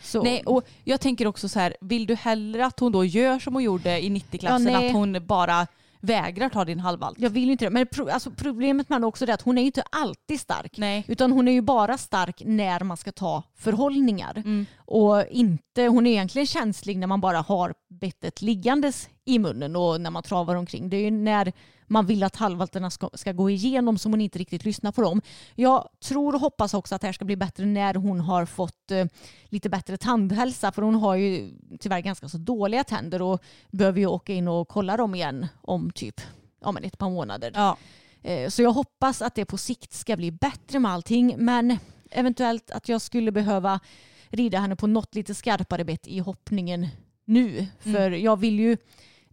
Så. 0.00 0.22
Nej, 0.22 0.42
och 0.46 0.64
jag 0.84 1.00
tänker 1.00 1.26
också 1.26 1.48
så 1.48 1.58
här, 1.58 1.76
vill 1.80 2.06
du 2.06 2.14
hellre 2.14 2.66
att 2.66 2.80
hon 2.80 2.92
då 2.92 3.04
gör 3.04 3.38
som 3.38 3.54
hon 3.54 3.62
gjorde 3.62 4.04
i 4.04 4.08
90-klassen, 4.08 4.72
Ja, 4.72 4.86
att 4.86 4.92
hon 4.92 5.26
bara 5.26 5.66
vägrar 6.04 6.48
ta 6.48 6.64
din 6.64 6.80
halvvalt? 6.80 7.18
Jag 7.18 7.30
vill 7.30 7.50
inte 7.50 7.64
det. 7.64 7.70
Men 7.70 7.86
pro- 7.86 8.08
alltså, 8.08 8.30
problemet 8.30 8.88
med 8.88 8.96
henne 8.96 9.06
också 9.06 9.24
är 9.24 9.30
att 9.30 9.42
hon 9.42 9.58
är 9.58 9.62
ju 9.62 9.66
inte 9.66 9.82
alltid 9.90 10.40
stark. 10.40 10.78
Nej. 10.78 11.04
Utan 11.08 11.32
hon 11.32 11.48
är 11.48 11.52
ju 11.52 11.60
bara 11.60 11.98
stark 11.98 12.42
när 12.44 12.80
man 12.80 12.96
ska 12.96 13.12
ta 13.12 13.42
förhållningar. 13.56 14.32
Mm. 14.36 14.66
Och 14.76 15.24
inte, 15.30 15.82
hon 15.82 16.06
är 16.06 16.10
egentligen 16.10 16.46
känslig 16.46 16.98
när 16.98 17.06
man 17.06 17.20
bara 17.20 17.40
har 17.40 17.74
bettet 18.00 18.42
liggandes 18.42 19.08
i 19.24 19.38
munnen 19.38 19.76
och 19.76 20.00
när 20.00 20.10
man 20.10 20.22
travar 20.22 20.54
omkring. 20.54 20.90
Det 20.90 20.96
är 20.96 21.00
ju 21.00 21.10
när 21.10 21.52
man 21.86 22.06
vill 22.06 22.22
att 22.22 22.36
halvvalterna 22.36 22.90
ska, 22.90 23.10
ska 23.14 23.32
gå 23.32 23.50
igenom 23.50 23.98
som 23.98 24.12
hon 24.12 24.20
inte 24.20 24.38
riktigt 24.38 24.64
lyssnar 24.64 24.92
på 24.92 25.02
dem. 25.02 25.22
Jag 25.54 25.88
tror 26.04 26.34
och 26.34 26.40
hoppas 26.40 26.74
också 26.74 26.94
att 26.94 27.00
det 27.00 27.06
här 27.08 27.12
ska 27.12 27.24
bli 27.24 27.36
bättre 27.36 27.66
när 27.66 27.94
hon 27.94 28.20
har 28.20 28.46
fått 28.46 28.90
eh, 28.90 29.06
lite 29.44 29.68
bättre 29.68 29.96
tandhälsa 29.96 30.72
för 30.72 30.82
hon 30.82 30.94
har 30.94 31.14
ju 31.14 31.50
tyvärr 31.80 32.00
ganska 32.00 32.28
så 32.28 32.38
dåliga 32.38 32.84
tänder 32.84 33.22
och 33.22 33.42
behöver 33.70 34.00
ju 34.00 34.06
åka 34.06 34.32
in 34.32 34.48
och 34.48 34.68
kolla 34.68 34.96
dem 34.96 35.14
igen 35.14 35.46
om 35.62 35.90
typ 35.90 36.20
ja, 36.60 36.72
men 36.72 36.84
ett 36.84 36.98
par 36.98 37.10
månader. 37.10 37.50
Ja. 37.54 37.76
Eh, 38.22 38.48
Så 38.50 38.62
jag 38.62 38.72
hoppas 38.72 39.22
att 39.22 39.34
det 39.34 39.44
på 39.44 39.58
sikt 39.58 39.92
ska 39.92 40.16
bli 40.16 40.30
bättre 40.30 40.78
med 40.78 40.92
allting. 40.92 41.34
Men 41.38 41.78
eventuellt 42.10 42.70
att 42.70 42.88
jag 42.88 43.00
skulle 43.00 43.32
behöva 43.32 43.80
rida 44.28 44.58
henne 44.58 44.76
på 44.76 44.86
något 44.86 45.14
lite 45.14 45.34
skarpare 45.34 45.84
bett 45.84 46.06
i 46.06 46.18
hoppningen 46.18 46.88
nu. 47.24 47.66
För 47.80 48.10
jag 48.10 48.36
vill 48.36 48.58
ju, 48.60 48.76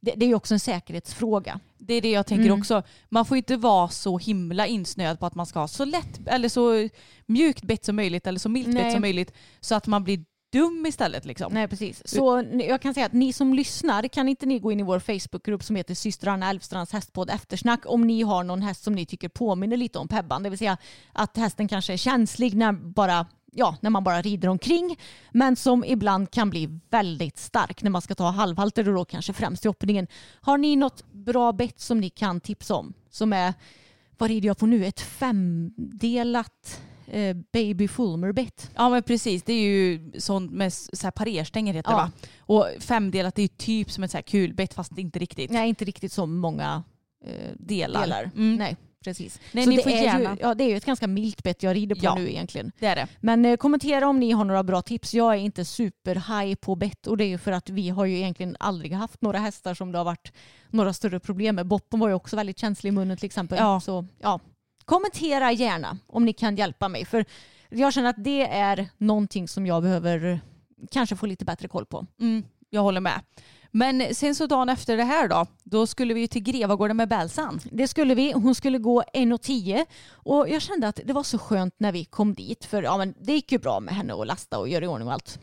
det, 0.01 0.13
det 0.17 0.25
är 0.25 0.27
ju 0.27 0.35
också 0.35 0.53
en 0.53 0.59
säkerhetsfråga. 0.59 1.59
Det 1.77 1.93
är 1.93 2.01
det 2.01 2.11
jag 2.11 2.27
tänker 2.27 2.45
Mm. 2.45 2.59
också. 2.59 2.83
Man 3.09 3.25
får 3.25 3.37
inte 3.37 3.57
vara 3.57 3.89
så 3.89 4.17
himla 4.17 4.67
insnöad 4.67 5.19
på 5.19 5.25
att 5.25 5.35
man 5.35 5.45
ska 5.45 5.59
ha 5.59 5.67
så 5.67 5.85
lätt 5.85 6.27
eller 6.27 6.49
så 6.49 6.89
mjukt 7.25 7.63
bett 7.63 7.85
som 7.85 7.95
möjligt 7.95 8.27
eller 8.27 8.39
så 8.39 8.49
milt 8.49 8.73
bett 8.75 8.91
som 8.91 9.01
möjligt 9.01 9.33
så 9.59 9.75
att 9.75 9.87
man 9.87 10.03
blir 10.03 10.25
dum 10.51 10.85
istället. 10.85 11.25
Liksom. 11.25 11.53
Nej 11.53 11.67
precis. 11.67 12.01
Så 12.05 12.45
jag 12.53 12.81
kan 12.81 12.93
säga 12.93 13.05
att 13.05 13.13
ni 13.13 13.33
som 13.33 13.53
lyssnar, 13.53 14.07
kan 14.07 14.29
inte 14.29 14.45
ni 14.45 14.59
gå 14.59 14.71
in 14.71 14.79
i 14.79 14.83
vår 14.83 14.99
Facebookgrupp 14.99 15.63
som 15.63 15.75
heter 15.75 15.95
systrarna 15.95 16.49
Älvstrands 16.49 16.91
hästpodd 16.93 17.29
eftersnack 17.29 17.79
om 17.85 18.07
ni 18.07 18.21
har 18.21 18.43
någon 18.43 18.61
häst 18.61 18.83
som 18.83 18.93
ni 18.93 19.05
tycker 19.05 19.29
påminner 19.29 19.77
lite 19.77 19.99
om 19.99 20.07
Pebban. 20.07 20.43
Det 20.43 20.49
vill 20.49 20.59
säga 20.59 20.77
att 21.13 21.37
hästen 21.37 21.67
kanske 21.67 21.93
är 21.93 21.97
känslig 21.97 22.55
när, 22.55 22.71
bara, 22.71 23.25
ja, 23.51 23.77
när 23.81 23.89
man 23.89 24.03
bara 24.03 24.21
rider 24.21 24.47
omkring 24.47 24.99
men 25.31 25.55
som 25.55 25.83
ibland 25.85 26.31
kan 26.31 26.49
bli 26.49 26.79
väldigt 26.89 27.37
stark 27.37 27.83
när 27.83 27.91
man 27.91 28.01
ska 28.01 28.15
ta 28.15 28.29
halvhalter 28.29 28.87
och 28.89 28.95
då 28.95 29.05
kanske 29.05 29.33
främst 29.33 29.65
i 29.65 29.67
hoppningen. 29.67 30.07
Har 30.41 30.57
ni 30.57 30.75
något 30.75 31.11
bra 31.11 31.51
bett 31.51 31.79
som 31.79 31.99
ni 31.99 32.09
kan 32.09 32.39
tipsa 32.39 32.75
om? 32.75 32.93
Som 33.09 33.33
är, 33.33 33.53
vad 34.17 34.29
rider 34.29 34.47
jag 34.47 34.57
på 34.57 34.65
nu? 34.65 34.85
Ett 34.85 34.99
femdelat 35.01 36.81
eh, 37.07 37.35
baby 37.53 37.87
fulmer-bett. 37.87 38.71
Ja 38.75 38.89
men 38.89 39.03
precis, 39.03 39.43
det 39.43 39.53
är 39.53 39.61
ju 39.61 40.11
sånt 40.17 40.51
med 40.51 40.73
så 40.73 41.03
här 41.03 41.11
parerstänger 41.11 41.73
heter 41.73 41.91
Ja. 41.91 41.97
det 41.97 42.03
va? 42.03 42.11
Och 42.39 42.67
femdelat 42.79 43.37
är 43.37 43.41
ju 43.41 43.47
typ 43.47 43.91
som 43.91 44.03
ett 44.03 44.11
så 44.11 44.17
här 44.17 44.21
kulbett 44.21 44.73
fast 44.73 44.97
inte 44.97 45.19
riktigt. 45.19 45.51
Nej, 45.51 45.69
inte 45.69 45.85
riktigt 45.85 46.11
så 46.13 46.25
många 46.25 46.83
eh, 47.25 47.51
Delar. 47.59 48.01
delar. 48.01 48.31
Mm. 48.35 48.55
Nej, 48.55 48.77
precis. 49.03 49.39
Nej, 49.51 49.63
så 49.63 49.69
ni 49.69 49.75
det, 49.75 49.83
får 49.83 49.89
är 49.91 50.03
gärna- 50.03 50.31
ju, 50.35 50.37
ja, 50.41 50.53
det 50.55 50.63
är 50.63 50.69
ju 50.69 50.77
ett 50.77 50.85
ganska 50.85 51.07
milt 51.07 51.43
bett 51.43 51.63
jag 51.63 51.75
rider 51.75 51.95
på 51.95 52.01
Ja. 52.03 52.15
nu 52.15 52.29
egentligen. 52.29 52.71
Det 52.79 52.85
är 52.85 52.95
det. 52.95 53.07
Men 53.19 53.45
eh, 53.45 53.55
kommentera 53.57 54.07
om 54.07 54.19
ni 54.19 54.31
har 54.31 54.45
några 54.45 54.63
bra 54.63 54.81
tips. 54.81 55.13
Jag 55.13 55.33
är 55.33 55.37
inte 55.39 55.65
super 55.65 56.55
på 56.55 56.75
bett 56.75 57.07
och 57.07 57.17
det 57.17 57.23
är 57.23 57.27
ju 57.27 57.37
för 57.37 57.51
att 57.51 57.69
vi 57.69 57.89
har 57.89 58.05
ju 58.05 58.17
egentligen 58.17 58.55
aldrig 58.59 58.91
haft 58.93 59.21
några 59.21 59.39
hästar 59.39 59.73
som 59.73 59.91
det 59.91 59.97
har 59.97 60.05
varit 60.05 60.33
några 60.69 60.93
större 60.93 61.19
problem 61.19 61.55
med. 61.55 61.67
Boppen 61.67 61.99
var 61.99 62.07
ju 62.07 62.13
också 62.13 62.35
väldigt 62.35 62.59
känslig 62.59 62.87
i 62.87 62.91
munnen 62.91 63.17
till 63.17 63.25
exempel. 63.25 63.57
Ja. 63.57 63.79
Så 63.79 64.05
ja, 64.19 64.39
kommentera 64.85 65.51
gärna 65.51 65.97
om 66.07 66.25
ni 66.25 66.33
kan 66.33 66.55
hjälpa 66.55 66.87
mig. 66.89 67.05
För 67.05 67.25
jag 67.69 67.93
känner 67.93 68.09
att 68.09 68.23
det 68.23 68.47
är 68.47 68.87
någonting 68.97 69.47
som 69.47 69.65
jag 69.67 69.83
behöver 69.83 70.39
kanske 70.91 71.15
få 71.15 71.25
lite 71.25 71.45
bättre 71.45 71.67
koll 71.67 71.85
på. 71.85 72.05
Mm, 72.19 72.43
jag 72.69 72.81
håller 72.81 73.01
med. 73.01 73.21
Men 73.71 74.15
sen 74.15 74.35
så 74.35 74.47
dagen 74.47 74.69
efter 74.69 74.97
det 74.97 75.03
här 75.03 75.27
då, 75.27 75.45
då 75.63 75.87
skulle 75.87 76.13
vi 76.13 76.27
till 76.27 76.43
Grevagården 76.43 76.97
med 76.97 77.09
Bälsan. 77.09 77.59
Det 77.71 77.87
skulle 77.87 78.15
vi. 78.15 78.31
Hon 78.31 78.55
skulle 78.55 78.77
gå 78.77 79.03
1,10 79.13 79.85
och 80.13 80.49
jag 80.49 80.61
kände 80.61 80.87
att 80.87 80.99
det 81.05 81.13
var 81.13 81.23
så 81.23 81.37
skönt 81.37 81.75
när 81.77 81.91
vi 81.91 82.05
kom 82.05 82.33
dit 82.33 82.65
för 82.65 82.83
ja, 82.83 82.97
men 82.97 83.13
det 83.21 83.33
gick 83.33 83.51
ju 83.51 83.59
bra 83.59 83.79
med 83.79 83.95
henne 83.95 84.13
att 84.13 84.27
lasta 84.27 84.59
och 84.59 84.69
göra 84.69 84.85
i 84.85 84.87
ordning 84.87 85.07
och 85.07 85.13
allt. 85.13 85.39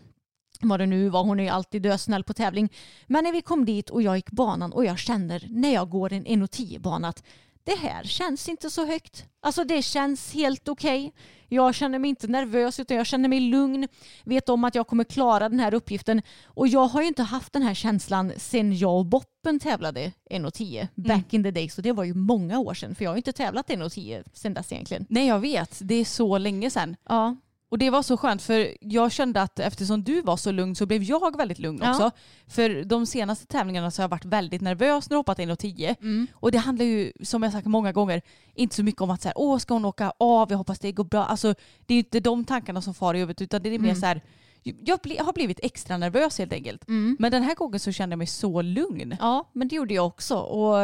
Vad 0.60 0.80
det 0.80 0.86
nu 0.86 1.08
var, 1.08 1.24
hon 1.24 1.40
är 1.40 1.44
ju 1.44 1.50
alltid 1.50 1.82
dösnäll 1.82 2.24
på 2.24 2.34
tävling. 2.34 2.72
Men 3.06 3.24
när 3.24 3.32
vi 3.32 3.42
kom 3.42 3.64
dit 3.64 3.90
och 3.90 4.02
jag 4.02 4.16
gick 4.16 4.30
banan 4.30 4.72
och 4.72 4.84
jag 4.84 4.98
känner 4.98 5.46
när 5.50 5.74
jag 5.74 5.90
går 5.90 6.12
en 6.12 6.26
1,10 6.26 6.80
bana 6.80 7.08
att 7.08 7.22
det 7.68 7.88
här 7.88 8.04
känns 8.04 8.48
inte 8.48 8.70
så 8.70 8.86
högt. 8.86 9.24
Alltså 9.40 9.64
det 9.64 9.82
känns 9.82 10.34
helt 10.34 10.68
okej. 10.68 11.12
Jag 11.48 11.74
känner 11.74 11.98
mig 11.98 12.10
inte 12.10 12.26
nervös 12.26 12.80
utan 12.80 12.96
jag 12.96 13.06
känner 13.06 13.28
mig 13.28 13.40
lugn. 13.40 13.88
Vet 14.24 14.48
om 14.48 14.64
att 14.64 14.74
jag 14.74 14.86
kommer 14.86 15.04
klara 15.04 15.48
den 15.48 15.60
här 15.60 15.74
uppgiften. 15.74 16.22
Och 16.44 16.68
jag 16.68 16.86
har 16.86 17.02
ju 17.02 17.08
inte 17.08 17.22
haft 17.22 17.52
den 17.52 17.62
här 17.62 17.74
känslan 17.74 18.32
sen 18.36 18.76
jag 18.76 18.98
och 18.98 19.06
Boppen 19.06 19.60
tävlade 19.60 20.12
1,10 20.30 20.88
back 20.94 21.34
in 21.34 21.42
the 21.42 21.50
day. 21.50 21.68
Så 21.68 21.80
det 21.80 21.92
var 21.92 22.04
ju 22.04 22.14
många 22.14 22.58
år 22.58 22.74
sedan 22.74 22.94
för 22.94 23.04
jag 23.04 23.10
har 23.10 23.16
ju 23.16 23.20
inte 23.20 23.32
tävlat 23.32 23.68
1,10 23.68 24.24
sen 24.32 24.54
dess 24.54 24.72
egentligen. 24.72 25.06
Nej 25.08 25.26
jag 25.26 25.38
vet, 25.38 25.78
det 25.80 25.94
är 25.94 26.04
så 26.04 26.38
länge 26.38 26.70
sedan. 26.70 26.96
Ja, 27.08 27.36
Och 27.70 27.78
det 27.78 27.90
var 27.90 28.02
så 28.02 28.16
skönt 28.16 28.42
för 28.42 28.74
jag 28.80 29.12
kände 29.12 29.42
att 29.42 29.58
eftersom 29.58 30.04
du 30.04 30.20
var 30.22 30.36
så 30.36 30.50
lugn 30.52 30.74
så 30.74 30.86
blev 30.86 31.02
jag 31.02 31.36
väldigt 31.36 31.58
lugn 31.58 31.80
Ja. 31.82 31.90
också. 31.90 32.10
För 32.46 32.84
de 32.84 33.06
senaste 33.06 33.46
tävlingarna 33.46 33.90
så 33.90 34.02
har 34.02 34.04
jag 34.04 34.08
varit 34.10 34.24
väldigt 34.24 34.60
nervös 34.62 35.10
när 35.10 35.14
jag 35.14 35.18
hoppat 35.18 35.38
1,10. 35.38 35.94
Mm. 36.00 36.26
Och 36.32 36.52
det 36.52 36.58
handlar 36.58 36.84
ju, 36.84 37.12
som 37.22 37.42
jag 37.42 37.52
sagt 37.52 37.66
många 37.66 37.92
gånger, 37.92 38.22
inte 38.54 38.76
så 38.76 38.82
mycket 38.82 39.00
om 39.00 39.10
att 39.10 39.22
så 39.22 39.28
här, 39.28 39.38
åh 39.38 39.58
ska 39.58 39.74
hon 39.74 39.84
åka 39.84 40.12
av, 40.18 40.50
jag 40.50 40.58
hoppas 40.58 40.78
det 40.78 40.92
går 40.92 41.04
bra. 41.04 41.24
Alltså 41.24 41.54
det 41.86 41.94
är 41.94 41.98
inte 41.98 42.20
de 42.20 42.44
tankarna 42.44 42.82
som 42.82 42.94
far 42.94 43.14
i 43.14 43.18
huvudet 43.18 43.42
utan 43.42 43.62
det 43.62 43.68
är 43.68 43.78
mer 43.78 43.88
Mm. 43.88 44.00
så 44.00 44.06
här, 44.06 44.20
jag 44.62 44.98
bli, 44.98 45.18
har 45.18 45.32
blivit 45.32 45.60
extra 45.62 45.96
nervös 45.96 46.38
helt 46.38 46.52
enkelt. 46.52 46.88
Mm. 46.88 47.16
Men 47.18 47.30
den 47.30 47.42
här 47.42 47.54
gången 47.54 47.80
så 47.80 47.92
kände 47.92 48.12
jag 48.12 48.18
mig 48.18 48.26
så 48.26 48.62
lugn. 48.62 49.16
Ja, 49.20 49.50
men 49.52 49.68
det 49.68 49.76
gjorde 49.76 49.94
jag 49.94 50.06
också. 50.06 50.36
Och, 50.38 50.76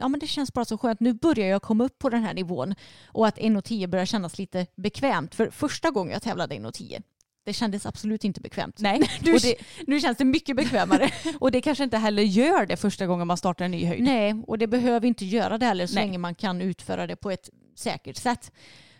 ja, 0.00 0.08
men 0.08 0.20
det 0.20 0.26
känns 0.26 0.52
bara 0.52 0.64
så 0.64 0.78
skönt. 0.78 1.00
Nu 1.00 1.12
börjar 1.12 1.46
jag 1.46 1.62
komma 1.62 1.84
upp 1.84 1.98
på 1.98 2.08
den 2.08 2.22
här 2.22 2.34
nivån 2.34 2.74
och 3.06 3.26
att 3.26 3.38
1,10 3.38 3.86
börjar 3.86 4.06
kännas 4.06 4.38
lite 4.38 4.66
bekvämt. 4.76 5.34
För 5.34 5.50
första 5.50 5.90
gången 5.90 6.12
jag 6.12 6.22
tävlade 6.22 6.54
1,10 6.54 7.02
det 7.48 7.52
kändes 7.52 7.86
absolut 7.86 8.24
inte 8.24 8.40
bekvämt. 8.40 8.78
Nej, 8.78 9.00
Nu, 9.22 9.38
det, 9.38 9.54
nu 9.86 10.00
känns 10.00 10.18
det 10.18 10.24
mycket 10.24 10.56
bekvämare. 10.56 11.10
och 11.40 11.50
det 11.50 11.60
kanske 11.60 11.84
inte 11.84 11.96
heller 11.96 12.22
gör 12.22 12.66
det 12.66 12.76
första 12.76 13.06
gången 13.06 13.26
man 13.26 13.36
startar 13.36 13.64
en 13.64 13.70
ny 13.70 13.86
höjd. 13.86 14.02
Nej, 14.02 14.34
och 14.46 14.58
det 14.58 14.66
behöver 14.66 15.06
inte 15.06 15.24
göra 15.24 15.58
det 15.58 15.66
heller 15.66 15.86
så 15.86 15.94
Nej. 15.94 16.04
länge 16.04 16.18
man 16.18 16.34
kan 16.34 16.62
utföra 16.62 17.06
det 17.06 17.16
på 17.16 17.30
ett 17.30 17.50
säkert 17.76 18.16
sätt. 18.16 18.52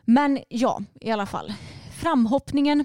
Men 0.05 0.39
ja, 0.49 0.83
i 1.01 1.11
alla 1.11 1.27
fall. 1.27 1.53
Framhoppningen. 2.01 2.85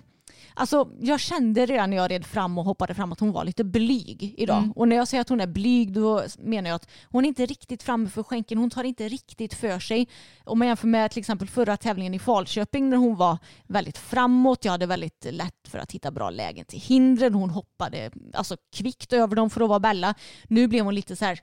Alltså, 0.53 0.89
jag 0.99 1.19
kände 1.19 1.65
redan 1.65 1.89
när 1.89 1.97
jag 1.97 2.11
red 2.11 2.25
fram 2.25 2.57
och 2.57 2.65
hoppade 2.65 2.93
fram 2.93 3.11
att 3.11 3.19
hon 3.19 3.31
var 3.31 3.45
lite 3.45 3.63
blyg 3.63 4.35
idag. 4.37 4.57
Mm. 4.57 4.71
Och 4.71 4.87
när 4.87 4.95
jag 4.95 5.07
säger 5.07 5.21
att 5.21 5.29
hon 5.29 5.41
är 5.41 5.47
blyg 5.47 5.93
då 5.93 6.23
menar 6.37 6.69
jag 6.69 6.75
att 6.75 6.89
hon 7.03 7.25
är 7.25 7.27
inte 7.27 7.45
riktigt 7.45 7.83
framme 7.83 8.09
för 8.09 8.23
skänken. 8.23 8.57
Hon 8.57 8.69
tar 8.69 8.83
inte 8.83 9.09
riktigt 9.09 9.53
för 9.53 9.79
sig. 9.79 10.07
Om 10.43 10.59
man 10.59 10.67
jämför 10.67 10.87
med 10.87 11.11
till 11.11 11.19
exempel 11.19 11.47
förra 11.47 11.77
tävlingen 11.77 12.13
i 12.13 12.19
Falköping 12.19 12.89
när 12.89 12.97
hon 12.97 13.15
var 13.15 13.37
väldigt 13.67 13.97
framåt. 13.97 14.65
Jag 14.65 14.71
hade 14.71 14.85
väldigt 14.85 15.25
lätt 15.29 15.67
för 15.67 15.79
att 15.79 15.91
hitta 15.91 16.11
bra 16.11 16.29
lägen 16.29 16.65
till 16.65 16.79
hindren. 16.79 17.33
Hon 17.33 17.49
hoppade 17.49 18.11
alltså 18.33 18.57
kvickt 18.75 19.13
över 19.13 19.35
dem 19.35 19.49
för 19.49 19.61
att 19.61 19.69
vara 19.69 19.79
Bella. 19.79 20.13
Nu 20.47 20.67
blev 20.67 20.85
hon 20.85 20.95
lite 20.95 21.15
så 21.15 21.25
här 21.25 21.39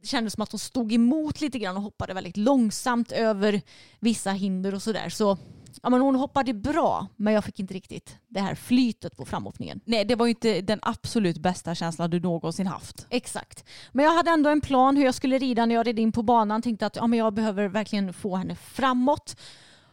det 0.00 0.06
kändes 0.06 0.32
som 0.32 0.42
att 0.42 0.52
hon 0.52 0.58
stod 0.58 0.92
emot 0.92 1.40
lite 1.40 1.58
grann 1.58 1.76
och 1.76 1.82
hoppade 1.82 2.14
väldigt 2.14 2.36
långsamt 2.36 3.12
över 3.12 3.62
vissa 4.00 4.30
hinder 4.30 4.74
och 4.74 4.82
sådär. 4.82 5.08
Så 5.08 5.38
ja, 5.82 5.90
men 5.90 6.00
hon 6.00 6.14
hoppade 6.14 6.54
bra 6.54 7.06
men 7.16 7.34
jag 7.34 7.44
fick 7.44 7.60
inte 7.60 7.74
riktigt 7.74 8.16
det 8.28 8.40
här 8.40 8.54
flytet 8.54 9.16
på 9.16 9.24
framhoppningen. 9.24 9.80
Nej, 9.84 10.04
det 10.04 10.14
var 10.14 10.26
ju 10.26 10.30
inte 10.30 10.60
den 10.60 10.78
absolut 10.82 11.38
bästa 11.38 11.74
känslan 11.74 12.10
du 12.10 12.20
någonsin 12.20 12.66
haft. 12.66 13.06
Exakt. 13.10 13.64
Men 13.92 14.04
jag 14.04 14.12
hade 14.12 14.30
ändå 14.30 14.50
en 14.50 14.60
plan 14.60 14.96
hur 14.96 15.04
jag 15.04 15.14
skulle 15.14 15.38
rida 15.38 15.66
när 15.66 15.74
jag 15.74 15.86
red 15.86 15.98
in 15.98 16.12
på 16.12 16.22
banan. 16.22 16.62
Tänkte 16.62 16.86
att 16.86 16.96
ja, 16.96 17.06
men 17.06 17.18
jag 17.18 17.34
behöver 17.34 17.68
verkligen 17.68 18.12
få 18.12 18.36
henne 18.36 18.54
framåt. 18.54 19.36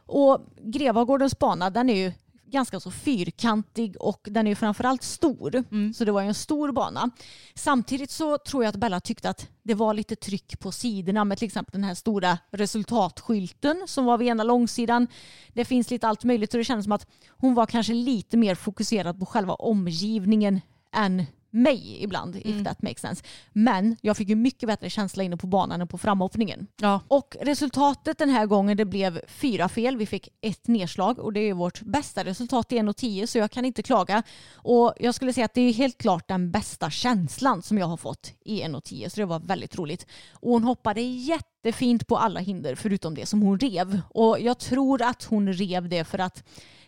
Och 0.06 0.39
Grevagårdens 0.62 1.39
bana 1.39 1.69
den 1.69 1.89
är 1.89 1.96
ju 1.96 2.12
ganska 2.53 2.79
så 2.79 2.91
fyrkantig 2.91 3.95
och 3.99 4.27
den 4.31 4.47
är 4.47 4.51
ju 4.51 4.55
framförallt 4.55 5.03
stor. 5.03 5.63
Så 5.93 6.05
det 6.05 6.11
var 6.11 6.21
ju 6.21 6.27
en 6.27 6.33
stor 6.33 6.71
bana. 6.71 7.09
Samtidigt 7.55 8.11
så 8.11 8.37
tror 8.37 8.63
jag 8.63 8.69
att 8.69 8.79
Bella 8.79 8.99
tyckte 8.99 9.29
att 9.29 9.49
det 9.63 9.73
var 9.73 9.93
lite 9.93 10.15
tryck 10.15 10.59
på 10.59 10.71
sidorna 10.71 11.25
med 11.25 11.37
till 11.37 11.45
exempel 11.45 11.71
den 11.71 11.83
här 11.83 11.95
stora 11.95 12.37
resultatskylten 12.51 13.83
som 13.87 14.05
var 14.05 14.17
vid 14.17 14.27
ena 14.27 14.43
långsidan. 14.43 15.07
Det 15.53 15.65
finns 15.65 15.91
lite 15.91 16.07
allt 16.07 16.23
möjligt 16.23 16.53
och 16.53 16.57
det 16.57 16.63
kändes 16.63 16.83
som 16.85 16.91
att 16.91 17.07
hon 17.29 17.53
var 17.53 17.65
kanske 17.65 17.93
lite 17.93 18.37
mer 18.37 18.55
fokuserad 18.55 19.19
på 19.19 19.25
själva 19.25 19.53
omgivningen 19.53 20.61
än 20.95 21.25
mig 21.53 22.03
ibland, 22.03 22.35
if 22.35 22.63
that 22.63 22.81
makes 22.81 23.01
sense. 23.01 23.23
Men 23.51 23.97
jag 24.01 24.17
fick 24.17 24.29
ju 24.29 24.35
mycket 24.35 24.67
bättre 24.67 24.89
känsla 24.89 25.23
inne 25.23 25.37
på 25.37 25.47
banan 25.47 25.81
än 25.81 25.87
på 25.87 25.97
framhoppningen. 25.97 26.67
Ja. 26.81 27.01
Och 27.08 27.37
resultatet 27.41 28.17
den 28.17 28.29
här 28.29 28.45
gången 28.45 28.77
det 28.77 28.85
blev 28.85 29.21
fyra 29.27 29.69
fel. 29.69 29.97
Vi 29.97 30.06
fick 30.06 30.29
ett 30.41 30.67
nedslag 30.67 31.19
och 31.19 31.33
det 31.33 31.39
är 31.39 31.54
vårt 31.54 31.81
bästa 31.81 32.23
resultat 32.23 32.71
i 32.71 32.79
1.10 32.79 33.25
så 33.25 33.37
jag 33.37 33.51
kan 33.51 33.65
inte 33.65 33.83
klaga. 33.83 34.23
Och 34.54 34.93
jag 34.99 35.15
skulle 35.15 35.33
säga 35.33 35.45
att 35.45 35.54
det 35.54 35.62
är 35.62 35.73
helt 35.73 35.97
klart 35.97 36.27
den 36.27 36.51
bästa 36.51 36.89
känslan 36.89 37.62
som 37.62 37.77
jag 37.77 37.87
har 37.87 37.97
fått 37.97 38.33
i 38.45 38.63
1.10 38.63 39.10
så 39.10 39.19
det 39.19 39.25
var 39.25 39.39
väldigt 39.39 39.75
roligt. 39.75 40.08
Och 40.33 40.51
hon 40.51 40.63
hoppade 40.63 41.01
jättefint 41.01 42.08
på 42.08 42.17
alla 42.17 42.39
hinder 42.39 42.75
förutom 42.75 43.15
det 43.15 43.25
som 43.25 43.41
hon 43.41 43.60
rev. 43.60 44.01
Och 44.10 44.39
jag 44.39 44.60
tror 44.60 45.01
att 45.01 45.23
hon 45.23 45.54
rev 45.54 45.89
det 45.89 46.04
för 46.04 46.19
att 46.19 46.43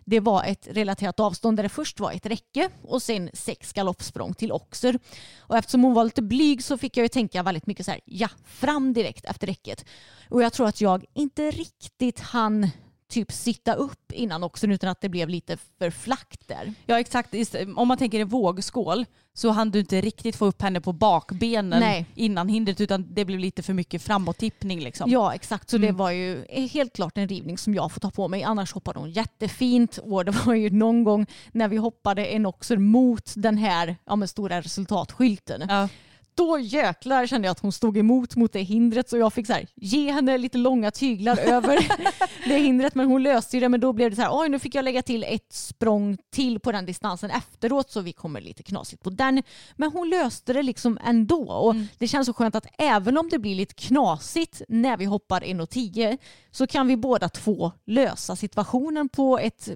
det 0.06 0.20
var 0.20 0.43
ett 0.43 0.68
relaterat 0.72 1.20
avstånd 1.20 1.58
där 1.58 1.64
det 1.64 1.70
först 1.70 1.99
var 1.99 2.12
ett 2.12 2.26
räcke 2.26 2.70
och 2.84 3.01
sen 3.01 3.30
sex 3.34 3.74
galoppsprång 3.74 4.34
till 4.34 4.51
Oxer. 4.51 4.99
Och 5.39 5.58
eftersom 5.58 5.84
hon 5.84 5.93
var 5.93 6.03
lite 6.03 6.22
blyg 6.22 6.64
så 6.64 6.78
fick 6.78 6.97
jag 6.97 7.03
ju 7.03 7.10
tänka 7.10 7.43
väldigt 7.43 7.68
mycket 7.68 7.86
så 7.86 7.91
här, 7.91 8.01
ja, 8.06 8.30
fram 8.45 8.93
direkt 8.93 9.26
efter 9.26 9.47
räcket. 9.47 9.86
Och 10.30 10.43
jag 10.43 10.53
tror 10.53 10.68
att 10.68 10.82
jag 10.82 11.06
inte 11.14 11.51
riktigt 11.51 12.20
hann 12.20 12.70
typ 13.10 13.32
sitta 13.32 13.74
upp 13.74 14.12
innan 14.12 14.43
Oxer 14.43 14.68
utan 14.68 14.89
att 14.89 15.01
det 15.01 15.10
blev 15.10 15.30
lite 15.30 15.58
för 15.80 15.89
flackt 15.89 16.47
där. 16.47 16.74
Ja 16.86 16.99
exakt, 16.99 17.36
om 17.76 17.88
man 17.88 17.97
tänker 17.97 18.20
en 18.20 18.28
vågskål 18.28 19.06
så 19.34 19.49
hann 19.49 19.72
du 19.72 19.80
inte 19.80 20.01
riktigt 20.01 20.36
få 20.36 20.45
upp 20.45 20.62
henne 20.62 20.82
på 20.82 20.93
bakbenen 20.93 21.80
Nej. 21.80 22.06
innan 22.16 22.49
hindret 22.49 22.82
utan 22.82 23.14
det 23.14 23.26
blev 23.26 23.39
lite 23.39 23.64
för 23.64 23.74
mycket 23.74 24.01
framåt-tippning 24.01 24.80
liksom. 24.80 25.12
Ja 25.12 25.34
exakt, 25.34 25.70
så 25.70 25.76
Mm. 25.76 25.88
det 25.88 25.93
var 25.93 26.12
ju 26.12 26.45
helt 26.72 26.93
klart 26.95 27.18
en 27.18 27.28
rivning 27.28 27.58
som 27.58 27.74
jag 27.74 27.91
får 27.91 27.99
ta 28.01 28.12
på 28.12 28.28
mig. 28.28 28.43
Annars 28.43 28.74
hoppade 28.74 28.99
hon 28.99 29.12
jättefint 29.12 29.97
och 29.97 30.26
det 30.26 30.32
var 30.32 30.53
ju 30.53 30.70
någon 30.70 31.03
gång 31.03 31.26
när 31.51 31.68
vi 31.68 31.78
hoppade 31.78 32.26
en 32.26 32.45
Oxer 32.45 32.78
mot 32.78 33.34
den 33.36 33.58
här 33.58 33.95
ja, 34.06 34.28
stora 34.28 34.62
resultatskylten. 34.62 35.66
Ja. 35.70 35.89
Då 36.36 36.60
jäklar 36.60 37.28
kände 37.28 37.48
jag 37.48 37.52
att 37.52 37.60
hon 37.60 37.72
stod 37.72 37.98
emot 37.98 38.36
mot 38.36 38.54
det 38.54 38.62
hindret 38.62 39.10
så 39.10 39.18
jag 39.18 39.34
fick 39.34 39.48
så 39.48 39.54
här, 39.54 39.68
ge 39.76 40.12
henne 40.12 40.38
lite 40.38 40.58
långa 40.58 40.92
tyglar 40.92 41.38
över 41.46 41.88
det 42.48 42.58
hindret 42.58 42.96
men 42.96 43.08
hon 43.08 43.24
löste 43.24 43.58
ju 43.58 43.62
det 43.62 43.70
men 43.70 43.80
då 43.80 43.94
blev 43.94 44.10
det 44.10 44.16
så 44.16 44.22
här 44.22 44.40
oj 44.40 44.50
nu 44.50 44.60
fick 44.60 44.76
jag 44.76 44.86
lägga 44.86 45.02
till 45.02 45.24
ett 45.24 45.54
språng 45.54 46.18
till 46.32 46.60
på 46.60 46.72
den 46.72 46.86
distansen 46.86 47.32
efteråt 47.32 47.92
så 47.92 48.02
vi 48.02 48.14
kommer 48.14 48.42
lite 48.42 48.64
knasigt 48.64 49.04
på 49.04 49.10
den. 49.10 49.44
Men 49.76 49.92
hon 49.92 50.10
löste 50.10 50.54
det 50.54 50.64
liksom 50.64 51.00
ändå 51.06 51.52
och 51.52 51.76
det 51.98 52.08
känns 52.08 52.26
så 52.26 52.34
skönt 52.34 52.56
att 52.56 52.68
även 52.78 53.18
om 53.18 53.30
det 53.30 53.40
blir 53.40 53.56
lite 53.56 53.74
knasigt 53.74 54.62
när 54.68 54.98
vi 54.98 55.06
hoppar 55.06 55.42
1,10 55.42 56.18
så 56.52 56.68
kan 56.68 56.88
vi 56.88 56.98
båda 56.98 57.30
två 57.30 57.72
lösa 57.86 58.36
situationen 58.36 59.10
på 59.10 59.40
ett 59.40 59.70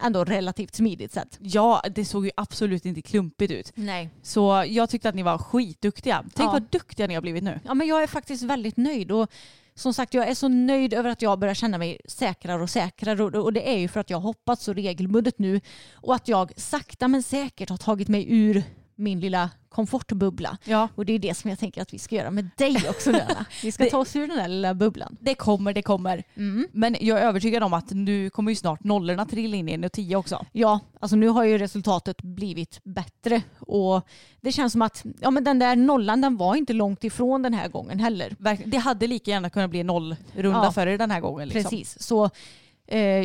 ändå 0.00 0.24
relativt 0.24 0.74
smidigt 0.74 1.12
sätt. 1.12 1.38
ja, 1.40 1.82
det 1.94 2.04
såg 2.04 2.24
ju 2.24 2.30
absolut 2.36 2.84
inte 2.84 3.02
klumpigt 3.02 3.52
ut. 3.52 3.72
Nej. 3.74 4.10
Så 4.22 4.64
jag 4.68 4.90
tyckte 4.90 5.08
att 5.08 5.14
ni 5.14 5.22
var 5.22 5.38
skitduktiga. 5.38 5.93
Tänk 6.02 6.48
Ja. 6.48 6.52
vad 6.52 6.62
duktiga 6.62 7.06
ni 7.06 7.14
har 7.14 7.22
blivit 7.22 7.42
nu. 7.44 7.60
Ja, 7.64 7.74
men 7.74 7.86
jag 7.86 8.02
är 8.02 8.06
faktiskt 8.06 8.42
väldigt 8.42 8.76
nöjd. 8.76 9.12
Och 9.12 9.30
som 9.74 9.94
sagt, 9.94 10.14
jag 10.14 10.28
är 10.28 10.34
så 10.34 10.48
nöjd 10.48 10.94
över 10.94 11.10
att 11.10 11.22
jag 11.22 11.38
börjar 11.38 11.54
känna 11.54 11.78
mig 11.78 12.00
säkrare 12.04 12.62
och 12.62 12.70
säkrare. 12.70 13.22
Och 13.40 13.52
det 13.52 13.68
är 13.74 13.78
ju 13.78 13.88
för 13.88 14.00
att 14.00 14.10
jag 14.10 14.16
har 14.16 14.22
hoppat 14.22 14.60
så 14.60 14.72
regelbundet 14.72 15.38
nu. 15.38 15.60
Och 15.94 16.14
att 16.14 16.28
jag 16.28 16.52
sakta 16.56 17.08
men 17.08 17.22
säkert 17.22 17.70
har 17.70 17.76
tagit 17.76 18.08
mig 18.08 18.26
ur 18.28 18.62
min 18.96 19.20
lilla 19.20 19.50
komfortbubbla. 19.68 20.58
Ja. 20.64 20.88
Och 20.94 21.06
det 21.06 21.12
är 21.12 21.18
det 21.18 21.34
som 21.34 21.50
jag 21.50 21.58
tänker 21.58 21.82
att 21.82 21.94
vi 21.94 21.98
ska 21.98 22.16
göra 22.16 22.30
med 22.30 22.50
dig 22.56 22.76
också 22.88 23.10
Lena. 23.12 23.46
Vi 23.62 23.72
ska 23.72 23.84
ta 23.84 23.98
oss 23.98 24.16
ur 24.16 24.28
den 24.28 24.36
där 24.36 24.48
lilla 24.48 24.74
bubblan. 24.74 25.16
Det 25.20 25.34
kommer, 25.34 25.72
det 25.72 25.82
kommer. 25.82 26.22
Mm. 26.34 26.68
Men 26.72 26.96
jag 27.00 27.18
är 27.18 27.22
övertygad 27.22 27.62
om 27.62 27.72
att 27.74 27.90
nu 27.90 28.30
kommer 28.30 28.52
ju 28.52 28.56
snart 28.56 28.84
nollorna 28.84 29.26
trilla 29.26 29.56
in 29.56 29.68
i 29.68 29.72
en 29.72 29.84
och 29.84 29.92
tio 29.92 30.16
också. 30.16 30.46
Ja, 30.52 30.80
alltså 31.00 31.16
nu 31.16 31.28
har 31.28 31.44
ju 31.44 31.58
resultatet 31.58 32.22
blivit 32.22 32.80
bättre 32.84 33.42
och 33.58 34.06
det 34.40 34.52
känns 34.52 34.72
som 34.72 34.82
att 34.82 35.04
ja, 35.20 35.30
men 35.30 35.44
den 35.44 35.58
där 35.58 35.76
nollan 35.76 36.20
den 36.20 36.36
var 36.36 36.54
inte 36.56 36.72
långt 36.72 37.04
ifrån 37.04 37.42
den 37.42 37.54
här 37.54 37.68
gången 37.68 38.00
heller. 38.00 38.36
Det 38.66 38.78
hade 38.78 39.06
lika 39.06 39.30
gärna 39.30 39.50
kunnat 39.50 39.70
bli 39.70 39.82
nollrunda 39.82 40.64
Ja. 40.64 40.72
för 40.72 40.86
er 40.86 40.98
den 40.98 41.10
här 41.10 41.20
gången. 41.20 41.48
Liksom. 41.48 41.70
Precis. 41.70 42.02
Så 42.02 42.30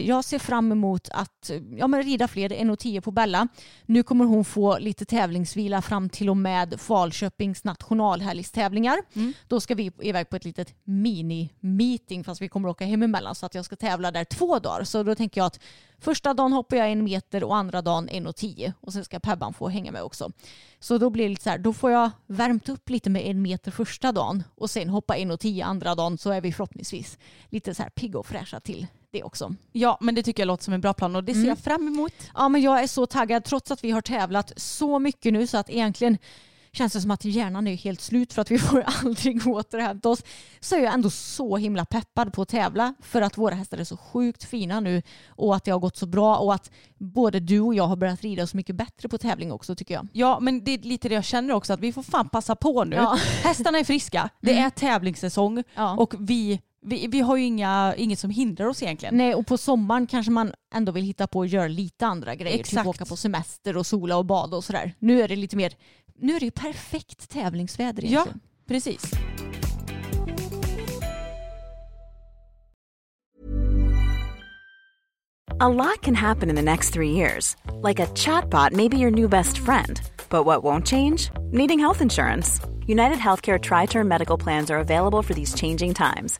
jag 0.05 0.25
ser 0.25 0.39
fram 0.39 0.71
emot 0.71 1.09
att 1.11 1.49
eh, 1.49 1.61
ja, 1.77 1.87
men 1.87 2.03
rida 2.03 2.27
fler 2.27 2.49
1,10 2.49 3.01
på 3.01 3.11
Bella. 3.11 3.47
Nu 3.85 4.03
kommer 4.03 4.25
hon 4.25 4.45
få 4.45 4.77
lite 4.77 5.05
tävlingsvila 5.05 5.81
fram 5.81 6.09
till 6.09 6.29
och 6.29 6.37
med 6.37 6.81
Falköpings 6.81 7.63
nationalhelgstävlingar. 7.63 8.97
Mm. 9.13 9.33
Då 9.47 9.59
ska 9.59 9.75
vi 9.75 9.91
iväg 10.01 10.29
på 10.29 10.35
ett 10.35 10.45
litet 10.45 10.75
mini-meeting 10.83 12.23
fast 12.23 12.41
vi 12.41 12.49
kommer 12.49 12.69
åka 12.69 12.85
hem 12.85 13.03
emellan 13.03 13.35
så 13.35 13.45
att 13.45 13.55
jag 13.55 13.65
ska 13.65 13.75
tävla 13.75 14.11
där 14.11 14.23
två 14.23 14.59
dagar. 14.59 14.83
Så 14.83 15.03
då 15.03 15.15
tänker 15.15 15.41
jag 15.41 15.45
att 15.45 15.59
första 15.97 16.33
dagen 16.33 16.53
hoppar 16.53 16.77
jag 16.77 16.91
en 16.91 17.03
meter 17.03 17.43
och 17.43 17.55
andra 17.55 17.81
dagen 17.81 18.09
1,10 18.09 18.73
och 18.81 18.93
sen 18.93 19.05
ska 19.05 19.19
Pebban 19.19 19.53
få 19.53 19.69
hänga 19.69 19.91
med 19.91 20.03
också. 20.03 20.31
Så 20.79 20.97
då 20.97 21.09
blir 21.09 21.23
det 21.23 21.29
lite 21.29 21.43
så 21.43 21.49
här, 21.49 21.57
då 21.57 21.73
får 21.73 21.91
jag 21.91 22.11
värmt 22.27 22.69
upp 22.69 22.89
lite 22.89 23.09
med 23.09 23.21
en 23.25 23.41
meter 23.41 23.71
första 23.71 24.11
dagen 24.11 24.43
och 24.55 24.69
sen 24.69 24.89
hoppa 24.89 25.15
1,10 25.15 25.63
andra 25.63 25.95
dagen 25.95 26.17
så 26.17 26.31
är 26.31 26.41
vi 26.41 26.53
förhoppningsvis 26.53 27.17
lite 27.49 27.75
så 27.75 27.83
här 27.83 27.89
pigga 27.89 28.19
och 28.19 28.25
fräscha 28.25 28.59
till 28.59 28.87
det 29.11 29.23
också. 29.23 29.55
Ja, 29.71 29.97
men 30.01 30.15
det 30.15 30.23
tycker 30.23 30.41
jag 30.43 30.47
låter 30.47 30.63
som 30.63 30.73
en 30.73 30.81
bra 30.81 30.93
plan 30.93 31.15
och 31.15 31.23
det 31.23 31.33
ser 31.33 31.39
Mm. 31.39 31.49
jag 31.49 31.57
fram 31.59 31.87
emot. 31.87 32.13
Ja, 32.35 32.49
men 32.49 32.61
jag 32.61 32.83
är 32.83 32.87
så 32.87 33.05
taggad 33.05 33.43
trots 33.43 33.71
att 33.71 33.83
vi 33.83 33.91
har 33.91 34.01
tävlat 34.01 34.53
så 34.57 34.99
mycket 34.99 35.33
nu 35.33 35.47
så 35.47 35.57
att 35.57 35.69
egentligen 35.69 36.17
känns 36.71 36.93
det 36.93 37.01
som 37.01 37.11
att 37.11 37.25
hjärnan 37.25 37.67
är 37.67 37.75
helt 37.75 38.01
slut 38.01 38.33
för 38.33 38.41
att 38.41 38.51
vi 38.51 38.57
får 38.59 38.83
aldrig 39.05 39.47
återhämta 39.47 40.09
oss. 40.09 40.23
Så 40.59 40.75
är 40.75 40.79
jag 40.79 40.93
ändå 40.93 41.09
så 41.09 41.57
himla 41.57 41.85
peppad 41.85 42.33
på 42.33 42.41
att 42.41 42.49
tävla 42.49 42.93
för 43.01 43.21
att 43.21 43.37
våra 43.37 43.55
hästar 43.55 43.77
är 43.77 43.83
så 43.83 43.97
sjukt 43.97 44.43
fina 44.43 44.79
nu 44.79 45.01
och 45.27 45.55
att 45.55 45.63
det 45.63 45.71
har 45.71 45.79
gått 45.79 45.97
så 45.97 46.05
bra 46.05 46.37
och 46.37 46.53
att 46.53 46.71
både 46.97 47.39
du 47.39 47.59
och 47.59 47.75
jag 47.75 47.87
har 47.87 47.95
börjat 47.95 48.21
rida 48.21 48.47
så 48.47 48.57
mycket 48.57 48.75
bättre 48.75 49.09
på 49.09 49.17
tävling 49.17 49.51
också 49.51 49.75
tycker 49.75 49.93
jag. 49.93 50.07
Ja, 50.13 50.39
men 50.39 50.63
det 50.63 50.71
är 50.71 50.77
lite 50.77 51.09
det 51.09 51.15
jag 51.15 51.23
känner 51.25 51.53
också 51.53 51.73
att 51.73 51.79
vi 51.79 51.93
får 51.93 52.03
fan 52.03 52.29
passa 52.29 52.55
på 52.55 52.83
nu. 52.83 52.95
Ja. 52.95 53.17
Hästarna 53.43 53.79
är 53.79 53.83
friska, 53.83 54.29
det 54.41 54.57
är 54.57 54.69
tävlingssäsong 54.69 55.63
Ja. 55.75 55.95
och 55.97 56.13
vi, 56.19 56.61
vi, 56.81 57.07
vi 57.07 57.19
har 57.19 57.37
ju 57.37 57.43
inga, 57.45 57.93
inget 57.97 58.19
som 58.19 58.29
hindrar 58.29 58.65
oss 58.65 58.83
egentligen. 58.83 59.17
Nej, 59.17 59.35
och 59.35 59.47
på 59.47 59.57
sommaren 59.57 60.07
kanske 60.07 60.31
man 60.31 60.53
ändå 60.75 60.91
vill 60.91 61.03
hitta 61.03 61.27
på 61.27 61.41
att 61.41 61.49
göra 61.49 61.67
lite 61.67 62.05
andra 62.05 62.35
grejer. 62.35 62.59
Exakt. 62.59 62.83
Typ 62.83 62.87
åka 62.87 63.05
på 63.05 63.15
semester 63.15 63.77
och 63.77 63.85
sola 63.85 64.17
och 64.17 64.25
bada 64.25 64.57
och 64.57 64.63
sådär. 64.63 64.93
Nu 64.99 65.21
är 65.21 65.27
det 65.27 65.35
lite 65.35 65.55
mer, 65.57 65.73
nu 66.19 66.35
är 66.35 66.39
det 66.39 66.45
ju 66.45 66.51
perfekt 66.51 67.29
tävlingsväder 67.29 68.03
Ja, 68.03 68.09
egentligen. 68.09 68.39
precis. 68.67 69.11
A 75.61 75.67
lot 75.67 76.01
can 76.01 76.15
happen 76.15 76.49
in 76.49 76.55
the 76.55 76.61
next 76.61 76.93
three 76.93 77.11
years. 77.11 77.57
Like 77.83 77.99
a 77.99 78.07
chatbot 78.15 78.71
may 78.71 78.87
be 78.87 78.97
your 78.97 79.11
new 79.11 79.27
best 79.27 79.57
friend. 79.57 79.99
But 80.29 80.45
what 80.45 80.63
won't 80.63 80.85
change? 80.87 81.31
Needing 81.51 81.79
health 81.79 82.01
insurance. 82.01 82.61
United 82.87 83.17
Healthcare 83.17 83.59
Tri 83.61 83.85
Term 83.87 84.07
Medical 84.07 84.37
Plans 84.37 84.71
are 84.71 84.79
available 84.79 85.21
for 85.21 85.33
these 85.33 85.53
changing 85.53 85.93
times. 85.93 86.39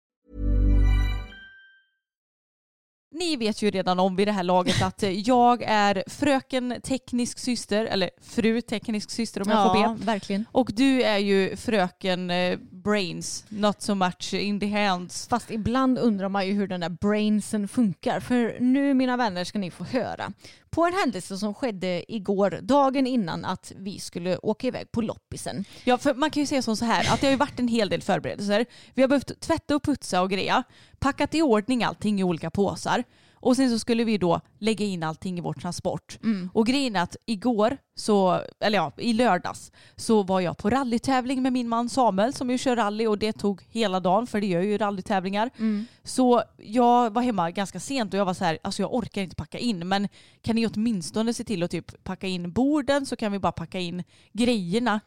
Ni 3.21 3.35
vet 3.35 3.61
ju 3.61 3.71
redan 3.71 3.99
om 3.99 4.15
vid 4.15 4.27
det 4.27 4.31
här 4.31 4.43
laget 4.43 4.81
att 4.83 5.03
eh, 5.03 5.11
jag 5.11 5.63
är 5.63 6.03
fröken 6.07 6.75
teknisk 6.83 7.39
syster, 7.39 7.85
eller 7.85 8.09
fru 8.21 8.61
teknisk 8.61 9.11
syster 9.11 9.41
om 9.41 9.49
jag 9.49 9.67
får 9.67 9.95
be. 9.95 10.05
verkligen. 10.05 10.45
Och 10.51 10.69
du 10.73 11.03
är 11.03 11.17
ju 11.17 11.55
fröken 11.55 12.31
eh, 12.31 12.59
brains, 12.83 13.45
not 13.49 13.81
so 13.81 13.95
much 13.95 14.33
in 14.33 14.59
the 14.59 14.67
hands. 14.67 15.27
Fast 15.27 15.51
ibland 15.51 15.97
undrar 15.99 16.29
man 16.29 16.47
ju 16.47 16.53
hur 16.53 16.67
den 16.67 16.79
där 16.79 16.89
brainsen 16.89 17.67
funkar. 17.67 18.19
För 18.19 18.57
nu 18.59 18.93
mina 18.93 19.17
vänner 19.17 19.43
ska 19.43 19.59
ni 19.59 19.71
få 19.71 19.83
höra. 19.83 20.33
På 20.69 20.85
en 20.85 20.93
händelse 20.93 21.37
som 21.37 21.53
skedde 21.53 22.13
igår, 22.13 22.59
dagen 22.61 23.07
innan 23.07 23.45
att 23.45 23.71
vi 23.75 23.99
skulle 23.99 24.37
åka 24.37 24.67
iväg 24.67 24.91
på 24.91 25.01
loppisen. 25.01 25.65
Ja, 25.83 25.97
för 25.97 26.13
man 26.13 26.31
kan 26.31 26.41
ju 26.43 26.47
säga 26.47 26.61
som 26.61 26.77
så 26.77 26.85
här 26.85 27.13
att 27.13 27.21
det 27.21 27.27
har 27.27 27.31
ju 27.31 27.37
varit 27.37 27.59
en 27.59 27.67
hel 27.67 27.89
del 27.89 28.01
förberedelser. 28.01 28.65
Vi 28.93 29.01
har 29.01 29.09
behövt 29.09 29.39
tvätta 29.39 29.75
och 29.75 29.83
putsa 29.83 30.21
och 30.21 30.29
greja, 30.29 30.63
packat 30.99 31.35
i 31.35 31.41
ordning 31.41 31.83
allting 31.83 32.19
i 32.19 32.23
olika 32.23 32.49
påsar. 32.49 33.03
Och 33.41 33.55
sen 33.55 33.69
så 33.69 33.79
skulle 33.79 34.03
vi 34.03 34.17
då 34.17 34.41
lägga 34.59 34.85
in 34.85 35.03
allting 35.03 35.37
i 35.37 35.41
vår 35.41 35.53
transport. 35.53 36.19
Mm. 36.23 36.49
Och 36.53 36.65
grejen 36.65 36.95
är 36.95 37.01
att 37.01 37.15
igår, 37.25 37.77
så, 37.95 38.41
eller 38.59 38.77
ja, 38.77 38.91
i 38.97 39.13
lördags, 39.13 39.71
så 39.95 40.23
var 40.23 40.39
jag 40.39 40.57
på 40.57 40.69
rallytävling 40.69 41.41
med 41.41 41.53
min 41.53 41.67
man 41.67 41.89
Samuel 41.89 42.33
som 42.33 42.49
ju 42.49 42.57
kör 42.57 42.75
rally 42.75 43.07
och 43.07 43.17
det 43.17 43.33
tog 43.33 43.61
hela 43.69 43.99
dagen 43.99 44.27
för 44.27 44.41
det 44.41 44.47
gör 44.47 44.61
ju 44.61 44.77
rallytävlingar. 44.77 45.49
Mm. 45.57 45.85
Så 46.03 46.43
jag 46.57 47.13
var 47.13 47.21
hemma 47.21 47.51
ganska 47.51 47.79
sent 47.79 48.13
och 48.13 48.19
jag 48.19 48.25
var 48.25 48.33
så 48.33 48.45
här, 48.45 48.57
alltså 48.61 48.81
jag 48.81 48.93
orkar 48.93 49.21
inte 49.21 49.35
packa 49.35 49.57
in 49.57 49.87
men 49.87 50.07
kan 50.41 50.55
ni 50.55 50.67
åtminstone 50.67 51.33
se 51.33 51.43
till 51.43 51.63
att 51.63 51.71
typ 51.71 52.03
packa 52.03 52.27
in 52.27 52.51
borden 52.51 53.05
så 53.05 53.15
kan 53.15 53.31
vi 53.31 53.39
bara 53.39 53.51
packa 53.51 53.79
in 53.79 54.03
grejerna 54.33 54.99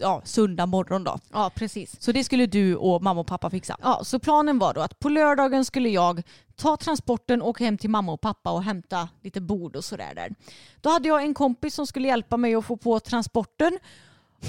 ja, 0.00 0.22
söndag 0.24 0.66
morgon 0.66 1.04
då. 1.04 1.18
Ja, 1.32 1.50
precis. 1.54 2.02
Så 2.02 2.12
det 2.12 2.24
skulle 2.24 2.46
du 2.46 2.76
och 2.76 3.02
mamma 3.02 3.20
och 3.20 3.26
pappa 3.26 3.50
fixa. 3.50 3.76
Ja, 3.82 4.00
så 4.04 4.18
planen 4.18 4.58
var 4.58 4.74
då 4.74 4.80
att 4.80 4.98
på 4.98 5.08
lördagen 5.08 5.64
skulle 5.64 5.88
jag 5.88 6.22
ta 6.56 6.76
transporten, 6.76 7.42
åka 7.42 7.64
hem 7.64 7.78
till 7.78 7.90
mamma 7.90 8.12
och 8.12 8.20
pappa 8.20 8.50
och 8.50 8.62
hämta 8.62 9.08
lite 9.22 9.40
bord 9.40 9.76
och 9.76 9.84
sådär 9.84 10.14
där. 10.14 10.34
Då 10.80 10.90
hade 10.90 11.08
jag 11.08 11.22
en 11.22 11.34
kompis 11.34 11.74
som 11.74 11.86
skulle 11.86 12.08
hjälpa 12.08 12.36
mig 12.36 12.54
att 12.54 12.64
få 12.64 12.76
på 12.76 13.00
transporten 13.00 13.78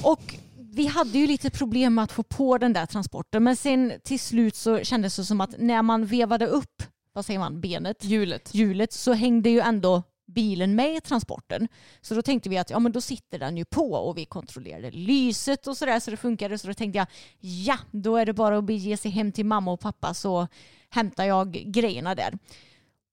och 0.03 0.35
vi 0.57 0.85
hade 0.87 1.17
ju 1.19 1.27
lite 1.27 1.49
problem 1.49 1.95
med 1.95 2.03
att 2.03 2.11
få 2.11 2.23
på 2.23 2.57
den 2.57 2.73
där 2.73 2.85
transporten 2.85 3.43
men 3.43 3.55
sen 3.55 3.93
till 4.03 4.19
slut 4.19 4.55
så 4.55 4.79
kändes 4.79 5.15
det 5.15 5.25
som 5.25 5.41
att 5.41 5.55
när 5.57 5.81
man 5.81 6.05
vevade 6.05 6.47
upp, 6.47 6.83
vad 7.13 7.25
säger 7.25 7.39
man, 7.39 7.61
benet, 7.61 8.03
Hjulet. 8.03 8.49
hjulet 8.53 8.93
så 8.93 9.13
hängde 9.13 9.49
ju 9.49 9.59
ändå 9.59 10.03
bilen 10.33 10.75
med 10.75 10.95
i 10.95 11.01
transporten. 11.01 11.67
Så 12.01 12.15
då 12.15 12.21
tänkte 12.21 12.49
vi 12.49 12.57
att 12.57 12.69
ja, 12.69 12.79
men 12.79 12.91
då 12.91 13.01
sitter 13.01 13.39
den 13.39 13.57
ju 13.57 13.65
på 13.65 13.93
och 13.93 14.17
vi 14.17 14.25
kontrollerade 14.25 14.91
lyset 14.91 15.67
och 15.67 15.77
sådär 15.77 15.99
så 15.99 16.11
det 16.11 16.17
funkade. 16.17 16.57
Så 16.57 16.67
då 16.67 16.73
tänkte 16.73 16.97
jag 16.97 17.07
ja, 17.39 17.77
då 17.91 18.17
är 18.17 18.25
det 18.25 18.33
bara 18.33 18.57
att 18.57 18.63
bege 18.63 18.97
sig 18.97 19.11
hem 19.11 19.31
till 19.31 19.45
mamma 19.45 19.71
och 19.71 19.79
pappa 19.79 20.13
så 20.13 20.47
hämtar 20.89 21.23
jag 21.23 21.51
grejerna 21.51 22.15
där. 22.15 22.37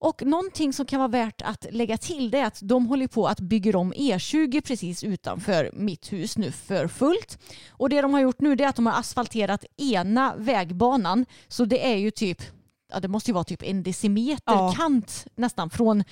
Och 0.01 0.23
någonting 0.23 0.73
som 0.73 0.87
kan 0.87 0.99
vara 0.99 1.09
värt 1.09 1.43
att 1.43 1.67
lägga 1.71 1.99
till 1.99 2.31
det 2.31 2.39
är 2.39 2.47
att 2.47 2.61
de 2.63 2.87
håller 2.87 3.07
på 3.07 3.27
att 3.27 3.41
bygga 3.41 3.79
om 3.79 3.93
E20 3.95 4.61
precis 4.61 5.05
utanför 5.05 5.71
mitt 5.73 6.13
hus 6.13 6.39
nu 6.39 6.53
för 6.53 6.89
fullt. 6.89 7.39
Och 7.71 7.89
det 7.89 8.03
de 8.03 8.15
har 8.15 8.21
gjort 8.21 8.41
nu 8.41 8.53
är 8.53 8.67
att 8.67 8.77
de 8.77 8.87
har 8.87 9.01
asfalterat 9.01 9.65
ena 9.77 10.35
vägbanan 10.37 11.27
så 11.49 11.65
det 11.65 11.93
är 11.93 11.97
ju 11.97 12.11
typ 12.11 12.43
ja, 12.93 13.01
det 13.01 13.09
måste 13.09 13.31
ju 13.31 13.35
vara 13.35 13.45
typ 13.45 13.63
en 13.63 13.83
decimeter 13.83 14.53
Ja. 14.53 14.75
kant 14.77 15.27
nästan 15.35 15.71
från 15.71 16.05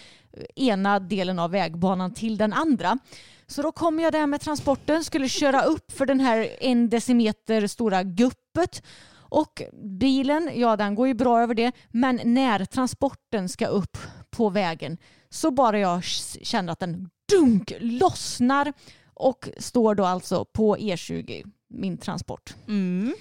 ena 0.57 1.01
delen 1.01 1.39
av 1.39 1.51
vägbanan 1.51 2.15
till 2.15 2.37
den 2.37 2.53
andra. 2.53 2.99
Så 3.47 3.63
då 3.63 3.73
kom 3.73 4.01
jag 4.01 4.13
där 4.13 4.27
med 4.27 4.41
transporten, 4.41 5.05
skulle 5.05 5.29
köra 5.29 5.63
upp 5.63 5.93
för 5.93 6.07
den 6.07 6.21
här 6.21 6.49
en 6.61 6.89
decimeter 6.89 7.67
stora 7.67 8.03
guppet 8.03 8.83
och 9.29 9.63
bilen, 10.01 10.51
ja 10.55 10.77
den 10.77 10.95
går 10.95 11.07
ju 11.09 11.15
bra 11.15 11.41
över 11.43 11.55
det, 11.55 11.73
men 11.89 12.21
när 12.25 12.65
transporten 12.65 13.49
ska 13.49 13.67
upp 13.67 13.99
på 14.31 14.49
vägen 14.51 14.99
så 15.31 15.51
bara 15.51 15.79
jag 15.79 16.05
känner 16.43 16.73
att 16.73 16.81
den 16.81 17.11
dunk 17.33 17.73
lossnar 17.81 18.73
och 19.15 19.49
står 19.59 19.95
då 19.95 20.05
alltså 20.05 20.45
på 20.45 20.77
E20, 20.77 21.51
min 21.69 21.99
transport. 21.99 22.55
Mm. 22.69 23.15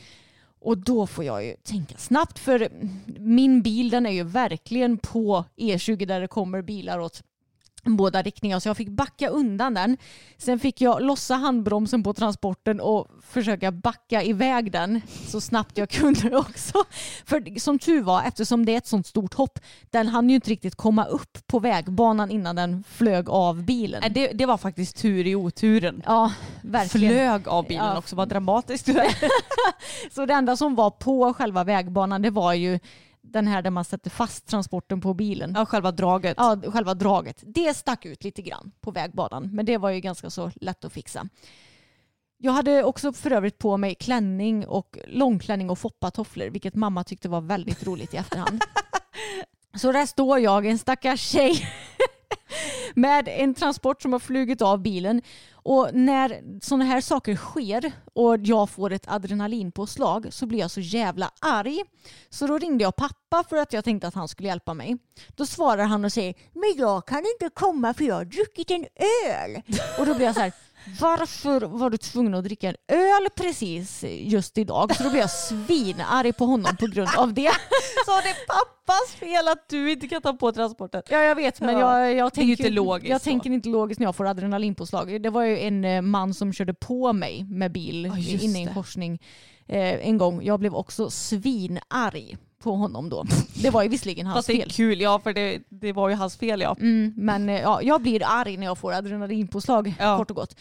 Och 0.66 0.78
då 0.78 1.08
får 1.08 1.24
jag 1.24 1.46
ju 1.46 1.56
tänka 1.64 1.98
snabbt 1.98 2.40
för 2.40 2.70
min 3.20 3.62
bil 3.62 3.90
den 3.90 4.06
är 4.06 4.12
ju 4.12 4.24
verkligen 4.24 4.98
på 4.98 5.46
E20 5.58 6.06
där 6.06 6.22
det 6.22 6.28
kommer 6.28 6.62
bilar 6.62 7.00
åt 7.00 7.24
båda 7.86 8.22
riktningar 8.22 8.60
så 8.60 8.70
jag 8.70 8.78
fick 8.78 8.90
backa 8.90 9.28
undan 9.30 9.74
den. 9.74 9.98
Sen 10.38 10.60
fick 10.60 10.82
jag 10.82 11.02
lossa 11.04 11.36
handbromsen 11.36 12.04
på 12.04 12.14
transporten 12.14 12.80
och 12.82 13.08
försöka 13.30 13.72
backa 13.72 14.24
iväg 14.24 14.72
den 14.72 15.02
så 15.28 15.42
snabbt 15.42 15.78
jag 15.78 15.90
kunde 16.00 16.38
också. 16.38 16.84
För 17.26 17.60
som 17.60 17.80
tur 17.80 18.02
var, 18.02 18.24
eftersom 18.24 18.66
det 18.66 18.72
är 18.74 18.78
ett 18.78 18.88
sånt 18.88 19.08
stort 19.08 19.34
hopp, 19.34 19.60
den 19.90 20.08
hann 20.08 20.30
ju 20.30 20.36
inte 20.36 20.50
riktigt 20.50 20.76
komma 20.76 21.06
upp 21.06 21.48
på 21.48 21.60
vägbanan 21.60 22.32
innan 22.32 22.56
den 22.56 22.84
flög 22.90 23.30
av 23.30 23.64
bilen. 23.64 24.00
Nej, 24.02 24.10
Det, 24.10 24.28
det 24.28 24.46
var 24.46 24.58
faktiskt 24.58 24.98
tur 24.98 25.28
i 25.28 25.36
oturen. 25.36 26.02
Ja, 26.06 26.32
verkligen. 26.62 27.14
Flög 27.14 27.48
av 27.48 27.68
bilen 27.68 27.86
Ja. 27.86 27.98
också, 27.98 28.16
vad 28.16 28.30
dramatiskt. 28.30 28.90
Så 30.12 30.26
det 30.26 30.34
enda 30.34 30.58
som 30.58 30.76
var 30.76 30.90
på 30.92 31.34
själva 31.34 31.64
vägbanan 31.64 32.22
det 32.22 32.30
var 32.30 32.54
ju 32.54 32.80
den 33.32 33.48
här 33.48 33.62
där 33.62 33.72
man 33.72 33.86
sätter 33.86 34.10
fast 34.10 34.48
transporten 34.48 35.02
på 35.02 35.14
bilen. 35.14 35.54
Ja, 35.56 35.66
själva 35.66 35.92
draget. 35.92 36.34
Ja, 36.38 36.58
själva 36.68 36.94
draget. 36.94 37.44
Det 37.46 37.74
stack 37.74 38.06
ut 38.06 38.24
lite 38.24 38.42
grann 38.42 38.72
på 38.82 38.92
vägbanan 38.92 39.50
men 39.54 39.66
det 39.66 39.78
var 39.78 39.90
ju 39.90 40.00
ganska 40.00 40.30
så 40.30 40.52
lätt 40.56 40.86
att 40.86 40.94
fixa. 40.94 41.28
Jag 42.38 42.52
hade 42.52 42.84
också 42.84 43.14
för 43.14 43.32
övrigt 43.32 43.58
på 43.58 43.78
mig 43.78 43.96
klänning 43.96 44.68
och 44.68 44.98
långklänning 45.08 45.70
och 45.70 45.80
foppatofflor 45.80 46.50
vilket 46.50 46.76
mamma 46.76 47.04
tyckte 47.04 47.30
var 47.30 47.42
väldigt 47.42 47.88
roligt 47.88 48.14
i 48.14 48.18
efterhand. 48.18 48.62
Så 49.76 49.92
där 49.92 50.06
står 50.06 50.40
jag, 50.40 50.66
en 50.66 50.78
stackars 50.78 51.22
tjej 51.22 51.70
med 52.96 53.28
en 53.28 53.54
transport 53.54 54.02
som 54.02 54.14
har 54.14 54.20
flugit 54.20 54.62
av 54.62 54.82
bilen. 54.82 55.22
Och 55.54 55.90
när 55.94 56.42
sådana 56.62 56.86
här 56.86 57.02
saker 57.02 57.36
sker 57.36 57.92
och 58.14 58.38
jag 58.40 58.70
får 58.70 58.92
ett 58.92 59.08
adrenalinpåslag 59.08 60.28
så 60.34 60.46
blir 60.46 60.60
jag 60.60 60.72
så 60.72 60.80
jävla 60.80 61.32
arg. 61.42 61.84
Så 62.30 62.48
då 62.48 62.58
ringde 62.58 62.84
jag 62.84 62.96
pappa 62.96 63.44
för 63.50 63.58
att 63.58 63.74
jag 63.74 63.84
tänkte 63.84 64.08
att 64.08 64.14
han 64.14 64.28
skulle 64.28 64.50
hjälpa 64.50 64.74
mig. 64.74 64.98
Då 65.36 65.46
svarar 65.46 65.84
han 65.84 66.06
och 66.06 66.14
säger 66.14 66.34
men 66.54 66.74
jag 66.78 67.08
kan 67.08 67.18
inte 67.18 67.50
komma 67.54 67.94
för 67.94 68.04
jag 68.04 68.16
har 68.16 68.26
druckit 68.26 68.72
en 68.72 68.86
öl. 69.30 69.62
Och 70.00 70.06
då 70.06 70.14
blir 70.14 70.26
jag 70.26 70.36
så 70.36 70.42
här 70.42 70.54
varför 71.00 71.62
var 71.62 71.90
du 71.90 71.98
tvungen 71.98 72.34
att 72.34 72.44
dricka 72.44 72.70
en 72.70 72.76
öl 72.88 73.28
precis 73.36 74.04
just 74.08 74.58
idag? 74.58 74.96
Så 74.96 75.04
då 75.04 75.10
blir 75.10 75.20
jag 75.20 75.30
svinarg 75.30 76.38
på 76.38 76.46
honom 76.46 76.78
på 76.78 76.88
grund 76.88 77.10
av 77.18 77.34
det. 77.34 77.52
Så 78.06 78.12
det 78.24 78.30
är 78.30 78.46
pappas 78.48 79.16
fel 79.20 79.48
att 79.48 79.70
du 79.70 79.92
inte 79.92 80.08
kan 80.08 80.22
ta 80.22 80.34
på 80.34 80.52
transporten. 80.52 81.02
Ja 81.10 81.18
jag 81.18 81.36
vet 81.36 81.62
men 81.62 81.78
Ja, 81.78 82.00
jag, 82.00 82.16
jag, 82.16 82.34
tänker, 82.34 82.52
inte 82.52 82.70
logiskt 82.70 83.10
jag 83.10 83.22
tänker 83.22 83.50
inte 83.50 83.70
logiskt 83.70 84.00
när 84.00 84.08
jag 84.08 84.16
får 84.16 84.28
adrenalinpåslag. 84.28 85.22
Det 85.22 85.30
var 85.30 85.44
ju 85.44 85.60
en 85.60 85.86
eh, 85.86 86.02
man 86.02 86.34
som 86.34 86.54
körde 86.54 86.74
på 86.74 87.14
mig 87.14 87.44
med 87.44 87.72
bil 87.72 88.12
just 88.18 88.44
inne 88.44 88.60
i 88.60 88.64
en 88.64 88.74
korsning 88.74 89.22
eh, 89.68 90.08
en 90.08 90.18
gång. 90.18 90.44
Jag 90.44 90.60
blev 90.60 90.76
också 90.76 91.10
svinarg 91.10 92.38
på 92.66 92.76
honom 92.76 93.10
då. 93.10 93.26
Det 93.62 93.70
var 93.70 93.84
ju 93.84 93.90
visserligen 93.90 94.26
hans 94.28 94.38
Fast 94.38 94.48
det 94.48 94.54
är 94.54 94.58
fel. 94.62 94.72
kul, 94.72 95.02
ja 95.02 95.20
för 95.20 95.34
det, 95.34 95.60
det 95.70 95.94
var 95.94 96.10
ju 96.10 96.16
hans 96.16 96.38
fel 96.38 96.62
ja. 96.62 96.76
Mm, 96.80 97.14
men 97.18 97.50
eh, 97.50 97.62
ja, 97.62 97.82
jag 97.82 98.02
blir 98.02 98.22
arg 98.26 98.58
när 98.58 98.66
jag 98.66 98.78
får 98.78 98.94
adrenalinpåslag 98.94 99.94
Ja. 100.00 100.18
kort 100.18 100.30
och 100.30 100.36
gott. 100.36 100.56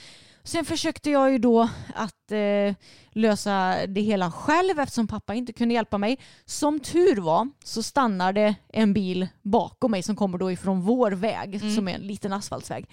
Sen 0.46 0.64
försökte 0.64 1.10
jag 1.10 1.32
ju 1.32 1.38
då 1.38 1.68
att 1.94 2.32
eh, 2.32 2.74
lösa 3.12 3.74
det 3.88 4.00
hela 4.00 4.30
själv 4.32 4.78
eftersom 4.80 5.06
pappa 5.06 5.34
inte 5.34 5.52
kunde 5.52 5.74
hjälpa 5.74 5.98
mig. 5.98 6.18
Som 6.44 6.80
tur 6.80 7.16
var 7.20 7.48
så 7.64 7.82
stannade 7.82 8.54
en 8.72 8.92
bil 8.92 9.28
bakom 9.42 9.90
mig 9.90 10.02
som 10.02 10.16
kommer 10.16 10.38
då 10.38 10.52
ifrån 10.52 10.80
vår 10.80 11.10
väg 11.12 11.60
som 11.74 11.88
är 11.88 11.94
en 11.94 12.00
liten 12.06 12.32
asfaltsväg. 12.32 12.86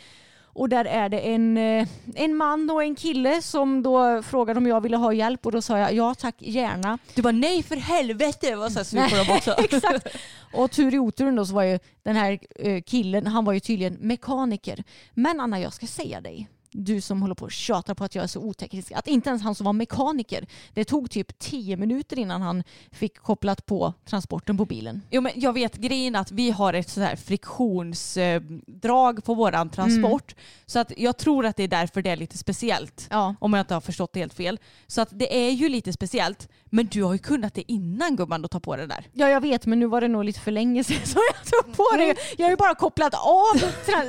Och 0.53 0.69
där 0.69 0.85
är 0.85 1.09
det 1.09 1.19
en, 1.19 1.57
eh, 1.57 1.87
en 2.15 2.35
man 2.35 2.69
och 2.69 2.83
en 2.83 2.95
kille 2.95 3.41
som 3.41 3.83
då 3.83 4.23
frågade 4.23 4.57
om 4.57 4.67
jag 4.67 4.81
ville 4.81 4.97
ha 4.97 5.13
hjälp 5.13 5.45
och 5.45 5.51
då 5.51 5.61
sa 5.61 5.77
jag 5.77 5.93
ja 5.93 6.15
tack 6.15 6.35
gärna. 6.39 6.97
Du 7.15 7.21
bara 7.21 7.31
nej 7.31 7.63
för 7.63 7.75
helvete, 7.75 8.55
var 8.55 8.69
så 8.69 8.83
sur 8.83 9.09
på 9.09 9.15
dem 9.15 9.37
också. 9.37 9.51
Exakt. 9.57 10.07
Och 10.53 10.71
tur 10.71 10.93
i 10.93 10.99
oturen 10.99 11.35
då 11.35 11.45
så 11.45 11.53
var 11.53 11.63
ju 11.63 11.79
den 12.03 12.15
här 12.15 12.39
eh, 12.55 12.81
killen, 12.81 13.27
han 13.27 13.45
var 13.45 13.53
ju 13.53 13.59
tydligen 13.59 13.93
mekaniker. 13.93 14.83
Men 15.13 15.39
Anna, 15.39 15.59
jag 15.59 15.73
ska 15.73 15.87
säga 15.87 16.21
dig, 16.21 16.47
du 16.71 17.01
som 17.01 17.21
håller 17.21 17.35
på 17.35 17.45
och 17.45 17.51
tjatar 17.51 17.93
på 17.93 18.03
att 18.03 18.15
jag 18.15 18.23
är 18.23 18.27
så 18.27 18.39
oteknisk, 18.39 18.91
att 18.91 19.07
inte 19.07 19.29
ens 19.29 19.41
han 19.41 19.55
som 19.55 19.65
var 19.65 19.73
mekaniker, 19.73 20.47
det 20.73 20.85
tog 20.85 21.11
typ 21.11 21.39
tio 21.39 21.77
minuter 21.77 22.19
innan 22.19 22.41
han 22.41 22.63
fick 22.91 23.17
kopplat 23.17 23.65
på 23.65 23.93
transporten 24.05 24.57
på 24.57 24.65
bilen. 24.65 25.01
Jo, 25.09 25.21
men 25.21 25.31
jag 25.35 25.53
vet 25.53 25.75
grejen 25.75 26.15
att 26.15 26.31
vi 26.31 26.51
har 26.51 26.73
ett 26.73 26.89
sådär 26.89 27.15
friktionsdrag 27.15 29.23
på 29.23 29.33
våran 29.33 29.69
transport. 29.69 30.35
Så 30.65 30.79
att 30.79 30.91
jag 30.97 31.17
tror 31.17 31.45
att 31.45 31.55
det 31.55 31.63
är 31.63 31.67
därför 31.67 32.01
det 32.01 32.09
är 32.09 32.17
lite 32.17 32.37
speciellt. 32.37 33.07
Ja. 33.09 33.35
Om 33.39 33.53
jag 33.53 33.61
inte 33.61 33.73
har 33.73 33.81
förstått 33.81 34.13
det 34.13 34.19
helt 34.19 34.33
fel. 34.33 34.59
Så 34.87 35.01
att 35.01 35.09
det 35.11 35.47
är 35.47 35.51
ju 35.51 35.69
lite 35.69 35.93
speciellt. 35.93 36.49
Men 36.65 36.85
du 36.85 37.03
har 37.03 37.13
ju 37.13 37.19
kunnat 37.19 37.53
det 37.53 37.71
innan 37.71 38.15
gumman 38.15 38.45
att 38.45 38.51
ta 38.51 38.59
på 38.59 38.75
det 38.75 38.87
där. 38.87 39.07
Ja 39.13 39.29
jag 39.29 39.41
vet 39.41 39.65
men 39.65 39.79
nu 39.79 39.85
var 39.85 40.01
det 40.01 40.07
nog 40.07 40.23
lite 40.23 40.39
för 40.39 40.51
länge 40.51 40.83
sedan 40.83 41.05
så 41.05 41.19
jag 41.33 41.45
tog 41.45 41.75
på 41.75 41.87
det. 41.97 42.15
Jag 42.37 42.45
har 42.45 42.51
ju 42.51 42.57
bara 42.57 42.75
kopplat 42.75 43.13
av, 43.13 43.61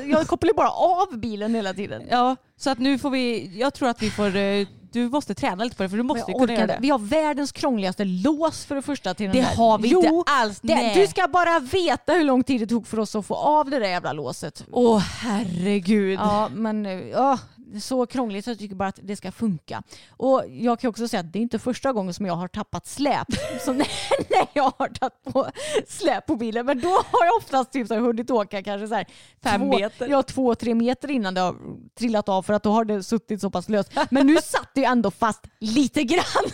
jag 0.07 0.27
kopplar 0.27 0.55
bara 0.55 0.71
av 0.71 1.19
bilen 1.19 1.55
hela 1.55 1.75
tiden. 1.75 2.03
Ja, 2.11 2.37
så 2.63 2.71
att 2.71 2.79
nu 2.79 2.99
får 2.99 3.11
vi, 3.11 3.51
jag 3.59 3.75
tror 3.75 3.89
att 3.89 4.03
vi 4.03 4.11
får, 4.11 4.37
eh, 4.37 4.67
du 4.93 5.09
måste 5.09 5.35
träna 5.35 5.65
lite 5.65 5.77
på 5.77 5.83
det 5.83 5.89
för 5.89 5.97
du 5.97 6.03
måste 6.03 6.33
ju 6.33 6.39
kunna 6.39 6.53
göra 6.53 6.67
det. 6.67 6.79
Vi 6.81 6.91
har 6.91 6.99
världens 6.99 7.53
krångligaste 7.53 8.05
lås 8.05 8.65
för 8.65 8.75
det 8.75 8.83
första 8.83 9.15
till 9.15 9.27
den 9.27 9.37
Det 9.37 9.43
där. 9.43 9.57
har 9.57 9.79
vi 9.79 9.89
jo, 9.89 10.03
inte 10.05 10.33
alls. 10.33 10.61
det. 10.61 10.93
Du 10.95 11.07
ska 11.07 11.29
bara 11.29 11.59
veta 11.59 12.13
hur 12.13 12.25
lång 12.25 12.45
tid 12.45 12.61
det 12.61 12.67
tog 12.67 12.87
för 12.87 12.99
oss 12.99 13.15
att 13.17 13.27
få 13.27 13.35
av 13.35 13.71
det 13.71 13.79
där 13.79 13.89
jävla 13.89 14.13
låset. 14.13 14.65
Åh 14.73 14.99
herregud. 14.99 16.19
Ja, 16.19 16.49
men 16.55 16.87
eh, 16.87 16.93
ja, 16.93 17.39
så 17.81 18.07
krångligt 18.07 18.45
så 18.45 18.51
jag 18.51 18.59
tycker 18.59 18.75
bara 18.75 18.89
att 18.89 18.99
det 19.03 19.16
ska 19.16 19.33
funka. 19.33 19.83
Och 20.11 20.45
jag 20.49 20.81
kan 20.81 20.91
också 20.91 21.09
säga 21.09 21.20
att 21.20 21.33
det 21.33 21.39
är 21.39 21.41
inte 21.41 21.59
första 21.59 21.93
gången 21.93 22.14
som 22.14 22.27
jag 22.27 22.35
har 22.35 22.49
tappat 22.49 22.87
släp. 22.87 23.27
när 23.66 23.75
när 24.31 24.47
jag 24.53 24.73
har 24.79 24.89
tagit 24.89 25.25
på 25.33 25.51
släp 25.89 26.27
på 26.27 26.37
bilen. 26.37 26.66
Men 26.66 26.81
då 26.81 26.89
har 26.89 27.27
jag 27.27 27.37
oftast 27.37 27.73
typ 27.73 27.89
så 27.89 27.95
här 27.95 28.01
hunnit 28.01 28.31
åka 28.31 28.62
kanske 28.62 28.89
så 28.89 28.95
här 28.95 29.07
Fem 29.43 29.61
två, 29.61 29.79
meter. 29.79 30.09
Ja, 30.09 30.23
två, 30.23 30.55
tre 30.55 30.75
meter 30.75 31.11
innan 31.11 31.35
det 31.35 31.41
har 31.41 31.57
trillat 31.99 32.29
av 32.29 32.43
för 32.43 32.53
att 32.53 32.62
då 32.62 32.70
har 32.70 32.85
det 32.85 33.03
suttit 33.03 33.41
så 33.41 33.51
pass 33.51 33.68
löst. 33.68 33.93
Men 34.11 34.27
nu 34.27 34.37
satt 34.37 34.70
det 34.75 34.81
ju 34.81 34.87
ändå 34.87 35.11
fast 35.11 35.45
lite 35.61 36.05
grann. 36.05 36.25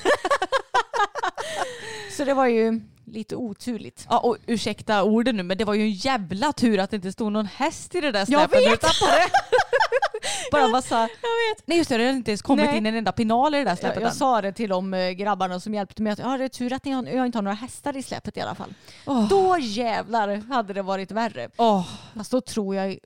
så 2.16 2.24
det 2.24 2.34
var 2.34 2.46
ju 2.46 2.80
lite 3.12 3.36
oturligt. 3.36 4.06
Ja, 4.10 4.18
och 4.18 4.36
ursäkta 4.46 5.02
orden 5.02 5.36
nu 5.36 5.42
men 5.42 5.58
det 5.58 5.64
var 5.64 5.74
ju 5.74 5.82
en 5.82 5.90
jävla 5.92 6.52
tur 6.52 6.78
att 6.78 6.90
det 6.90 6.96
inte 6.96 7.12
stod 7.12 7.32
någon 7.32 7.46
häst 7.46 7.94
i 7.94 8.00
det 8.00 8.12
där 8.12 8.18
Jag 8.18 8.26
släpet. 8.26 8.58
du 8.64 8.70
vet! 8.70 8.80
Bara 10.52 10.68
massa... 10.68 10.96
Jag 10.98 11.06
vet. 11.08 11.66
Nej 11.66 11.78
just 11.78 11.90
det, 11.90 11.96
det 11.96 12.04
har 12.04 12.12
inte 12.12 12.30
ens 12.30 12.42
kommit 12.42 12.66
Nej. 12.66 12.76
in 12.76 12.86
en 12.86 12.94
enda 12.94 13.12
pinal 13.12 13.54
i 13.54 13.58
det 13.58 13.64
där 13.64 13.70
Jag, 13.70 13.78
släpet 13.78 14.00
jag 14.02 14.08
än. 14.10 14.14
sa 14.16 14.40
det 14.42 14.52
till 14.52 14.70
de 14.70 14.94
eh, 14.94 15.10
grabbarna 15.10 15.60
som 15.60 15.74
hjälpte 15.74 16.02
mig 16.02 16.12
att 16.12 16.18
ja, 16.18 16.36
det 16.38 16.44
är 16.44 16.48
tur 16.48 16.72
att 16.72 16.84
har, 16.84 17.06
jag 17.06 17.26
inte 17.26 17.38
har 17.38 17.42
några 17.42 17.54
hästar 17.54 17.96
i 17.96 18.02
släpet 18.02 18.36
i 18.36 18.40
alla 18.40 18.54
fall. 18.54 18.74
Åh. 19.06 19.28
Då 19.28 19.56
jävlar 19.58 20.36
hade 20.48 20.72
det 20.72 20.82
varit 20.82 21.10
värre. 21.10 21.48
Åh, 21.56 21.88
Fast 22.16 22.30
då 22.30 22.40
tror 22.40 22.74
jag, 22.76 22.98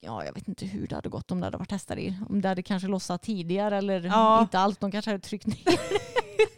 ja 0.00 0.24
jag 0.24 0.32
vet 0.34 0.48
inte 0.48 0.66
hur 0.66 0.86
det 0.86 0.94
hade 0.94 1.08
gått 1.08 1.30
om 1.30 1.40
det 1.40 1.46
hade 1.46 1.56
varit 1.58 1.70
hästar 1.70 1.98
i. 1.98 2.14
Om 2.28 2.40
det 2.42 2.48
hade 2.48 2.62
kanske 2.62 2.88
lossat 2.88 3.22
tidigare 3.22 3.78
eller 3.78 4.00
Ja. 4.06 4.40
inte 4.40 4.58
allt. 4.58 4.80
De 4.80 4.90
kanske 4.92 5.10
hade 5.10 5.20
tryckt 5.22 5.46
ner 5.46 5.56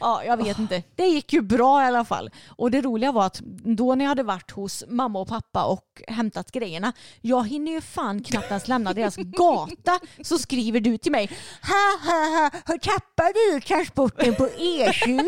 Ja, 0.00 0.24
jag 0.24 0.36
vet 0.36 0.58
inte. 0.58 0.82
Det 0.96 1.06
gick 1.06 1.32
ju 1.32 1.42
bra 1.42 1.82
i 1.82 1.86
alla 1.86 2.04
fall. 2.04 2.30
Och 2.48 2.70
det 2.70 2.80
roliga 2.80 3.12
var 3.12 3.26
att 3.26 3.40
då 3.64 3.94
när 3.94 4.04
jag 4.04 4.08
hade 4.08 4.22
varit 4.22 4.50
hos 4.50 4.84
mamma 4.88 5.20
och 5.20 5.28
pappa 5.28 5.64
och 5.64 6.02
hämtat 6.08 6.52
grejerna, 6.52 6.92
jag 7.20 7.48
hinner 7.48 7.72
ju 7.72 7.80
fan 7.80 8.22
knappt 8.22 8.48
ens 8.48 8.68
lämna 8.68 8.92
deras 8.92 9.16
gata 9.16 10.00
så 10.22 10.38
skriver 10.38 10.80
du 10.80 10.98
till 10.98 11.12
mig 11.12 11.30
Ha 11.62 12.10
ha 12.10 12.18
ha, 12.18 12.50
har 12.64 12.78
tappat 12.78 13.32
du 13.34 13.60
transporten 13.60 14.34
på 14.34 14.46
E20? 14.46 15.24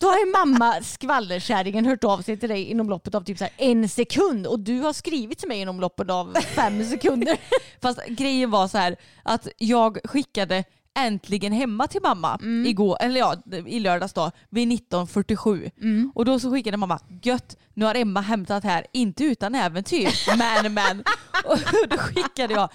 Då 0.00 0.06
har 0.06 0.18
ju 0.18 0.26
mamma 0.32 0.82
skvallerkärringen 0.82 1.86
hört 1.86 2.04
av 2.04 2.22
sig 2.22 2.36
till 2.36 2.48
dig 2.48 2.64
inom 2.64 2.88
loppet 2.90 3.14
av 3.14 3.24
typ 3.24 3.38
så 3.38 3.44
här 3.44 3.52
en 3.56 3.88
sekund 3.88 4.46
och 4.46 4.60
du 4.60 4.80
har 4.80 4.92
skrivit 4.92 5.38
till 5.38 5.48
mig 5.48 5.60
inom 5.60 5.80
loppet 5.80 6.10
av 6.10 6.34
fem 6.34 6.84
sekunder. 6.84 7.38
Fast 7.82 8.06
grejen 8.06 8.50
var 8.50 8.68
så 8.68 8.78
här 8.78 8.96
att 9.22 9.48
jag 9.58 9.98
skickade 10.04 10.64
äntligen 10.98 11.52
hemma 11.52 11.86
till 11.86 12.02
mamma 12.02 12.38
igår, 12.66 12.96
eller 13.00 13.20
ja, 13.20 13.36
i 13.66 13.80
lördags 13.80 14.12
då, 14.12 14.30
vid 14.50 14.68
19.47. 14.68 16.10
Och 16.14 16.24
då 16.24 16.40
så 16.40 16.52
skickade 16.52 16.76
mamma, 16.76 17.00
gött, 17.22 17.56
nu 17.74 17.84
har 17.84 17.94
Emma 17.94 18.20
hämtat 18.20 18.64
här, 18.64 18.86
inte 18.92 19.24
utan 19.24 19.54
äventyr, 19.54 20.08
men 20.36 20.74
men. 20.74 21.04
Och 21.44 21.58
då 21.88 21.96
skickade 21.96 22.54
jag, 22.54 22.68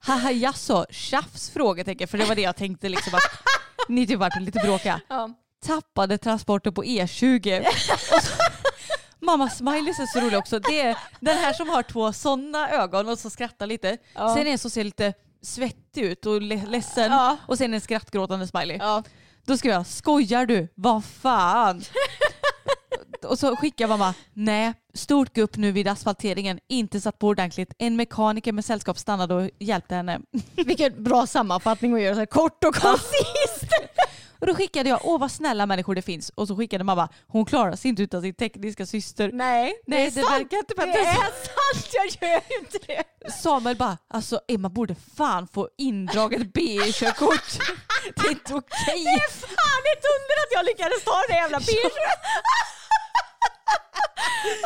haha 0.00 0.30
jaså, 0.32 0.86
tjafs? 0.90 1.50
Frågetecken, 1.50 2.08
för 2.08 2.18
det 2.18 2.24
var 2.24 2.34
det 2.34 2.42
jag 2.42 2.56
tänkte 2.56 2.88
liksom 2.88 3.14
att 3.14 3.42
ni 3.88 4.06
typ 4.06 4.18
vart 4.18 4.40
lite 4.40 4.58
bråkiga. 4.58 5.00
Ja. 5.08 5.30
Tappade 5.66 6.18
transporter 6.18 6.70
på 6.70 6.84
E20. 6.84 7.66
Och 8.14 8.22
så, 8.22 8.32
Mamma 9.20 9.50
smileys 9.50 9.98
är 9.98 10.06
så 10.06 10.20
rolig 10.20 10.38
också. 10.38 10.58
Det 10.58 10.80
är 10.80 10.98
den 11.20 11.36
här 11.36 11.52
som 11.52 11.68
har 11.68 11.82
två 11.82 12.12
sådana 12.12 12.70
ögon 12.70 13.08
och 13.08 13.18
så 13.18 13.30
skrattar 13.30 13.66
lite. 13.66 13.98
Ja. 14.14 14.34
Sen 14.34 14.46
en 14.46 14.58
som 14.58 14.70
ser 14.70 14.84
lite 14.84 15.14
svettig 15.42 16.02
ut 16.02 16.26
och 16.26 16.42
le- 16.42 16.66
ledsen. 16.66 17.12
Ja. 17.12 17.36
Och 17.46 17.58
sen 17.58 17.74
en 17.74 17.80
skrattgråtande 17.80 18.46
smiley. 18.46 18.76
Ja. 18.80 19.02
Då 19.46 19.56
skrev 19.56 19.72
jag, 19.72 19.86
skojar 19.86 20.46
du? 20.46 20.68
Vad 20.74 21.04
fan? 21.04 21.82
och 23.24 23.38
så 23.38 23.56
skickar 23.56 23.88
mamma, 23.88 24.14
nej, 24.32 24.72
stort 24.94 25.32
gupp 25.32 25.56
nu 25.56 25.72
vid 25.72 25.88
asfalteringen, 25.88 26.58
inte 26.68 27.00
satt 27.00 27.18
på 27.18 27.26
ordentligt. 27.26 27.72
En 27.78 27.96
mekaniker 27.96 28.52
med 28.52 28.64
sällskap 28.64 28.98
stannade 28.98 29.34
och 29.34 29.50
hjälpte 29.58 29.94
henne. 29.94 30.20
Vilken 30.56 31.04
bra 31.04 31.26
sammanfattning 31.26 31.94
att 31.94 32.00
göra, 32.00 32.14
så 32.14 32.18
här 32.18 32.26
kort 32.26 32.64
och 32.64 32.74
koncist. 32.74 33.68
Och 34.40 34.46
då 34.46 34.54
skickade 34.54 34.88
jag, 34.88 35.00
åh 35.02 35.20
vad 35.20 35.30
snälla 35.30 35.66
människor 35.66 35.94
det 35.94 36.02
finns. 36.02 36.30
Och 36.30 36.48
så 36.48 36.56
skickade 36.56 36.84
mamma, 36.84 37.08
hon 37.26 37.44
klarar 37.44 37.76
sig 37.76 37.88
inte 37.88 38.02
utan 38.02 38.22
sin 38.22 38.34
tekniska 38.34 38.86
syster. 38.86 39.30
Nej, 39.32 39.74
Nej, 39.86 40.10
det, 40.10 40.14
det 40.14 40.20
är 40.20 40.24
sant. 40.24 40.40
verkar 40.40 40.56
inte 40.58 40.74
det 40.76 40.98
är 40.98 41.14
sant, 41.14 41.88
jag 41.92 42.30
gör 42.30 42.40
ju 42.50 42.58
inte 42.58 42.78
det. 42.86 43.30
Samuel 43.32 43.76
bara, 43.76 43.98
alltså 44.08 44.40
Emma 44.48 44.68
borde 44.68 44.94
fan 45.16 45.48
få 45.48 45.68
indraget 45.78 46.52
B-körkort. 46.52 47.58
Det 48.16 48.26
är 48.26 48.30
inte 48.30 48.54
okej. 48.54 49.04
Det 49.04 49.10
är 49.10 49.30
fan 49.30 49.82
ett 49.92 50.04
under 50.16 50.34
att 50.42 50.52
jag 50.52 50.64
lyckades 50.66 51.04
ta 51.04 51.16
det 51.28 51.34
jävla 51.34 51.58
bilen. 51.58 51.90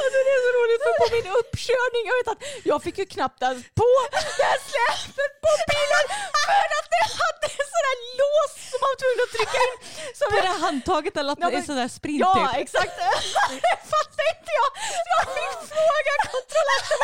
Alltså 0.02 0.18
det 0.26 0.32
är 0.36 0.40
så 0.46 0.50
roligt 0.58 0.80
för 0.86 0.94
på 1.02 1.06
min 1.16 1.28
uppkörning, 1.40 2.02
jag 2.10 2.16
vet 2.20 2.28
att 2.34 2.42
jag 2.70 2.78
fick 2.86 2.96
ju 3.02 3.06
knappt 3.16 3.40
ens 3.48 3.62
på 3.80 3.88
det 4.14 4.44
här 4.50 4.58
släpet 4.70 5.32
på 5.44 5.50
bilen 5.70 6.04
för 6.48 6.68
att 6.78 6.88
det 6.94 7.04
hade 7.22 7.46
en 7.60 7.66
sån 7.72 7.82
där 7.88 7.98
lås 8.20 8.52
som 8.70 8.78
man 8.82 8.88
var 8.92 8.98
tvungen 9.02 9.20
att 9.26 9.32
trycka 9.36 9.58
in. 9.66 9.74
Så 10.18 10.24
På 10.34 10.36
det 10.46 10.54
handtaget 10.66 11.14
eller 11.20 11.32
att 11.34 11.40
Ja, 11.42 11.46
det 11.50 11.54
är 11.54 11.62
men- 11.62 11.70
sådär 11.72 11.88
sprint 11.98 12.20
Ja, 12.26 12.34
typ. 12.52 12.62
exakt. 12.64 12.94
Det 13.66 13.76
fattar 13.94 14.24
inte 14.34 14.52
jag. 14.60 14.70
Så 14.96 15.00
jag 15.16 15.24
fick 15.36 15.52
fråga 15.74 16.12
kontrollanten. 16.34 16.98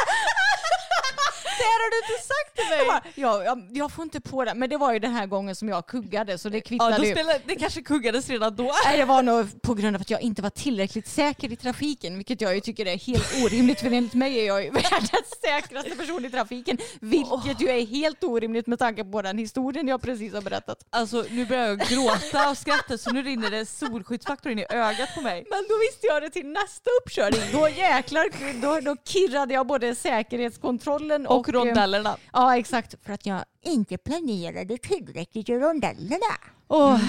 Det 1.58 1.64
här 1.72 1.78
har 1.84 1.90
du 1.90 1.98
inte 2.04 2.18
sagt 2.32 2.50
till 2.56 2.64
Jag, 2.78 2.86
bara, 2.86 3.02
ja, 3.14 3.44
jag, 3.44 3.68
jag 3.72 3.92
får 3.92 4.02
inte 4.02 4.20
på 4.20 4.44
det. 4.44 4.54
Men 4.54 4.70
det 4.70 4.76
var 4.76 4.92
ju 4.92 4.98
den 4.98 5.12
här 5.12 5.26
gången 5.26 5.56
som 5.56 5.68
jag 5.68 5.86
kuggade 5.86 6.38
så 6.38 6.48
det 6.48 6.56
Ja, 6.56 6.62
kvittade 6.68 6.96
då 6.96 7.04
ju. 7.04 7.12
spelade, 7.12 7.40
det 7.44 7.56
kanske 7.56 7.82
kuggades 7.82 8.28
redan 8.28 8.56
då. 8.56 8.72
Nej, 8.84 8.96
det 8.98 9.04
var 9.04 9.22
nog 9.22 9.62
på 9.62 9.74
grund 9.74 9.96
av 9.96 10.02
att 10.02 10.10
jag 10.10 10.20
inte 10.20 10.42
var 10.42 10.50
tillräckligt 10.50 11.08
säker 11.08 11.52
i 11.52 11.56
trafiken, 11.56 11.87
vilket 11.96 12.40
jag 12.40 12.54
ju 12.54 12.60
tycker 12.60 12.86
är 12.86 12.96
helt 12.98 13.44
orimligt, 13.44 13.80
för 13.80 13.86
enligt 13.92 14.14
mig 14.14 14.38
är 14.40 14.46
jag 14.46 14.64
ju 14.64 14.70
världens 14.90 15.40
säkraste 15.44 15.90
person 15.90 16.24
i 16.24 16.30
trafiken, 16.30 16.78
vilket 17.00 17.60
ju 17.62 17.68
är 17.68 17.86
helt 17.86 18.24
orimligt 18.24 18.66
med 18.66 18.78
tanke 18.78 19.04
på 19.04 19.22
den 19.22 19.38
historien 19.38 19.88
jag 19.88 20.02
precis 20.02 20.34
har 20.34 20.42
berättat. 20.42 20.78
Alltså 20.90 21.24
nu 21.30 21.46
börjar 21.46 21.66
jag 21.66 21.78
gråta 21.78 22.50
och 22.50 22.58
skratta 22.58 22.98
så 22.98 23.10
nu 23.10 23.22
rinner 23.22 23.50
det 23.50 23.66
solskyddsfaktor 23.66 24.52
in 24.52 24.58
i 24.58 24.66
ögat 24.70 25.14
på 25.14 25.20
mig. 25.20 25.44
Men 25.50 25.64
då 25.68 25.74
visste 25.78 26.06
jag 26.06 26.22
det 26.22 26.30
till 26.30 26.46
nästa 26.46 26.90
uppkörning. 27.02 27.40
Då 27.52 27.68
jäklar, 27.68 28.60
då, 28.62 28.80
då 28.80 28.96
kirrade 29.04 29.54
jag 29.54 29.66
både 29.66 29.94
säkerhetskontrollen 29.94 31.26
och... 31.26 31.38
Och 31.38 31.48
rondellerna. 31.48 32.10
eh, 32.10 32.16
Ja, 32.32 32.56
exakt. 32.58 32.94
För 33.04 33.12
att 33.12 33.26
jag 33.26 33.44
inte 33.64 33.98
planerade 33.98 34.78
tillräckligt 34.78 35.48
i 35.48 35.52
rondellerna. 35.54 36.34
Åh, 36.68 37.00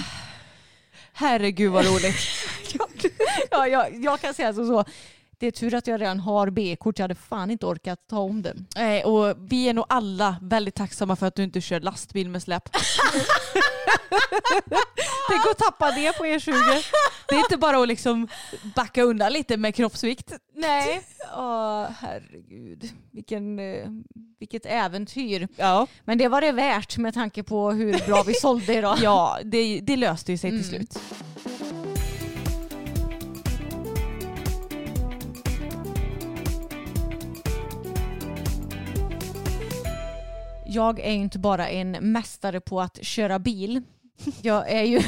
herregud 1.12 1.72
vad 1.72 1.86
roligt. 1.86 2.16
Ja, 3.50 3.66
jag, 3.66 4.04
jag 4.04 4.20
kan 4.20 4.34
säga 4.34 4.54
så, 4.54 4.66
så. 4.66 4.84
Det 5.38 5.46
är 5.46 5.50
tur 5.50 5.74
att 5.74 5.86
jag 5.86 6.00
redan 6.00 6.20
har 6.20 6.50
B-kort. 6.50 6.98
Jag 6.98 7.04
hade 7.04 7.14
fan 7.14 7.50
inte 7.50 7.66
orkat 7.66 7.98
ta 8.08 8.18
om 8.18 8.42
det. 8.42 8.54
Nej, 8.76 9.04
och 9.04 9.34
vi 9.38 9.68
är 9.68 9.74
nog 9.74 9.84
alla 9.88 10.36
väldigt 10.42 10.74
tacksamma 10.74 11.16
för 11.16 11.26
att 11.26 11.34
du 11.34 11.42
inte 11.42 11.60
kör 11.60 11.80
lastbil 11.80 12.28
med 12.28 12.42
släp. 12.42 12.68
Tänk 15.30 15.46
att 15.50 15.58
tappa 15.58 15.90
det 15.90 16.16
på 16.18 16.24
E20. 16.24 16.84
Det 17.28 17.34
är 17.34 17.38
inte 17.38 17.56
bara 17.56 17.78
att 17.82 17.88
liksom 17.88 18.28
backa 18.76 19.02
undan 19.02 19.32
lite 19.32 19.56
med 19.56 19.74
kroppsvikt. 19.74 20.32
Nej. 20.54 21.02
Åh, 21.36 21.86
herregud. 22.00 22.90
Vilken, 23.12 23.58
eh, 23.58 23.88
vilket 24.38 24.66
äventyr. 24.66 25.48
Ja, 25.56 25.86
Men 26.04 26.18
det 26.18 26.28
var 26.28 26.40
det 26.40 26.52
värt 26.52 26.96
med 26.98 27.14
tanke 27.14 27.42
på 27.42 27.70
hur 27.70 28.06
bra 28.06 28.22
vi 28.22 28.34
sålde 28.34 28.74
idag. 28.74 28.98
ja 29.02 29.38
det, 29.44 29.80
det 29.80 29.96
löste 29.96 30.32
ju 30.32 30.38
sig 30.38 30.50
till 30.50 30.58
Mm. 30.74 30.86
slut. 30.86 30.98
Jag 40.72 41.00
är 41.00 41.12
ju 41.12 41.18
inte 41.18 41.38
bara 41.38 41.68
en 41.68 41.90
mästare 41.90 42.60
på 42.60 42.80
att 42.80 43.04
köra 43.04 43.38
bil. 43.38 43.82
Jag 44.42 44.70
är 44.70 44.82
ju 44.82 45.02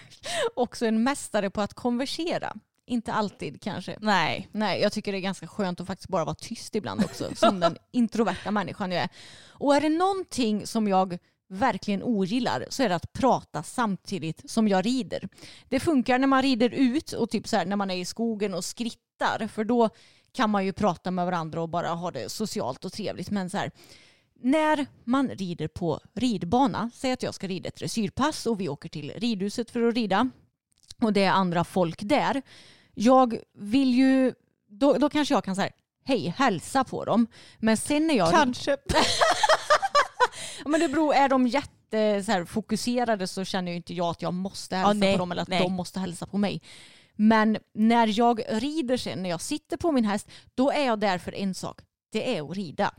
också 0.54 0.86
en 0.86 1.02
mästare 1.02 1.50
på 1.50 1.60
att 1.60 1.74
konversera. 1.74 2.56
Inte 2.86 3.12
alltid 3.12 3.62
kanske. 3.62 3.96
Nej. 4.00 4.48
Nej, 4.52 4.80
jag 4.80 4.92
tycker 4.92 5.12
det 5.12 5.18
är 5.18 5.20
ganska 5.20 5.46
skönt 5.46 5.80
att 5.80 5.86
faktiskt 5.86 6.08
bara 6.08 6.24
vara 6.24 6.34
tyst 6.34 6.74
ibland 6.74 7.04
också. 7.04 7.34
Som 7.34 7.60
den 7.60 7.76
introverta 7.92 8.50
människan 8.50 8.92
jag 8.92 9.02
är. 9.02 9.08
Och 9.48 9.76
är 9.76 9.80
det 9.80 9.88
någonting 9.88 10.66
som 10.66 10.88
jag 10.88 11.18
verkligen 11.48 12.02
ogillar 12.02 12.66
så 12.70 12.82
är 12.82 12.88
det 12.88 12.94
att 12.94 13.12
prata 13.12 13.62
samtidigt 13.62 14.50
som 14.50 14.68
jag 14.68 14.86
rider. 14.86 15.28
Det 15.68 15.80
funkar 15.80 16.18
när 16.18 16.26
man 16.26 16.42
rider 16.42 16.70
ut 16.70 17.12
och 17.12 17.30
typ 17.30 17.48
så 17.48 17.56
här, 17.56 17.66
när 17.66 17.76
man 17.76 17.90
är 17.90 17.96
i 17.96 18.04
skogen 18.04 18.54
och 18.54 18.64
skrittar. 18.64 19.48
För 19.48 19.64
då 19.64 19.90
kan 20.32 20.50
man 20.50 20.64
ju 20.64 20.72
prata 20.72 21.10
med 21.10 21.24
varandra 21.24 21.62
och 21.62 21.68
bara 21.68 21.88
ha 21.88 22.10
det 22.10 22.28
socialt 22.28 22.84
och 22.84 22.92
trevligt. 22.92 23.30
Men 23.30 23.50
så 23.50 23.56
här, 23.56 23.70
när 24.40 24.86
man 25.04 25.28
rider 25.28 25.68
på 25.68 26.00
ridbana, 26.14 26.90
säg 26.94 27.12
att 27.12 27.22
jag 27.22 27.34
ska 27.34 27.46
rida 27.46 27.68
ett 27.68 27.76
dressyrpass 27.76 28.46
och 28.46 28.60
vi 28.60 28.68
åker 28.68 28.88
till 28.88 29.12
ridhuset 29.16 29.70
för 29.70 29.88
att 29.88 29.94
rida 29.94 30.30
och 31.02 31.12
det 31.12 31.24
är 31.24 31.30
andra 31.30 31.64
folk 31.64 32.02
där. 32.02 32.42
Jag 32.94 33.38
vill 33.58 33.94
ju, 33.94 34.34
då, 34.68 34.92
då 34.92 35.10
kanske 35.10 35.34
jag 35.34 35.44
kan 35.44 35.56
säga 35.56 35.72
hej, 36.06 36.34
hälsa 36.36 36.84
på 36.84 37.04
dem. 37.04 37.26
Men 37.58 37.76
sen 37.76 38.06
när 38.06 38.14
jag... 38.14 38.30
Kanske. 38.30 38.70
Ja, 38.70 39.04
men 40.70 40.80
det 40.80 40.88
beror, 40.88 41.14
är 41.14 41.28
de 41.28 41.46
jätte 41.46 42.22
så 42.24 42.32
här, 42.32 42.44
fokuserade 42.44 43.26
så 43.26 43.44
känner 43.44 43.70
ju 43.70 43.76
inte 43.76 43.94
jag 43.94 44.10
att 44.10 44.22
jag 44.22 44.34
måste 44.34 44.76
hälsa 44.76 44.92
nej, 44.92 45.12
på 45.12 45.18
dem 45.18 45.32
eller 45.32 45.42
att 45.42 45.48
nej. 45.48 45.62
de 45.62 45.72
måste 45.72 46.00
hälsa 46.00 46.26
på 46.26 46.38
mig. 46.38 46.62
Men 47.16 47.58
när 47.74 48.18
jag 48.18 48.42
rider 48.48 48.96
sen, 48.96 49.22
när 49.22 49.30
jag 49.30 49.40
sitter 49.40 49.76
på 49.76 49.92
min 49.92 50.04
häst, 50.04 50.28
då 50.54 50.70
är 50.70 50.86
jag 50.86 51.00
där 51.00 51.18
för 51.18 51.34
en 51.34 51.54
sak. 51.54 51.80
Det 52.12 52.36
är 52.36 52.50
att 52.50 52.56
rida. 52.56 52.94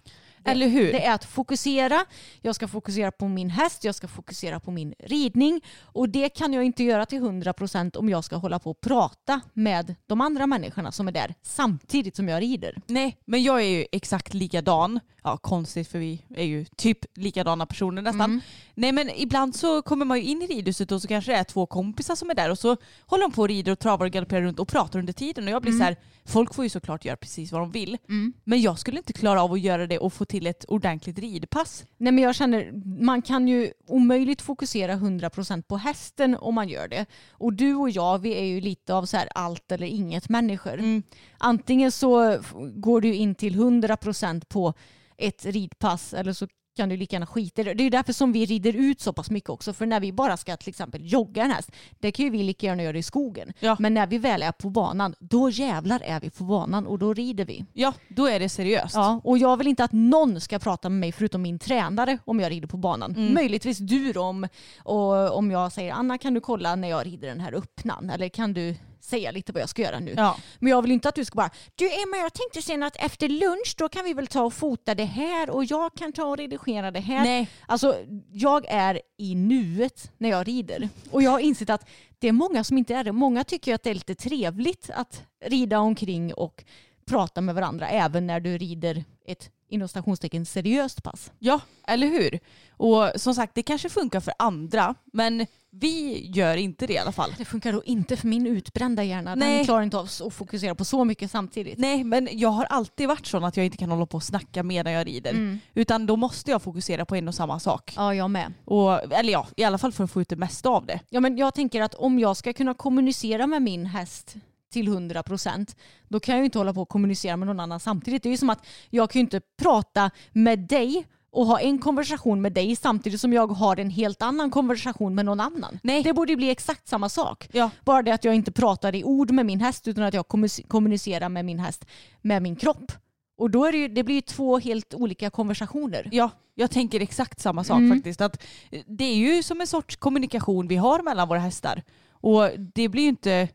Eller 0.47 0.67
hur? 0.67 0.91
Det 0.91 1.05
är 1.05 1.13
att 1.13 1.25
fokusera. 1.25 2.05
Jag 2.41 2.55
ska 2.55 2.67
fokusera 2.67 3.11
på 3.11 3.27
min 3.27 3.49
häst, 3.49 3.83
jag 3.83 3.95
ska 3.95 4.07
fokusera 4.07 4.59
på 4.59 4.71
min 4.71 4.93
ridning. 4.99 5.61
Och 5.81 6.09
det 6.09 6.29
kan 6.29 6.53
jag 6.53 6.63
inte 6.63 6.83
göra 6.83 7.05
till 7.05 7.21
100% 7.21 7.97
om 7.97 8.09
jag 8.09 8.23
ska 8.23 8.35
hålla 8.35 8.59
på 8.59 8.71
och 8.71 8.81
prata 8.81 9.41
med 9.53 9.95
de 10.05 10.21
andra 10.21 10.47
människorna 10.47 10.91
som 10.91 11.07
är 11.07 11.11
där 11.11 11.33
samtidigt 11.43 12.15
som 12.15 12.27
jag 12.27 12.41
rider. 12.41 12.81
Nej, 12.87 13.17
men 13.25 13.43
jag 13.43 13.61
är 13.61 13.67
ju 13.67 13.85
exakt 13.91 14.33
likadan. 14.33 14.99
Ja, 15.23 15.37
konstigt 15.37 15.87
för 15.87 15.99
vi 15.99 16.25
är 16.35 16.43
ju 16.43 16.65
typ 16.65 16.99
likadana 17.15 17.65
personer 17.65 18.01
nästan. 18.01 18.21
Mm. 18.21 18.41
Nej 18.73 18.91
men 18.91 19.09
ibland 19.15 19.55
så 19.55 19.81
kommer 19.81 20.05
man 20.05 20.17
ju 20.17 20.23
in 20.23 20.41
i 20.41 20.47
ridhuset 20.47 20.91
och 20.91 21.01
så 21.01 21.07
kanske 21.07 21.31
det 21.31 21.37
är 21.37 21.43
två 21.43 21.65
kompisar 21.65 22.15
som 22.15 22.29
är 22.29 22.33
där 22.33 22.51
och 22.51 22.59
så 22.59 22.77
håller 23.05 23.23
de 23.23 23.31
på 23.31 23.41
och 23.41 23.47
rider 23.47 23.71
och 23.71 23.79
travar 23.79 24.05
och 24.05 24.11
galopperar 24.11 24.41
runt 24.41 24.59
och 24.59 24.67
pratar 24.67 24.99
under 24.99 25.13
tiden 25.13 25.43
och 25.43 25.49
jag 25.53 25.61
blir 25.61 25.71
så 25.71 25.83
här, 25.83 25.95
folk 26.25 26.53
får 26.53 26.65
ju 26.65 26.69
såklart 26.69 27.05
göra 27.05 27.17
precis 27.17 27.51
vad 27.51 27.61
de 27.61 27.71
vill. 27.71 27.97
Men 28.43 28.61
jag 28.61 28.79
skulle 28.79 28.97
inte 28.97 29.13
klara 29.13 29.43
av 29.43 29.53
att 29.53 29.59
göra 29.59 29.87
det 29.87 29.99
och 29.99 30.13
få 30.13 30.25
till 30.25 30.36
ett 30.45 30.65
ordentligt 30.67 31.19
ridpass. 31.19 31.85
Nej 31.97 32.13
men 32.13 32.23
jag 32.23 32.35
känner, 32.35 32.71
man 33.01 33.21
kan 33.21 33.47
ju 33.47 33.71
omöjligt 33.87 34.41
fokusera 34.41 34.93
100% 34.93 35.61
på 35.61 35.77
hästen 35.77 36.35
om 36.35 36.55
man 36.55 36.69
gör 36.69 36.87
det. 36.87 37.05
Och 37.31 37.53
du 37.53 37.75
och 37.75 37.89
jag, 37.89 38.19
vi 38.19 38.33
är 38.33 38.45
ju 38.45 38.61
lite 38.61 38.93
av 38.93 39.05
så 39.05 39.17
här 39.17 39.29
allt 39.35 39.71
eller 39.71 39.87
inget 39.87 40.29
människor. 40.29 41.01
Antingen 41.37 41.91
så 41.91 42.39
går 42.73 43.01
du 43.01 43.13
in 43.13 43.35
till 43.35 43.55
100% 43.55 44.45
på 44.45 44.73
ett 45.17 45.45
ridpass 45.45 46.13
eller 46.13 46.33
så 46.33 46.47
kan 46.77 46.89
du 46.89 46.97
lika 46.97 47.15
gärna 47.15 47.25
skita 47.25 47.61
i 47.61 47.63
det. 47.63 47.73
Det 47.73 47.83
är 47.83 47.89
därför 47.89 48.13
som 48.13 48.31
vi 48.31 48.45
rider 48.45 48.75
ut 48.75 49.01
så 49.01 49.13
pass 49.13 49.29
mycket 49.29 49.49
också. 49.49 49.73
För 49.73 49.85
när 49.85 49.99
vi 49.99 50.11
bara 50.11 50.37
ska 50.37 50.57
till 50.57 50.69
exempel 50.69 51.11
jogga 51.11 51.43
en 51.43 51.51
häst, 51.51 51.71
det 51.99 52.11
kan 52.11 52.25
ju 52.25 52.31
vi 52.31 52.43
lika 52.43 52.65
gärna 52.65 52.83
göra 52.83 52.97
i 52.97 53.03
skogen. 53.03 53.53
Ja. 53.59 53.75
Men 53.79 53.93
när 53.93 54.07
vi 54.07 54.17
väl 54.17 54.43
är 54.43 54.51
på 54.51 54.69
banan, 54.69 55.15
då 55.19 55.49
jävlar 55.49 55.99
är 55.99 56.19
vi 56.19 56.29
på 56.29 56.43
banan 56.43 56.87
och 56.87 56.99
då 56.99 57.13
rider 57.13 57.45
vi. 57.45 57.65
Ja, 57.73 57.93
då 58.07 58.27
är 58.27 58.39
det 58.39 58.49
seriöst. 58.49 58.95
Ja, 58.95 59.21
och 59.23 59.37
jag 59.37 59.57
vill 59.57 59.67
inte 59.67 59.83
att 59.83 59.91
någon 59.91 60.41
ska 60.41 60.59
prata 60.59 60.89
med 60.89 60.99
mig 60.99 61.11
förutom 61.11 61.41
min 61.41 61.59
tränare 61.59 62.17
om 62.25 62.39
jag 62.39 62.51
rider 62.51 62.67
på 62.67 62.77
banan. 62.77 63.15
Mm. 63.15 63.33
Möjligtvis 63.33 63.77
du 63.77 64.13
om, 64.13 64.47
och 64.83 65.37
om 65.37 65.51
jag 65.51 65.71
säger 65.71 65.93
Anna 65.93 66.17
kan 66.17 66.33
du 66.33 66.41
kolla 66.41 66.75
när 66.75 66.87
jag 66.87 67.05
rider 67.05 67.27
den 67.27 67.39
här 67.39 67.53
öppnan 67.53 68.09
eller 68.09 68.29
kan 68.29 68.53
du 68.53 68.75
säga 69.07 69.31
lite 69.31 69.51
vad 69.51 69.61
jag 69.61 69.69
ska 69.69 69.81
göra 69.81 69.99
nu. 69.99 70.13
Ja. 70.17 70.37
Men 70.59 70.71
jag 70.71 70.81
vill 70.81 70.91
inte 70.91 71.09
att 71.09 71.15
du 71.15 71.25
ska 71.25 71.35
bara 71.35 71.49
du 71.75 71.85
Emma 71.85 72.17
jag 72.17 72.33
tänkte 72.33 72.61
sen 72.61 72.83
att 72.83 72.95
efter 72.95 73.29
lunch 73.29 73.75
då 73.77 73.89
kan 73.89 74.05
vi 74.05 74.13
väl 74.13 74.27
ta 74.27 74.43
och 74.43 74.53
fota 74.53 74.95
det 74.95 75.05
här 75.05 75.49
och 75.49 75.65
jag 75.65 75.93
kan 75.93 76.13
ta 76.13 76.23
och 76.23 76.37
redigera 76.37 76.91
det 76.91 76.99
här. 76.99 77.23
Nej. 77.23 77.49
Alltså 77.65 77.95
jag 78.31 78.65
är 78.69 79.01
i 79.17 79.35
nuet 79.35 80.11
när 80.17 80.29
jag 80.29 80.47
rider 80.47 80.89
och 81.11 81.23
jag 81.23 81.31
har 81.31 81.39
insett 81.39 81.69
att 81.69 81.89
det 82.19 82.27
är 82.27 82.31
många 82.31 82.63
som 82.63 82.77
inte 82.77 82.95
är 82.95 83.03
det. 83.03 83.11
Många 83.11 83.43
tycker 83.43 83.75
att 83.75 83.83
det 83.83 83.89
är 83.89 83.93
lite 83.93 84.15
trevligt 84.15 84.89
att 84.93 85.23
rida 85.45 85.79
omkring 85.79 86.33
och 86.33 86.63
prata 87.05 87.41
med 87.41 87.55
varandra 87.55 87.89
även 87.89 88.27
när 88.27 88.39
du 88.39 88.57
rider 88.57 89.03
ett 89.25 89.49
inom 89.69 89.87
stationstecken 89.87 90.45
seriöst 90.45 91.03
pass. 91.03 91.31
Ja, 91.39 91.59
eller 91.87 92.07
hur? 92.07 92.39
Och 92.71 93.11
som 93.15 93.35
sagt, 93.35 93.55
det 93.55 93.63
kanske 93.63 93.89
funkar 93.89 94.19
för 94.19 94.33
andra, 94.39 94.95
men 95.13 95.45
vi 95.71 96.25
gör 96.31 96.57
inte 96.57 96.87
det 96.87 96.93
i 96.93 96.97
alla 96.97 97.11
fall. 97.11 97.35
Det 97.37 97.45
funkar 97.45 97.73
då 97.73 97.83
inte 97.83 98.17
för 98.17 98.27
min 98.27 98.47
utbrända 98.47 99.03
hjärna. 99.03 99.29
Den 99.29 99.39
Nej. 99.39 99.65
klarar 99.65 99.83
inte 99.83 99.97
av 99.97 100.09
att 100.25 100.33
fokusera 100.33 100.75
på 100.75 100.85
så 100.85 101.05
mycket 101.05 101.31
samtidigt. 101.31 101.77
Nej, 101.77 102.03
men 102.03 102.29
jag 102.31 102.49
har 102.49 102.65
alltid 102.65 103.07
varit 103.07 103.25
sån 103.25 103.43
att 103.43 103.57
jag 103.57 103.65
inte 103.65 103.77
kan 103.77 103.91
hålla 103.91 104.05
på 104.05 104.17
och 104.17 104.23
snacka 104.23 104.63
medan 104.63 104.93
jag 104.93 105.07
rider. 105.07 105.31
Mm. 105.31 105.59
Utan 105.73 106.05
då 106.05 106.15
måste 106.15 106.51
jag 106.51 106.61
fokusera 106.61 107.05
på 107.05 107.15
en 107.15 107.27
och 107.27 107.35
samma 107.35 107.59
sak. 107.59 107.93
Ja, 107.95 108.13
jag 108.13 108.29
med. 108.29 108.53
Och, 108.65 109.13
eller 109.13 109.31
ja, 109.33 109.47
i 109.55 109.63
alla 109.63 109.77
fall 109.77 109.91
för 109.91 110.03
att 110.03 110.11
få 110.11 110.21
ut 110.21 110.29
det 110.29 110.35
mesta 110.35 110.69
av 110.69 110.85
det. 110.85 110.99
Ja, 111.09 111.19
men 111.19 111.37
jag 111.37 111.53
tänker 111.53 111.81
att 111.81 111.95
om 111.95 112.19
jag 112.19 112.37
ska 112.37 112.53
kunna 112.53 112.73
kommunicera 112.73 113.47
med 113.47 113.61
min 113.61 113.85
häst 113.85 114.35
till 114.69 114.87
100 114.87 115.23
procent, 115.23 115.75
då 116.07 116.19
kan 116.19 116.35
jag 116.35 116.39
ju 116.41 116.45
inte 116.45 116.57
hålla 116.57 116.73
på 116.73 116.81
och 116.81 116.89
kommunicera 116.89 117.37
med 117.37 117.47
någon 117.47 117.59
annan 117.59 117.79
samtidigt. 117.79 118.23
Det 118.23 118.29
är 118.29 118.31
ju 118.31 118.37
som 118.37 118.49
att 118.49 118.65
jag 118.89 119.09
kan 119.09 119.19
ju 119.19 119.23
inte 119.23 119.41
prata 119.61 120.11
med 120.31 120.59
dig 120.59 121.05
och 121.31 121.45
ha 121.45 121.59
en 121.59 121.79
konversation 121.79 122.41
med 122.41 122.53
dig 122.53 122.75
samtidigt 122.75 123.21
som 123.21 123.33
jag 123.33 123.47
har 123.47 123.79
en 123.79 123.89
helt 123.89 124.21
annan 124.21 124.51
konversation 124.51 125.15
med 125.15 125.25
någon 125.25 125.39
annan. 125.39 125.79
Nej. 125.83 126.03
Det 126.03 126.13
borde 126.13 126.31
ju 126.31 126.35
bli 126.35 126.49
exakt 126.49 126.87
samma 126.87 127.09
sak. 127.09 127.49
Ja. 127.51 127.69
Bara 127.85 128.01
det 128.01 128.11
att 128.11 128.23
jag 128.23 128.35
inte 128.35 128.51
pratar 128.51 128.95
i 128.95 129.03
ord 129.03 129.31
med 129.31 129.45
min 129.45 129.61
häst 129.61 129.87
utan 129.87 130.03
att 130.03 130.13
jag 130.13 130.25
kommunic- 130.25 130.67
kommunicerar 130.67 131.29
med 131.29 131.45
min 131.45 131.59
häst 131.59 131.85
med 132.21 132.41
min 132.41 132.55
kropp. 132.55 132.91
Och 133.37 133.51
då 133.51 133.65
är 133.65 133.71
det, 133.71 133.77
ju, 133.77 133.87
det 133.87 134.03
blir 134.03 134.15
ju 134.15 134.21
två 134.21 134.59
helt 134.59 134.93
olika 134.93 135.29
konversationer. 135.29 136.09
Ja, 136.11 136.29
jag 136.55 136.71
tänker 136.71 136.99
exakt 136.99 137.39
samma 137.39 137.63
sak 137.63 137.77
Mm. 137.77 137.97
faktiskt. 137.97 138.21
Att 138.21 138.43
eh, 138.71 138.81
det 138.87 139.03
är 139.03 139.15
ju 139.15 139.43
som 139.43 139.61
en 139.61 139.67
sorts 139.67 139.95
kommunikation 139.95 140.67
vi 140.67 140.75
har 140.75 141.01
mellan 141.03 141.27
våra 141.27 141.39
hästar. 141.39 141.83
Och 142.11 142.49
det 142.75 142.89
blir 142.89 143.03
ju 143.03 143.09
inte... 143.09 143.47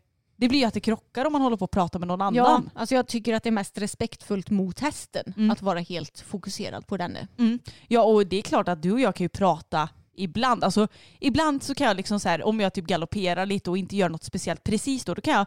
Det 0.42 0.48
blir 0.48 0.58
ju 0.58 0.64
att 0.64 0.74
det 0.74 0.80
krockar 0.80 1.24
om 1.24 1.32
man 1.32 1.42
håller 1.42 1.56
på 1.56 1.64
att 1.64 1.70
prata 1.70 1.98
med 1.98 2.08
någon 2.08 2.20
annan. 2.22 2.34
Ja, 2.34 2.62
alltså 2.74 2.94
jag 2.94 3.06
tycker 3.08 3.34
att 3.34 3.42
det 3.42 3.48
är 3.48 3.52
mest 3.52 3.78
respektfullt 3.78 4.50
mot 4.50 4.80
hästen 4.80 5.34
Mm. 5.36 5.50
att 5.50 5.62
vara 5.62 5.78
helt 5.80 6.20
fokuserad 6.20 6.86
på 6.86 6.96
denne. 6.96 7.28
Mm. 7.38 7.58
Ja, 7.88 8.02
och 8.02 8.26
det 8.26 8.36
är 8.36 8.42
klart 8.42 8.68
att 8.68 8.82
du 8.82 8.92
och 8.92 9.00
jag 9.00 9.14
kan 9.14 9.24
ju 9.24 9.28
prata 9.28 9.88
ibland. 10.16 10.64
Alltså, 10.64 10.88
ibland 11.20 11.62
så 11.62 11.74
kan 11.74 11.86
jag 11.86 11.96
liksom 11.96 12.20
så 12.20 12.28
här, 12.28 12.42
om 12.42 12.60
jag 12.60 12.74
typ 12.74 12.84
galopperar 12.84 13.46
lite 13.46 13.70
och 13.70 13.78
inte 13.78 13.96
gör 13.96 14.08
något 14.08 14.24
speciellt 14.24 14.64
precis 14.64 15.04
då, 15.04 15.14
då 15.14 15.20
kan 15.22 15.34
jag 15.34 15.46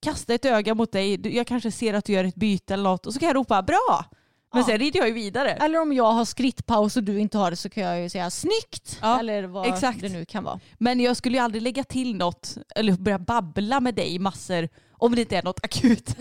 kasta 0.00 0.34
ett 0.34 0.44
öga 0.44 0.74
mot 0.74 0.92
dig. 0.92 1.36
Jag 1.36 1.46
kanske 1.46 1.72
ser 1.72 1.94
att 1.94 2.04
du 2.04 2.12
gör 2.12 2.24
ett 2.24 2.34
byte 2.34 2.74
eller 2.74 2.84
något 2.84 3.06
och 3.06 3.12
så 3.14 3.18
kan 3.20 3.26
jag 3.26 3.36
ropa 3.36 3.62
bra. 3.62 4.04
Men 4.52 4.64
sen 4.64 4.78
rider 4.78 4.98
jag 4.98 5.08
ju 5.08 5.14
vidare. 5.14 5.50
Eller 5.50 5.80
om 5.80 5.92
jag 5.92 6.12
har 6.12 6.24
skrittpaus 6.24 6.96
och 6.96 7.02
du 7.04 7.18
inte 7.18 7.38
har 7.38 7.50
det 7.50 7.56
så 7.56 7.70
kan 7.70 7.82
jag 7.82 8.02
ju 8.02 8.08
säga 8.08 8.30
snyggt. 8.30 8.98
Ja, 9.02 9.18
eller 9.18 9.42
vad 9.42 9.66
exakt. 9.66 10.00
det 10.00 10.08
nu 10.08 10.24
kan 10.24 10.44
vara. 10.44 10.60
Men 10.78 11.00
jag 11.00 11.16
skulle 11.16 11.36
ju 11.36 11.44
aldrig 11.44 11.62
lägga 11.62 11.84
till 11.84 12.16
något 12.16 12.56
eller 12.76 12.92
börja 12.92 13.18
babbla 13.18 13.80
med 13.80 13.94
dig 13.94 14.18
massor 14.18 14.68
om 14.92 15.14
det 15.14 15.20
inte 15.20 15.36
är 15.36 15.42
något 15.42 15.64
akut. 15.64 16.16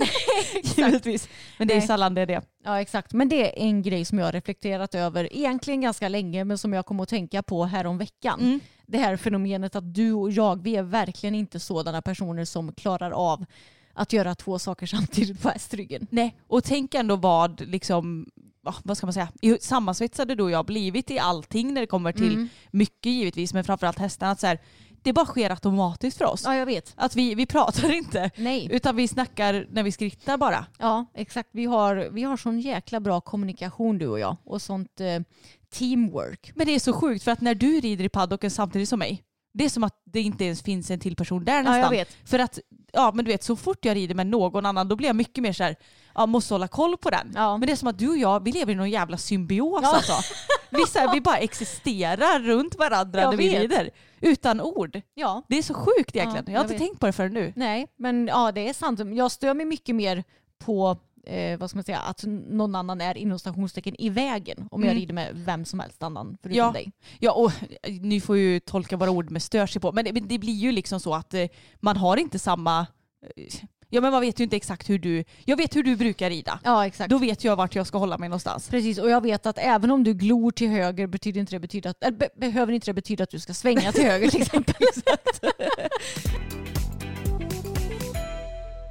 Givetvis. 0.77 1.29
Men 1.57 1.67
det 1.67 1.73
är 1.73 1.77
Nej. 1.77 1.87
sällan 1.87 2.13
det 2.13 2.21
är 2.21 2.25
det. 2.25 2.41
Ja 2.63 2.81
exakt, 2.81 3.13
men 3.13 3.29
det 3.29 3.59
är 3.59 3.67
en 3.67 3.81
grej 3.81 4.05
som 4.05 4.19
jag 4.19 4.25
har 4.25 4.31
reflekterat 4.31 4.95
över 4.95 5.33
egentligen 5.35 5.81
ganska 5.81 6.09
länge 6.09 6.43
men 6.43 6.57
som 6.57 6.73
jag 6.73 6.85
kom 6.85 6.99
att 6.99 7.09
tänka 7.09 7.43
på 7.43 7.65
här 7.65 7.85
om 7.85 7.97
veckan. 7.97 8.39
Mm. 8.39 8.59
Det 8.85 8.97
här 8.97 9.17
fenomenet 9.17 9.75
att 9.75 9.93
du 9.93 10.13
och 10.13 10.31
jag, 10.31 10.63
vi 10.63 10.75
är 10.75 10.83
verkligen 10.83 11.35
inte 11.35 11.59
sådana 11.59 12.01
personer 12.01 12.45
som 12.45 12.73
klarar 12.73 13.11
av 13.11 13.45
att 13.93 14.13
göra 14.13 14.35
två 14.35 14.59
saker 14.59 14.85
samtidigt 14.85 15.41
på 15.41 15.49
hästryggen. 15.49 16.07
Nej, 16.09 16.37
och 16.47 16.63
tänk 16.63 16.93
ändå 16.93 17.15
vad 17.15 17.61
liksom 17.61 18.25
vad 18.83 18.97
ska 18.97 19.07
man 19.07 19.13
säga, 19.13 19.27
sammansvetsade 19.61 20.35
du 20.35 20.43
och 20.43 20.51
jag 20.51 20.65
blivit 20.65 21.11
i 21.11 21.19
allting 21.19 21.73
när 21.73 21.81
det 21.81 21.87
kommer 21.87 22.11
till 22.11 22.33
Mm. 22.33 22.49
mycket 22.71 23.11
givetvis 23.11 23.53
men 23.53 23.63
framförallt 23.63 23.99
hästarna. 23.99 24.31
Att 24.31 24.39
så 24.39 24.47
här, 24.47 24.59
det 25.01 25.13
bara 25.13 25.25
sker 25.25 25.49
automatiskt 25.49 26.17
för 26.17 26.25
oss. 26.25 26.43
Ja 26.45 26.55
jag 26.55 26.65
vet. 26.65 26.93
Att 26.95 27.15
vi, 27.15 27.35
vi 27.35 27.45
pratar 27.45 27.91
inte 27.91 28.31
Nej. 28.35 28.67
utan 28.71 28.95
vi 28.95 29.07
snackar 29.07 29.67
när 29.71 29.83
vi 29.83 29.91
skrittar 29.91 30.37
bara. 30.37 30.65
Ja, 30.79 31.05
exakt. 31.13 31.49
Vi 31.51 31.65
har, 31.65 32.09
vi 32.11 32.23
har 32.23 32.37
sån 32.37 32.59
jäkla 32.59 32.99
bra 32.99 33.21
kommunikation 33.21 33.97
du 33.97 34.07
och 34.07 34.19
jag 34.19 34.37
och 34.43 34.61
sånt 34.61 34.99
eh, 35.01 35.19
teamwork. 35.73 36.51
Men 36.55 36.67
det 36.67 36.75
är 36.75 36.79
så 36.79 36.93
sjukt 36.93 37.23
för 37.23 37.31
att 37.31 37.41
när 37.41 37.55
du 37.55 37.79
rider 37.79 38.05
i 38.05 38.09
paddocken 38.09 38.51
samtidigt 38.51 38.89
som 38.89 38.99
mig 38.99 39.23
det 39.53 39.65
är 39.65 39.69
som 39.69 39.83
att 39.83 40.01
det 40.05 40.21
inte 40.21 40.45
ens 40.45 40.61
finns 40.61 40.91
en 40.91 40.99
till 40.99 41.15
person 41.15 41.45
där 41.45 41.57
nästan. 41.63 41.77
Ja, 41.77 41.83
jag 41.83 41.89
vet. 41.89 42.17
För 42.25 42.39
att, 42.39 42.59
ja 42.93 43.11
men 43.15 43.25
du 43.25 43.31
vet 43.31 43.43
så 43.43 43.55
fort 43.55 43.85
jag 43.85 43.95
rider 43.95 44.15
med 44.15 44.27
någon 44.27 44.65
annan 44.65 44.87
då 44.87 44.95
blir 44.95 45.07
jag 45.09 45.15
mycket 45.15 45.41
mer 45.41 45.53
så 45.53 45.63
här, 45.63 45.75
ja 46.15 46.25
måste 46.25 46.53
hålla 46.53 46.67
koll 46.67 46.97
på 46.97 47.09
den. 47.09 47.31
Ja. 47.35 47.57
Men 47.57 47.67
det 47.67 47.73
är 47.73 47.75
som 47.77 47.87
att 47.87 47.97
du 47.99 48.09
och 48.09 48.17
jag, 48.17 48.43
vi 48.43 48.51
lever 48.51 48.73
i 48.73 48.75
någon 48.75 48.89
jävla 48.89 49.17
symbios 49.17 49.79
Ja. 49.83 49.95
alltså. 49.95 50.13
Vi, 50.69 50.87
så 50.87 50.99
här, 50.99 51.13
vi 51.13 51.21
bara 51.21 51.37
existerar 51.37 52.39
runt 52.39 52.75
varandra 52.75 53.21
Jag 53.21 53.29
när 53.31 53.37
vi 53.37 53.49
vet. 53.49 53.61
rider. 53.61 53.89
Utan 54.21 54.61
ord. 54.61 55.01
Ja. 55.13 55.43
Det 55.49 55.57
är 55.57 55.61
så 55.63 55.73
sjukt 55.73 56.15
egentligen. 56.15 56.45
Ja, 56.47 56.51
jag 56.53 56.59
har 56.59 56.63
jag 56.63 56.63
inte 56.63 56.73
vet. 56.73 56.81
tänkt 56.81 56.99
på 56.99 57.05
det 57.05 57.11
förrän 57.11 57.33
nu. 57.33 57.53
Nej, 57.55 57.87
men 57.97 58.27
ja 58.27 58.51
det 58.51 58.69
är 58.69 58.73
sant. 58.73 58.99
Jag 59.15 59.31
stör 59.31 59.53
mig 59.53 59.65
mycket 59.65 59.95
mer 59.95 60.23
på 60.65 60.97
eh, 61.25 61.59
vad 61.59 61.69
ska 61.69 61.77
man 61.77 61.83
säga, 61.83 61.99
att 61.99 62.23
någon 62.49 62.75
annan 62.75 63.01
är 63.01 63.17
inom 63.17 63.39
stationstecken 63.39 63.95
i 64.01 64.09
vägen 64.09 64.67
om 64.71 64.81
jag 64.81 64.91
Mm. 64.91 64.99
rider 64.99 65.13
med 65.13 65.31
vem 65.35 65.65
som 65.65 65.79
helst 65.79 66.03
annan 66.03 66.37
förutom 66.41 66.57
Ja. 66.57 66.71
dig. 66.71 66.91
Ja, 67.19 67.31
och 67.31 67.51
eh, 67.83 67.93
ni 68.01 68.21
får 68.21 68.37
ju 68.37 68.59
tolka 68.59 68.97
våra 68.97 69.11
ord 69.11 69.31
med 69.31 69.41
stör 69.43 69.67
sig 69.67 69.81
på. 69.81 69.91
Men 69.91 70.05
det, 70.05 70.11
det 70.11 70.37
blir 70.39 70.53
ju 70.53 70.71
liksom 70.71 70.99
så 70.99 71.13
att 71.15 71.33
eh, 71.33 71.45
man 71.79 71.97
har 71.97 72.17
inte 72.17 72.39
samma... 72.39 72.79
eh, 73.35 73.43
Ja 73.93 74.01
men 74.01 74.11
man 74.11 74.21
vet 74.21 74.39
ju 74.39 74.43
inte 74.43 74.55
exakt 74.55 74.89
hur 74.89 74.99
du... 74.99 75.23
Jag 75.45 75.57
vet 75.57 75.75
hur 75.75 75.83
du 75.83 75.95
brukar 75.95 76.29
rida. 76.29 76.59
Ja 76.63 76.85
exakt. 76.85 77.09
Då 77.09 77.17
vet 77.17 77.43
jag 77.43 77.55
vart 77.55 77.75
jag 77.75 77.87
ska 77.87 77.97
hålla 77.97 78.17
mig 78.17 78.29
någonstans. 78.29 78.69
Precis, 78.69 78.97
och 78.97 79.09
jag 79.09 79.21
vet 79.21 79.45
att 79.45 79.57
även 79.57 79.91
om 79.91 80.03
du 80.03 80.13
glor 80.13 80.51
till 80.51 80.69
höger 80.69 81.07
betyder 81.07 81.39
inte 81.39 81.55
det 81.55 81.59
betyda 81.59 81.89
att, 81.89 82.03
äh, 82.03 82.11
be, 82.11 82.29
behöver 82.35 82.73
inte 82.73 82.85
det 82.85 82.93
betyda 82.93 83.23
att 83.23 83.29
du 83.29 83.39
ska 83.39 83.53
svänga 83.53 83.91
till 83.91 84.03
höger 84.03 84.29
till 84.29 84.41
exempel. 84.47 84.75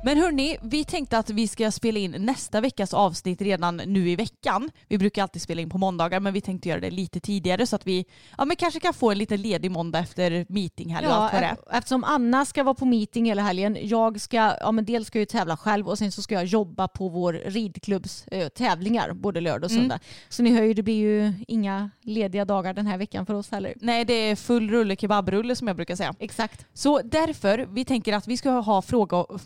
Men 0.04 0.18
hörni, 0.18 0.56
vi 0.62 0.84
tänkte 0.84 1.18
att 1.18 1.30
vi 1.30 1.48
ska 1.48 1.70
spela 1.70 1.98
in 1.98 2.10
nästa 2.18 2.60
veckas 2.60 2.94
avsnitt 2.94 3.42
redan 3.42 3.76
nu 3.76 4.10
i 4.10 4.16
veckan. 4.16 4.70
Vi 4.88 4.98
brukar 4.98 5.22
alltid 5.22 5.42
spela 5.42 5.60
in 5.62 5.70
på 5.70 5.78
måndagar 5.78 6.20
men 6.20 6.32
vi 6.32 6.40
tänkte 6.40 6.68
göra 6.68 6.80
det 6.80 6.90
lite 6.90 7.20
tidigare 7.20 7.66
så 7.66 7.76
att 7.76 7.86
vi 7.86 8.04
ja, 8.38 8.44
men 8.44 8.56
kanske 8.56 8.80
kan 8.80 8.94
få 8.94 9.10
en 9.10 9.18
liten 9.18 9.40
ledig 9.42 9.70
måndag 9.70 9.98
efter 9.98 10.46
meeting 10.48 10.94
här 10.94 11.02
är. 11.02 11.06
ef- 11.54 11.76
eftersom 11.78 12.04
Anna 12.04 12.44
ska 12.44 12.62
vara 12.64 12.74
på 12.74 12.84
meeting 12.84 13.24
hela 13.24 13.42
helgen. 13.42 13.76
Jag 13.82 14.20
ska, 14.20 14.36
ja 14.60 14.72
men 14.72 14.84
dels 14.84 15.06
ska 15.06 15.18
jag 15.18 15.22
ju 15.22 15.26
tävla 15.26 15.56
själv 15.56 15.88
och 15.88 15.98
sen 15.98 16.12
så 16.12 16.22
ska 16.22 16.34
jag 16.34 16.44
jobba 16.44 16.88
på 16.88 17.08
vår 17.08 17.32
ridklubbs 17.32 18.26
eh, 18.28 18.48
tävlingar 18.48 19.12
både 19.12 19.40
lördag 19.40 19.64
och 19.64 19.70
Mm. 19.70 19.82
söndag. 19.82 19.98
Så 20.28 20.42
ni 20.42 20.50
hör 20.50 20.62
ju, 20.62 20.74
det 20.74 20.82
blir 20.82 20.94
ju 20.94 21.32
inga 21.48 21.90
lediga 22.02 22.44
dagar 22.44 22.74
den 22.74 22.86
här 22.86 22.98
veckan 22.98 23.26
för 23.26 23.34
oss 23.34 23.50
heller. 23.50 23.74
Nej 23.80 24.04
det 24.04 24.12
är 24.14 24.36
full 24.36 24.70
rulle 24.70 24.96
kebabrulle 24.96 25.56
som 25.56 25.66
jag 25.66 25.76
brukar 25.76 25.96
säga. 25.96 26.14
Exakt. 26.18 26.66
Så 26.74 27.00
därför, 27.04 27.66
vi 27.70 27.84
tänker 27.84 28.12
att 28.12 28.28
vi 28.28 28.36
ska 28.36 28.50
ha 28.50 28.82
frågor, 28.82 29.40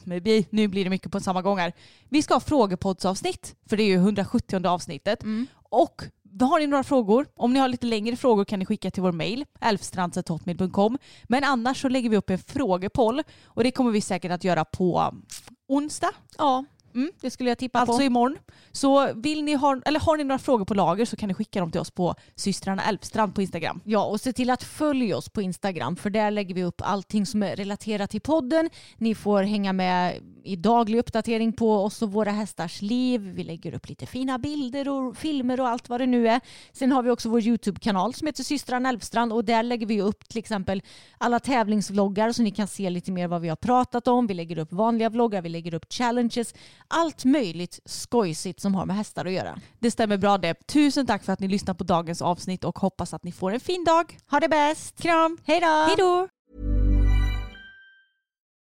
nu 0.51 0.69
blir 0.69 0.85
det 0.85 0.91
mycket 0.91 1.13
på 1.13 1.21
samma 1.21 1.43
gång 1.43 1.59
här. 1.59 1.73
Vi 2.09 2.23
ska 2.23 2.35
ha 2.35 2.41
frågepoddsavsnitt, 2.41 3.57
för 3.69 3.77
det 3.77 3.83
är 3.83 3.89
ju 3.89 3.95
170 3.95 4.67
avsnittet. 4.67 5.25
Och 5.69 6.03
har 6.41 6.61
ni 6.61 6.67
några 6.67 6.85
frågor, 6.85 7.27
om 7.37 7.53
ni 7.53 7.59
har 7.59 7.69
lite 7.69 7.87
längre 7.87 8.17
frågor 8.17 8.45
kan 8.45 8.59
ni 8.59 8.67
skicka 8.67 8.91
till 8.91 9.03
vår 9.03 9.13
mail, 9.13 9.45
elfstrandset.hotmail.com. 9.61 10.99
Men 11.25 11.45
annars 11.45 11.81
så 11.81 11.89
lägger 11.89 12.11
vi 12.11 12.17
upp 12.17 12.31
en 12.31 12.39
frågepoll 12.39 13.23
och 13.45 13.65
det 13.65 13.71
kommer 13.71 13.91
vi 13.91 14.01
säkert 14.01 14.33
att 14.33 14.45
göra 14.45 14.65
på 14.65 15.15
onsdag. 15.69 16.11
Ja, 16.39 16.65
mm, 16.95 17.11
det 17.21 17.31
skulle 17.31 17.51
jag 17.51 17.59
tippa 17.59 17.79
alltså 17.79 17.97
på. 17.97 18.03
imorgon. 18.03 18.39
Så 18.73 19.13
vill 19.15 19.45
ni 19.45 19.55
ha, 19.55 19.81
eller 19.85 20.01
har 20.01 20.17
ni 20.17 20.25
några 20.25 20.39
frågor 20.39 20.65
på 20.65 20.75
lager 20.75 21.05
så 21.05 21.17
kan 21.17 21.29
ni 21.29 21.35
skicka 21.35 21.61
dem 21.61 21.71
till 21.71 21.81
oss 21.81 21.91
på 21.91 22.15
systrarna 22.35 22.83
Elfstrand 22.83 23.35
på 23.35 23.43
Instagram. 23.43 23.81
Ja, 23.85 24.05
och 24.05 24.21
se 24.21 24.33
till 24.33 24.51
att 24.51 24.63
följa 24.63 25.17
oss 25.17 25.29
på 25.29 25.43
Instagram 25.43 25.97
för 25.97 26.11
där 26.11 26.31
lägger 26.31 26.55
vi 26.55 26.65
upp 26.65 26.81
allting 26.85 27.27
som 27.27 27.43
är 27.43 27.57
relaterat 27.57 28.11
till 28.11 28.21
podden. 28.21 28.71
Ni 28.99 29.15
får 29.15 29.43
hänga 29.43 29.73
med 29.73 30.21
i 30.45 30.57
daglig 30.57 30.99
uppdatering 30.99 31.53
på 31.53 31.85
oss 31.85 32.03
och 32.03 32.13
våra 32.13 32.31
hästars 32.31 32.83
liv. 32.83 33.21
Vi 33.21 33.45
lägger 33.45 33.75
upp 33.75 33.89
lite 33.89 34.07
fina 34.07 34.39
bilder 34.39 34.89
och 34.89 35.17
filmer 35.17 35.61
och 35.61 35.69
allt 35.69 35.89
vad 35.89 36.01
det 36.01 36.07
nu 36.07 36.29
är. 36.29 36.41
Sen 36.73 36.93
har 36.93 37.03
vi 37.03 37.11
också 37.11 37.29
vår 37.29 37.41
YouTube-kanal 37.41 38.15
som 38.15 38.27
heter 38.27 38.43
systrarna 38.43 38.89
Elfstrand 38.89 39.33
och 39.33 39.45
där 39.45 39.63
lägger 39.63 39.87
vi 39.87 40.01
upp 40.01 40.29
till 40.29 40.39
exempel 40.39 40.83
alla 41.19 41.41
tävlingsvloggar 41.41 42.33
så 42.33 42.43
ni 42.43 42.51
kan 42.51 42.67
se 42.67 42.91
lite 42.91 43.13
mer 43.13 43.29
vad 43.29 43.41
vi 43.41 43.49
har 43.49 43.57
pratat 43.57 44.09
om. 44.09 44.27
Vi 44.27 44.35
lägger 44.35 44.59
upp 44.59 44.73
vanliga 44.73 45.09
vloggar, 45.09 45.43
vi 45.43 45.49
lägger 45.49 45.75
upp 45.75 45.93
challenges, 45.93 46.55
allt 46.89 47.25
möjligt 47.25 47.81
skojsigt 47.85 48.61
som 48.61 48.75
har 48.75 48.87
med 48.87 48.97
hästar 48.97 49.25
att 49.25 49.33
göra. 49.33 49.59
Det 49.79 49.91
stämmer 49.91 50.17
bra 50.17 50.39
det. 50.39 50.55
Tusen 50.67 51.07
tack 51.07 51.25
för 51.25 51.33
att 51.33 51.41
ni 51.41 51.49
lyssnar 51.49 51.75
på 51.75 51.85
dagens 51.85 52.23
avsnitt 52.23 52.65
och 52.65 52.79
hoppas 52.79 53.15
att 53.15 53.25
ni 53.25 53.33
får 53.33 53.53
en 53.53 53.61
fin 53.61 53.85
dag. 53.85 54.19
Ha 54.31 54.41
det 54.41 54.49
bäst! 54.49 55.03
Kram! 55.03 55.39
Hej 55.45 55.61
då! 55.61 55.67
Hej 55.67 55.95
då! 55.99 56.29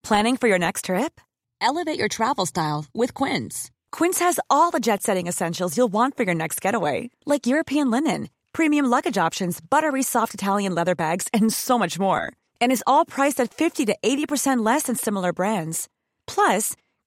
Planning 0.07 0.37
for 0.37 0.49
your 0.49 0.59
next 0.59 0.85
trip? 0.85 1.21
Elevate 1.61 1.99
your 1.99 2.09
travel 2.09 2.47
style 2.47 2.85
with 2.93 3.13
Quince. 3.13 3.71
Quince 3.91 4.19
has 4.19 4.39
all 4.49 4.71
the 4.71 4.79
jet 4.79 5.03
setting 5.03 5.27
essentials 5.27 5.77
you'll 5.77 5.93
want 5.93 6.17
for 6.17 6.23
your 6.23 6.33
next 6.33 6.59
getaway, 6.65 7.09
like 7.25 7.45
European 7.45 7.91
linen, 7.91 8.29
premium 8.51 8.85
luggage 8.85 9.17
options, 9.17 9.61
buttery 9.61 10.01
soft 10.03 10.33
Italian 10.33 10.73
leather 10.73 10.95
bags, 10.95 11.27
and 11.33 11.53
so 11.53 11.77
much 11.77 11.99
more. 11.99 12.33
And 12.59 12.71
is 12.71 12.83
all 12.87 13.05
priced 13.05 13.39
at 13.39 13.53
50 13.53 13.85
to 13.85 13.95
80% 14.03 14.65
less 14.65 14.83
than 14.83 14.95
similar 14.95 15.33
brands. 15.33 15.87
Plus, 16.25 16.75